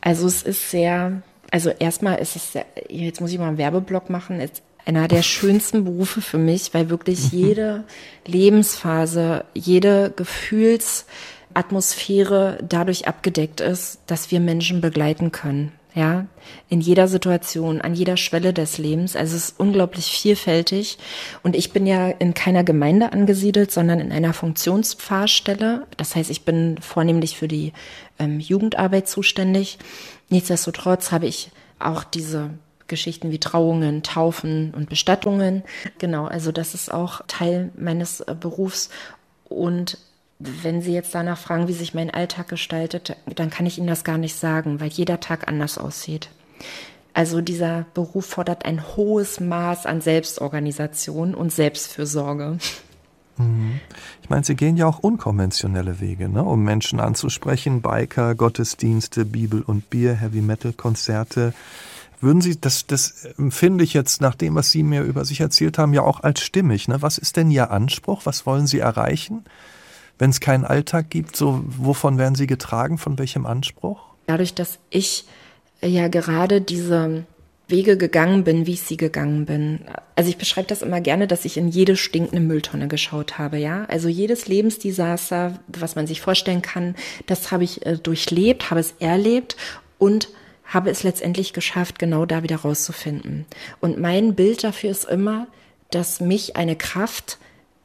Also 0.00 0.26
es 0.26 0.42
ist 0.42 0.70
sehr 0.70 1.22
Also 1.50 1.70
erstmal 1.70 2.18
ist 2.18 2.36
es, 2.36 2.52
jetzt 2.88 3.20
muss 3.20 3.30
ich 3.30 3.38
mal 3.38 3.48
einen 3.48 3.58
Werbeblock 3.58 4.10
machen, 4.10 4.40
ist 4.40 4.62
einer 4.86 5.08
der 5.08 5.22
schönsten 5.22 5.84
Berufe 5.84 6.20
für 6.20 6.38
mich, 6.38 6.72
weil 6.72 6.90
wirklich 6.90 7.32
jede 7.32 7.82
Lebensphase, 8.24 9.44
jede 9.52 10.12
Gefühlsatmosphäre 10.14 12.58
dadurch 12.66 13.08
abgedeckt 13.08 13.60
ist, 13.60 13.98
dass 14.06 14.30
wir 14.30 14.38
Menschen 14.40 14.80
begleiten 14.80 15.32
können. 15.32 15.72
Ja, 15.94 16.26
in 16.68 16.80
jeder 16.82 17.08
Situation, 17.08 17.80
an 17.80 17.94
jeder 17.94 18.18
Schwelle 18.18 18.52
des 18.52 18.76
Lebens. 18.76 19.16
Also 19.16 19.34
es 19.34 19.48
ist 19.48 19.58
unglaublich 19.58 20.04
vielfältig. 20.04 20.98
Und 21.42 21.56
ich 21.56 21.72
bin 21.72 21.86
ja 21.86 22.08
in 22.08 22.34
keiner 22.34 22.64
Gemeinde 22.64 23.14
angesiedelt, 23.14 23.72
sondern 23.72 24.00
in 24.00 24.12
einer 24.12 24.34
Funktionspfarrstelle. 24.34 25.86
Das 25.96 26.14
heißt, 26.14 26.28
ich 26.28 26.44
bin 26.44 26.76
vornehmlich 26.82 27.38
für 27.38 27.48
die 27.48 27.72
ähm, 28.18 28.40
Jugendarbeit 28.40 29.08
zuständig. 29.08 29.78
Nichtsdestotrotz 30.28 31.12
habe 31.12 31.28
ich 31.28 31.50
auch 31.78 32.04
diese 32.04 32.50
Geschichten 32.88 33.30
wie 33.30 33.40
Trauungen, 33.40 34.02
Taufen 34.02 34.72
und 34.74 34.88
Bestattungen. 34.88 35.62
Genau, 35.98 36.26
also 36.26 36.52
das 36.52 36.74
ist 36.74 36.92
auch 36.92 37.22
Teil 37.26 37.70
meines 37.76 38.20
äh, 38.20 38.34
Berufs. 38.38 38.90
Und 39.44 39.98
wenn 40.38 40.82
Sie 40.82 40.92
jetzt 40.92 41.14
danach 41.14 41.38
fragen, 41.38 41.68
wie 41.68 41.72
sich 41.72 41.94
mein 41.94 42.10
Alltag 42.10 42.48
gestaltet, 42.48 43.16
dann 43.26 43.50
kann 43.50 43.66
ich 43.66 43.78
Ihnen 43.78 43.86
das 43.86 44.04
gar 44.04 44.18
nicht 44.18 44.36
sagen, 44.36 44.80
weil 44.80 44.88
jeder 44.88 45.20
Tag 45.20 45.48
anders 45.48 45.78
aussieht. 45.78 46.28
Also 47.14 47.40
dieser 47.40 47.86
Beruf 47.94 48.26
fordert 48.26 48.66
ein 48.66 48.82
hohes 48.94 49.40
Maß 49.40 49.86
an 49.86 50.02
Selbstorganisation 50.02 51.34
und 51.34 51.50
Selbstfürsorge. 51.50 52.58
Mhm. 53.38 53.80
Ich 54.22 54.28
meine, 54.28 54.44
Sie 54.44 54.54
gehen 54.54 54.76
ja 54.76 54.86
auch 54.86 54.98
unkonventionelle 54.98 56.00
Wege, 56.00 56.28
ne? 56.28 56.42
um 56.42 56.62
Menschen 56.62 57.00
anzusprechen. 57.00 57.80
Biker, 57.80 58.34
Gottesdienste, 58.34 59.24
Bibel 59.24 59.62
und 59.62 59.88
Bier, 59.88 60.14
Heavy-Metal-Konzerte. 60.14 61.54
Würden 62.20 62.40
Sie, 62.40 62.60
das, 62.60 62.86
das 62.86 63.26
empfinde 63.38 63.84
ich 63.84 63.92
jetzt 63.92 64.20
nach 64.20 64.34
dem, 64.34 64.54
was 64.54 64.70
Sie 64.70 64.82
mir 64.82 65.02
über 65.02 65.24
sich 65.24 65.40
erzählt 65.40 65.78
haben, 65.78 65.92
ja 65.92 66.02
auch 66.02 66.20
als 66.20 66.40
stimmig. 66.40 66.88
Ne? 66.88 67.02
Was 67.02 67.18
ist 67.18 67.36
denn 67.36 67.50
Ihr 67.50 67.70
Anspruch? 67.70 68.22
Was 68.24 68.46
wollen 68.46 68.66
Sie 68.66 68.78
erreichen? 68.78 69.44
wenn 70.18 70.30
es 70.30 70.40
keinen 70.40 70.64
Alltag 70.64 71.10
gibt, 71.10 71.36
so 71.36 71.62
wovon 71.66 72.18
werden 72.18 72.34
Sie 72.34 72.46
getragen, 72.46 72.98
von 72.98 73.18
welchem 73.18 73.46
Anspruch? 73.46 74.00
Dadurch, 74.26 74.54
dass 74.54 74.78
ich 74.90 75.24
ja 75.82 76.08
gerade 76.08 76.60
diese 76.60 77.24
Wege 77.68 77.96
gegangen 77.96 78.44
bin, 78.44 78.66
wie 78.66 78.74
ich 78.74 78.82
sie 78.82 78.96
gegangen 78.96 79.44
bin. 79.44 79.80
Also 80.14 80.30
ich 80.30 80.36
beschreibe 80.36 80.68
das 80.68 80.82
immer 80.82 81.00
gerne, 81.00 81.26
dass 81.26 81.44
ich 81.44 81.56
in 81.56 81.68
jede 81.68 81.96
stinkende 81.96 82.40
Mülltonne 82.40 82.86
geschaut 82.86 83.38
habe, 83.38 83.58
ja. 83.58 83.84
Also 83.86 84.08
jedes 84.08 84.46
Lebensdesaster, 84.46 85.58
was 85.66 85.96
man 85.96 86.06
sich 86.06 86.20
vorstellen 86.20 86.62
kann, 86.62 86.94
das 87.26 87.50
habe 87.50 87.64
ich 87.64 87.84
äh, 87.84 87.98
durchlebt, 87.98 88.70
habe 88.70 88.80
es 88.80 88.94
erlebt 89.00 89.56
und 89.98 90.28
habe 90.66 90.90
es 90.90 91.02
letztendlich 91.02 91.52
geschafft, 91.52 91.98
genau 91.98 92.26
da 92.26 92.42
wieder 92.42 92.56
rauszufinden. 92.56 93.46
Und 93.80 93.98
mein 93.98 94.34
Bild 94.34 94.64
dafür 94.64 94.90
ist 94.90 95.04
immer, 95.04 95.46
dass 95.90 96.20
mich 96.20 96.56
eine 96.56 96.76
Kraft 96.76 97.38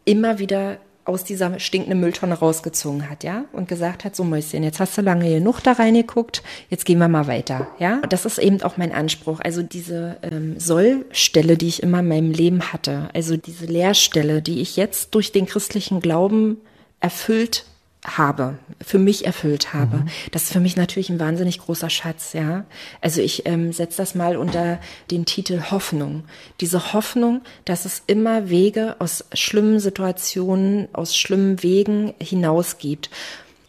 immer 0.06 0.40
wieder 0.40 0.78
aus 1.04 1.24
dieser 1.24 1.60
stinkenden 1.60 2.00
Mülltonne 2.00 2.36
rausgezogen 2.36 3.10
hat, 3.10 3.24
ja, 3.24 3.46
und 3.54 3.68
gesagt 3.68 4.06
hat, 4.06 4.16
so 4.16 4.24
Mäuschen, 4.24 4.64
jetzt 4.64 4.80
hast 4.80 4.98
du 4.98 5.02
lange 5.02 5.30
genug 5.30 5.60
da 5.62 5.74
reingeguckt, 5.74 6.44
jetzt 6.70 6.86
gehen 6.86 7.00
wir 7.00 7.08
mal 7.08 7.28
weiter, 7.28 7.68
ja. 7.80 8.00
Und 8.04 8.14
das 8.14 8.26
ist 8.26 8.38
eben 8.38 8.62
auch 8.62 8.78
mein 8.78 8.92
Anspruch, 8.92 9.40
also 9.40 9.64
diese 9.64 10.18
ähm, 10.22 10.60
Sollstelle, 10.60 11.58
die 11.58 11.68
ich 11.68 11.82
immer 11.82 12.00
in 12.00 12.08
meinem 12.08 12.32
Leben 12.32 12.72
hatte, 12.72 13.10
also 13.14 13.36
diese 13.36 13.66
Leerstelle, 13.66 14.42
die 14.42 14.62
ich 14.62 14.78
jetzt 14.78 15.16
durch 15.16 15.32
den 15.32 15.48
christlichen 15.48 16.02
Glauben 16.02 16.58
erfüllt 17.00 17.66
habe, 18.06 18.58
für 18.82 18.98
mich 18.98 19.26
erfüllt 19.26 19.74
habe. 19.74 19.98
Mhm. 19.98 20.08
Das 20.32 20.44
ist 20.44 20.54
für 20.54 20.60
mich 20.60 20.76
natürlich 20.76 21.10
ein 21.10 21.20
wahnsinnig 21.20 21.60
großer 21.60 21.90
Schatz, 21.90 22.34
ja. 22.34 22.66
Also 23.00 23.22
ich 23.22 23.46
ähm, 23.46 23.74
setze 23.74 23.98
das 23.98 24.16
mal 24.16 24.38
unter 24.38 24.80
den 25.12 25.26
Titel 25.26 25.62
Hoffnung. 25.70 26.24
Diese 26.62 26.94
Hoffnung, 26.94 27.42
dass 27.66 27.86
es 27.86 28.02
immer 28.08 28.50
Wege 28.50 28.96
aus 29.00 29.26
schlimmen 29.34 29.80
Situationen, 29.80 30.88
aus 30.94 31.16
schlimmen 31.16 31.62
Wegen 31.62 32.14
hinaus 32.20 32.80
gibt. 32.80 33.10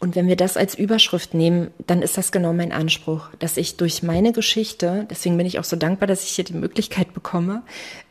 Und 0.03 0.17
wenn 0.17 0.27
wir 0.27 0.35
das 0.35 0.57
als 0.57 0.75
Überschrift 0.75 1.33
nehmen, 1.33 1.71
dann 1.87 2.01
ist 2.01 2.17
das 2.17 2.33
genau 2.33 2.51
mein 2.51 2.73
Anspruch, 2.73 3.29
dass 3.39 3.55
ich 3.55 3.77
durch 3.77 4.03
meine 4.03 4.33
Geschichte, 4.33 5.07
deswegen 5.09 5.37
bin 5.37 5.45
ich 5.45 5.59
auch 5.59 5.63
so 5.63 5.77
dankbar, 5.77 6.07
dass 6.07 6.25
ich 6.25 6.31
hier 6.31 6.43
die 6.43 6.55
Möglichkeit 6.55 7.13
bekomme, 7.13 7.61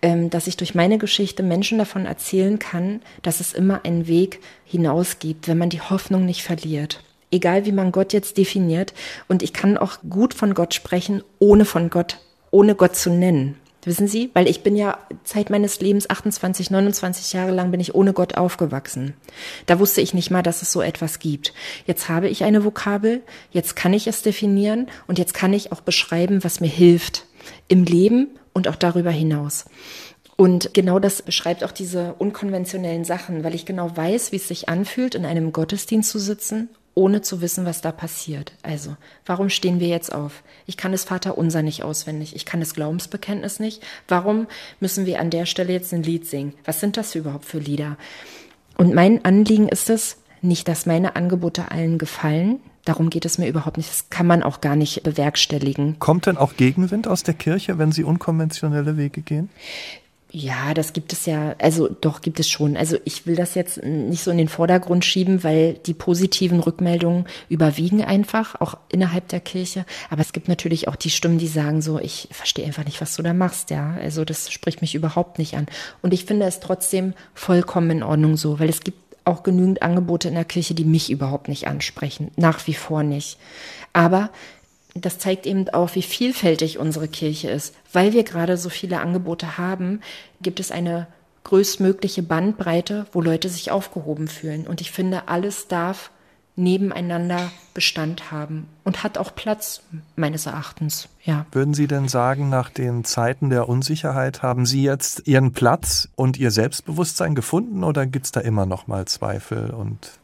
ähm, 0.01 0.31
dass 0.31 0.47
ich 0.47 0.57
durch 0.57 0.75
meine 0.75 0.97
Geschichte 0.97 1.43
Menschen 1.43 1.77
davon 1.77 2.07
erzählen 2.07 2.59
kann, 2.59 3.03
dass 3.21 3.41
es 3.41 3.53
immer 3.53 3.85
einen 3.85 4.07
Weg 4.07 4.41
hinaus 4.65 5.19
gibt, 5.19 5.49
wenn 5.49 5.59
man 5.59 5.69
die 5.69 5.83
Hoffnung 5.83 6.25
nicht 6.25 6.43
verliert. 6.43 7.05
Egal 7.31 7.67
wie 7.67 7.73
man 7.73 7.93
Gott 7.93 8.15
jetzt 8.15 8.39
definiert. 8.39 8.95
Und 9.29 9.43
ich 9.43 9.53
kann 9.53 9.77
auch 9.77 9.99
gut 10.09 10.33
von 10.33 10.55
Gott 10.55 10.73
sprechen, 10.73 11.23
ohne 11.41 11.67
von 11.67 11.91
Gott, 11.91 12.21
ohne 12.51 12.75
Gott 12.75 12.97
zu 12.97 13.11
nennen. 13.11 13.59
Wissen 13.85 14.07
Sie? 14.07 14.31
Weil 14.33 14.49
ich 14.49 14.63
bin 14.63 14.77
ja 14.77 14.99
Zeit 15.25 15.51
meines 15.51 15.81
Lebens 15.81 16.09
28, 16.09 16.71
29 16.71 17.33
Jahre 17.33 17.51
lang 17.51 17.73
bin 17.73 17.81
ich 17.81 17.97
ohne 17.97 18.13
Gott 18.13 18.37
aufgewachsen. 18.37 19.15
Da 19.67 19.81
wusste 19.81 20.01
ich 20.01 20.15
nicht 20.15 20.31
mal, 20.31 20.43
dass 20.43 20.63
es 20.63 20.71
so 20.71 20.81
etwas 20.81 21.19
gibt. 21.19 21.53
Jetzt 21.85 22.09
habe 22.09 22.29
ich 22.29 22.45
eine 22.45 22.65
Vokabel, 22.65 23.23
jetzt 23.51 23.75
kann 23.75 23.93
ich 23.93 24.07
es 24.07 24.23
definieren 24.23 24.89
und 25.09 25.19
jetzt 25.19 25.35
kann 25.35 25.53
ich 25.53 25.73
auch 25.73 25.81
beschreiben, 25.81 26.45
was 26.45 26.61
mir 26.61 26.69
hilft 26.69 27.27
im 27.67 27.83
Leben 27.83 28.29
und 28.53 28.69
auch 28.69 28.77
darüber 28.77 29.11
hinaus. 29.11 29.65
Und 30.37 30.75
genau 30.75 31.01
das 31.01 31.23
beschreibt 31.23 31.65
auch 31.65 31.73
diese 31.73 32.15
unkonventionellen 32.15 33.05
Sachen, 33.05 33.43
weil 33.43 33.55
ich 33.55 33.67
genau 33.67 33.97
weiß, 33.97 34.31
wie 34.31 34.37
es 34.37 34.47
sich 34.47 34.69
anfühlt, 34.69 35.17
in 35.17 35.27
einem 35.27 35.53
Gottesdienst 35.53 36.11
zu 36.11 36.21
sitzen 36.21 36.69
ohne 36.95 37.23
zu 37.23 37.41
wissen, 37.41 37.65
was 37.65 37.81
da 37.81 37.93
passiert. 37.93 38.53
Also, 38.63 38.97
warum 39.25 39.49
stehen 39.49 39.81
wir 39.81 39.89
jetzt 39.89 40.13
auf? 40.13 40.43
Ich 40.67 40.77
kann 40.77 40.93
das 40.93 41.05
Vaterunser 41.05 41.63
nicht 41.63 41.83
auswendig. 41.83 42.37
Ich 42.37 42.45
kann 42.45 42.61
das 42.61 42.75
Glaubensbekenntnis 42.75 43.61
nicht. 43.61 43.83
Warum 44.09 44.47
müssen 44.81 45.07
wir 45.07 45.21
an 45.21 45.31
der 45.31 45.47
Stelle 45.47 45.73
jetzt 45.73 45.93
ein 45.95 46.03
Lied 46.03 46.27
singen? 46.27 46.55
Was 46.65 46.81
sind 46.81 46.97
das 46.97 47.15
überhaupt 47.15 47.47
für 47.47 47.59
Lieder? 47.59 47.97
Und 48.77 48.95
mein 48.95 49.25
Anliegen 49.25 49.69
ist 49.69 49.91
es, 49.91 50.19
nicht, 50.43 50.69
dass 50.69 50.87
meine 50.87 51.15
Angebote 51.17 51.71
allen 51.71 51.99
gefallen. 51.99 52.61
Darum 52.85 53.11
geht 53.11 53.25
es 53.25 53.39
mir 53.39 53.49
überhaupt 53.49 53.77
nicht. 53.77 53.89
Das 53.89 54.11
kann 54.11 54.27
man 54.27 54.43
auch 54.43 54.61
gar 54.61 54.75
nicht 54.75 55.05
bewerkstelligen. 55.05 56.01
Kommt 56.01 56.27
denn 56.27 56.37
auch 56.37 56.57
Gegenwind 56.57 57.07
aus 57.07 57.23
der 57.23 57.35
Kirche, 57.35 57.79
wenn 57.79 57.93
Sie 57.93 58.03
unkonventionelle 58.03 58.97
Wege 58.97 59.23
gehen? 59.23 59.51
Ja, 60.35 60.73
das 60.73 60.95
gibt 60.95 61.13
es 61.13 61.27
ja, 61.27 61.55
also 61.59 61.89
doch 61.89 62.23
gibt 62.23 62.41
es 62.41 62.49
schon. 62.49 62.75
Also 62.79 62.97
ich 63.05 63.27
will 63.27 63.37
das 63.37 63.55
jetzt 63.55 63.83
nicht 63.83 64.25
so 64.25 64.31
in 64.31 64.39
den 64.39 64.49
Vordergrund 64.49 65.05
schieben, 65.05 65.45
weil 65.45 65.75
die 65.75 65.93
positiven 65.93 66.61
Rückmeldungen 66.61 67.27
überwiegen 67.51 68.03
einfach, 68.03 68.59
auch 68.59 68.79
innerhalb 68.91 69.29
der 69.29 69.41
Kirche. 69.41 69.85
Aber 70.09 70.23
es 70.23 70.33
gibt 70.33 70.49
natürlich 70.49 70.89
auch 70.89 70.97
die 70.97 71.11
Stimmen, 71.11 71.37
die 71.37 71.49
sagen 71.49 71.83
so, 71.83 71.99
ich 71.99 72.29
verstehe 72.31 72.65
einfach 72.65 72.87
nicht, 72.87 73.03
was 73.03 73.15
du 73.15 73.23
da 73.23 73.35
machst, 73.35 73.69
ja. 73.69 73.95
Also 74.01 74.25
das 74.25 74.51
spricht 74.51 74.81
mich 74.81 74.95
überhaupt 74.95 75.39
nicht 75.39 75.55
an. 75.55 75.67
Und 76.01 76.15
ich 76.15 76.25
finde 76.25 76.47
es 76.47 76.61
trotzdem 76.61 77.13
vollkommen 77.35 77.91
in 77.91 78.03
Ordnung 78.03 78.39
so, 78.39 78.59
weil 78.59 78.71
es 78.71 78.81
gibt 78.81 79.03
auch 79.27 79.43
genügend 79.43 79.83
Angebote 79.83 80.29
in 80.29 80.35
der 80.35 80.47
Kirche, 80.47 80.73
die 80.73 80.87
mich 80.87 81.11
überhaupt 81.11 81.49
nicht 81.49 81.69
ansprechen. 81.69 82.31
Nach 82.37 82.67
wie 82.67 82.75
vor 82.75 83.03
nicht. 83.03 83.37
Aber 83.93 84.31
das 84.95 85.19
zeigt 85.19 85.47
eben 85.47 85.69
auch, 85.71 85.95
wie 85.95 86.03
vielfältig 86.03 86.79
unsere 86.79 87.09
Kirche 87.09 87.51
ist. 87.51 87.75
Weil 87.93 88.13
wir 88.13 88.25
gerade 88.25 88.57
so 88.57 88.69
viele 88.69 89.01
Angebote 89.01 89.59
haben, 89.59 90.01
gibt 90.41 90.61
es 90.61 90.71
eine 90.71 91.07
größtmögliche 91.45 92.23
Bandbreite, 92.23 93.07
wo 93.13 93.21
Leute 93.21 93.49
sich 93.49 93.71
aufgehoben 93.71 94.29
fühlen. 94.29 94.67
Und 94.67 94.81
ich 94.81 94.91
finde, 94.91 95.29
alles 95.29 95.69
darf 95.69 96.11
nebeneinander 96.55 97.51
Bestand 97.73 98.31
haben 98.31 98.69
und 98.85 99.03
hat 99.03 99.17
auch 99.17 99.35
Platz, 99.35 99.83
meines 100.17 100.45
Erachtens, 100.45 101.09
ja. 101.25 101.47
Würden 101.51 101.73
Sie 101.73 101.87
denn 101.87 102.09
sagen, 102.09 102.51
nach 102.51 102.69
den 102.69 103.05
Zeiten 103.05 103.49
der 103.49 103.71
Unsicherheit 103.71 104.43
haben 104.43 104.67
Sie 104.67 104.83
jetzt 104.83 105.27
Ihren 105.27 105.53
Platz 105.53 106.11
und 106.15 106.37
Ihr 106.37 106.51
Selbstbewusstsein 106.51 107.35
gefunden 107.35 107.83
oder 107.83 108.05
gibt 108.05 108.27
es 108.27 108.33
da 108.33 108.41
immer 108.41 108.67
noch 108.67 108.87
mal 108.87 109.07
Zweifel 109.07 109.71
und 109.71 110.21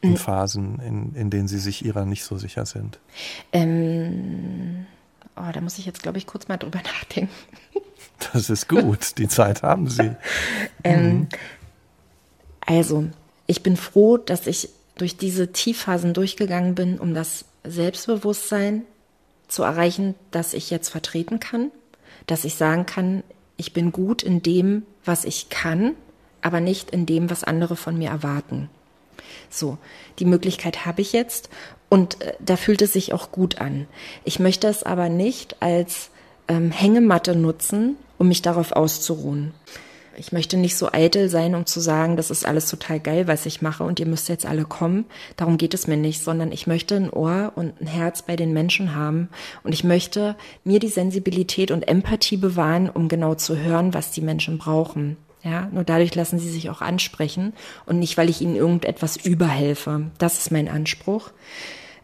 in 0.00 0.16
Phasen, 0.16 0.78
in, 0.80 1.14
in 1.14 1.30
denen 1.30 1.48
Sie 1.48 1.58
sich 1.58 1.84
ihrer 1.84 2.04
nicht 2.04 2.24
so 2.24 2.36
sicher 2.36 2.66
sind? 2.66 2.98
Ähm, 3.52 4.86
oh, 5.36 5.50
da 5.52 5.60
muss 5.60 5.78
ich 5.78 5.86
jetzt, 5.86 6.02
glaube 6.02 6.18
ich, 6.18 6.26
kurz 6.26 6.48
mal 6.48 6.56
drüber 6.56 6.80
nachdenken. 6.84 7.32
Das 8.32 8.50
ist 8.50 8.68
gut, 8.68 9.18
die 9.18 9.28
Zeit 9.28 9.62
haben 9.62 9.88
Sie. 9.88 10.10
ähm, 10.84 11.06
mhm. 11.06 11.28
Also, 12.60 13.04
ich 13.46 13.62
bin 13.62 13.76
froh, 13.76 14.16
dass 14.16 14.46
ich 14.46 14.70
durch 14.96 15.16
diese 15.16 15.52
Tiefphasen 15.52 16.14
durchgegangen 16.14 16.74
bin, 16.74 16.98
um 16.98 17.14
das 17.14 17.44
Selbstbewusstsein 17.64 18.82
zu 19.48 19.62
erreichen, 19.62 20.14
das 20.30 20.54
ich 20.54 20.70
jetzt 20.70 20.88
vertreten 20.88 21.40
kann, 21.40 21.70
dass 22.26 22.44
ich 22.44 22.54
sagen 22.54 22.86
kann, 22.86 23.22
ich 23.56 23.72
bin 23.72 23.92
gut 23.92 24.22
in 24.22 24.42
dem, 24.42 24.84
was 25.04 25.24
ich 25.24 25.48
kann, 25.48 25.94
aber 26.40 26.60
nicht 26.60 26.90
in 26.90 27.06
dem, 27.06 27.30
was 27.30 27.44
andere 27.44 27.76
von 27.76 27.96
mir 27.96 28.10
erwarten. 28.10 28.68
So, 29.50 29.78
die 30.18 30.24
Möglichkeit 30.24 30.86
habe 30.86 31.02
ich 31.02 31.12
jetzt 31.12 31.48
und 31.88 32.20
äh, 32.22 32.34
da 32.40 32.56
fühlt 32.56 32.82
es 32.82 32.92
sich 32.92 33.12
auch 33.12 33.30
gut 33.30 33.60
an. 33.60 33.86
Ich 34.24 34.38
möchte 34.38 34.66
es 34.66 34.82
aber 34.82 35.08
nicht 35.08 35.62
als 35.62 36.10
ähm, 36.48 36.70
Hängematte 36.70 37.36
nutzen, 37.36 37.96
um 38.18 38.28
mich 38.28 38.42
darauf 38.42 38.72
auszuruhen. 38.72 39.54
ich 40.16 40.30
möchte 40.30 40.56
nicht 40.56 40.76
so 40.76 40.92
eitel 40.92 41.28
sein, 41.28 41.54
um 41.54 41.66
zu 41.66 41.80
sagen, 41.80 42.16
das 42.16 42.30
ist 42.30 42.46
alles 42.46 42.68
total 42.68 43.00
geil, 43.00 43.26
was 43.26 43.46
ich 43.46 43.62
mache 43.62 43.82
und 43.84 43.98
ihr 43.98 44.06
müsst 44.06 44.28
jetzt 44.28 44.46
alle 44.46 44.64
kommen. 44.64 45.06
Darum 45.36 45.58
geht 45.58 45.74
es 45.74 45.86
mir 45.86 45.96
nicht, 45.96 46.22
sondern 46.22 46.52
ich 46.52 46.66
möchte 46.66 46.94
ein 46.96 47.10
Ohr 47.10 47.52
und 47.56 47.80
ein 47.80 47.86
Herz 47.86 48.22
bei 48.22 48.36
den 48.36 48.52
Menschen 48.52 48.94
haben 48.94 49.28
und 49.64 49.72
ich 49.72 49.82
möchte 49.82 50.36
mir 50.62 50.78
die 50.78 50.88
Sensibilität 50.88 51.70
und 51.70 51.88
Empathie 51.88 52.36
bewahren, 52.36 52.88
um 52.88 53.08
genau 53.08 53.34
zu 53.34 53.56
hören, 53.56 53.92
was 53.94 54.12
die 54.12 54.20
Menschen 54.20 54.58
brauchen. 54.58 55.16
Ja, 55.44 55.68
nur 55.70 55.84
dadurch 55.84 56.14
lassen 56.14 56.38
sie 56.38 56.50
sich 56.50 56.70
auch 56.70 56.80
ansprechen 56.80 57.52
und 57.84 57.98
nicht, 57.98 58.16
weil 58.16 58.30
ich 58.30 58.40
ihnen 58.40 58.56
irgendetwas 58.56 59.16
überhelfe. 59.18 60.10
Das 60.16 60.38
ist 60.38 60.50
mein 60.50 60.68
Anspruch. 60.68 61.30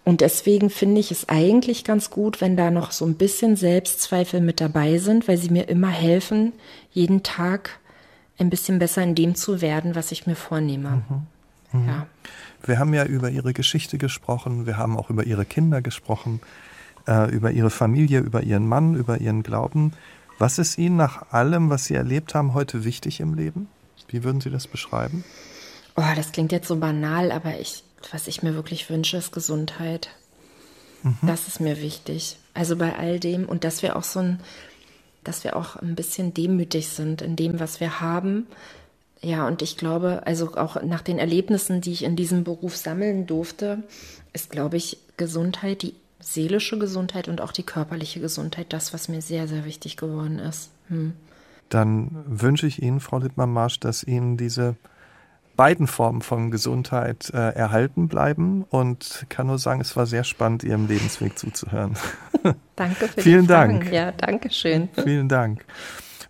Und 0.04 0.20
deswegen 0.20 0.70
finde 0.70 1.00
ich 1.00 1.10
es 1.10 1.28
eigentlich 1.28 1.84
ganz 1.84 2.10
gut, 2.10 2.40
wenn 2.40 2.56
da 2.56 2.70
noch 2.70 2.90
so 2.90 3.06
ein 3.06 3.14
bisschen 3.14 3.56
Selbstzweifel 3.56 4.40
mit 4.40 4.60
dabei 4.60 4.98
sind, 4.98 5.26
weil 5.26 5.38
sie 5.38 5.50
mir 5.50 5.68
immer 5.68 5.90
helfen, 5.90 6.52
jeden 6.92 7.22
Tag 7.22 7.78
ein 8.38 8.50
bisschen 8.50 8.78
besser 8.78 9.02
in 9.02 9.14
dem 9.14 9.34
zu 9.34 9.60
werden, 9.60 9.94
was 9.94 10.12
ich 10.12 10.26
mir 10.26 10.36
vornehme. 10.36 11.02
Mhm. 11.08 11.80
Mhm. 11.80 11.88
Ja. 11.88 12.06
Wir 12.64 12.78
haben 12.78 12.92
ja 12.92 13.04
über 13.04 13.30
ihre 13.30 13.52
Geschichte 13.52 13.98
gesprochen, 13.98 14.66
wir 14.66 14.76
haben 14.76 14.98
auch 14.98 15.10
über 15.10 15.24
ihre 15.24 15.44
Kinder 15.44 15.80
gesprochen, 15.80 16.40
äh, 17.06 17.30
über 17.30 17.50
ihre 17.50 17.70
Familie, 17.70 18.20
über 18.20 18.42
ihren 18.42 18.66
Mann, 18.66 18.94
über 18.94 19.20
ihren 19.20 19.42
Glauben. 19.42 19.92
Was 20.40 20.58
ist 20.58 20.78
Ihnen 20.78 20.96
nach 20.96 21.32
allem, 21.32 21.68
was 21.68 21.84
Sie 21.84 21.94
erlebt 21.94 22.34
haben, 22.34 22.54
heute 22.54 22.82
wichtig 22.82 23.20
im 23.20 23.34
Leben? 23.34 23.68
Wie 24.08 24.24
würden 24.24 24.40
Sie 24.40 24.48
das 24.48 24.66
beschreiben? 24.66 25.22
Oh, 25.96 26.02
das 26.16 26.32
klingt 26.32 26.50
jetzt 26.50 26.66
so 26.66 26.76
banal, 26.76 27.30
aber 27.30 27.60
ich, 27.60 27.84
was 28.10 28.26
ich 28.26 28.42
mir 28.42 28.54
wirklich 28.54 28.88
wünsche, 28.88 29.18
ist 29.18 29.32
Gesundheit. 29.32 30.08
Mhm. 31.02 31.18
Das 31.26 31.46
ist 31.46 31.60
mir 31.60 31.82
wichtig. 31.82 32.38
Also 32.54 32.76
bei 32.76 32.98
all 32.98 33.20
dem 33.20 33.44
und 33.44 33.64
dass 33.64 33.82
wir 33.82 33.96
auch 33.96 34.02
so 34.02 34.20
ein, 34.20 34.40
dass 35.24 35.44
wir 35.44 35.56
auch 35.56 35.76
ein 35.76 35.94
bisschen 35.94 36.32
demütig 36.32 36.88
sind 36.88 37.20
in 37.20 37.36
dem, 37.36 37.60
was 37.60 37.80
wir 37.80 38.00
haben. 38.00 38.46
Ja, 39.20 39.46
und 39.46 39.60
ich 39.60 39.76
glaube, 39.76 40.22
also 40.24 40.56
auch 40.56 40.80
nach 40.82 41.02
den 41.02 41.18
Erlebnissen, 41.18 41.82
die 41.82 41.92
ich 41.92 42.02
in 42.02 42.16
diesem 42.16 42.44
Beruf 42.44 42.78
sammeln 42.78 43.26
durfte, 43.26 43.82
ist, 44.32 44.48
glaube 44.48 44.78
ich, 44.78 44.96
Gesundheit 45.18 45.82
die 45.82 45.94
seelische 46.20 46.78
Gesundheit 46.78 47.28
und 47.28 47.40
auch 47.40 47.52
die 47.52 47.62
körperliche 47.62 48.20
Gesundheit 48.20 48.72
das, 48.72 48.92
was 48.92 49.08
mir 49.08 49.22
sehr, 49.22 49.48
sehr 49.48 49.64
wichtig 49.64 49.96
geworden 49.96 50.38
ist. 50.38 50.70
Hm. 50.88 51.14
Dann 51.68 52.10
wünsche 52.26 52.66
ich 52.66 52.82
Ihnen, 52.82 53.00
Frau 53.00 53.18
Littmann-Marsch, 53.18 53.80
dass 53.80 54.02
Ihnen 54.02 54.36
diese 54.36 54.76
beiden 55.56 55.86
Formen 55.86 56.22
von 56.22 56.50
Gesundheit 56.50 57.30
äh, 57.34 57.50
erhalten 57.50 58.08
bleiben 58.08 58.64
und 58.70 59.26
kann 59.28 59.46
nur 59.46 59.58
sagen, 59.58 59.80
es 59.80 59.94
war 59.96 60.06
sehr 60.06 60.24
spannend, 60.24 60.64
Ihrem 60.64 60.86
Lebensweg 60.86 61.38
zuzuhören. 61.38 61.96
Danke 62.76 63.08
für 63.08 63.20
Vielen 63.20 63.42
die 63.42 63.48
Dank. 63.48 63.92
Ja, 63.92 64.10
danke 64.12 64.50
schön. 64.50 64.88
Vielen 64.94 65.28
Dank. 65.28 65.64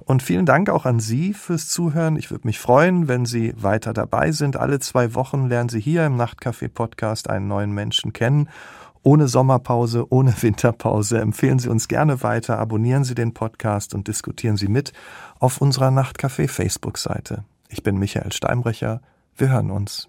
Und 0.05 0.25
vielen 0.25 0.47
Dank 0.47 0.69
auch 0.69 0.85
an 0.85 0.99
Sie 0.99 1.33
fürs 1.33 1.69
Zuhören. 1.69 2.17
Ich 2.17 2.33
würde 2.33 2.49
mich 2.49 2.59
freuen, 2.59 3.07
wenn 3.07 3.25
Sie 3.25 3.55
weiter 3.57 3.93
dabei 3.93 4.33
sind. 4.33 4.57
Alle 4.57 4.81
zwei 4.81 5.15
Wochen 5.15 5.47
lernen 5.49 5.69
Sie 5.69 5.81
hier 5.81 6.05
im 6.07 6.17
Nachtcafé-Podcast 6.17 7.31
einen 7.31 7.47
neuen 7.47 7.71
Menschen 7.71 8.13
kennen 8.13 8.49
ohne 9.03 9.29
Sommerpause, 9.29 10.07
ohne 10.11 10.35
Winterpause. 10.43 11.21
Empfehlen 11.21 11.59
Sie 11.59 11.69
uns 11.69 11.89
gerne 11.89 12.23
weiter, 12.23 12.59
abonnieren 12.59 13.05
Sie 13.05 13.15
den 13.15 13.35
Podcast 13.35 13.95
und 13.95 14.09
diskutieren 14.09 14.57
Sie 14.57 14.69
mit 14.69 14.93
auf 15.39 15.61
unserer 15.61 15.89
Nachtcafé 15.89 16.49
Facebook-Seite. 16.49 17.45
Ich 17.69 17.83
bin 17.83 17.99
Michael 17.99 18.33
Steinbrecher. 18.33 19.01
Wir 19.37 19.51
hören 19.51 19.71
uns. 19.71 20.09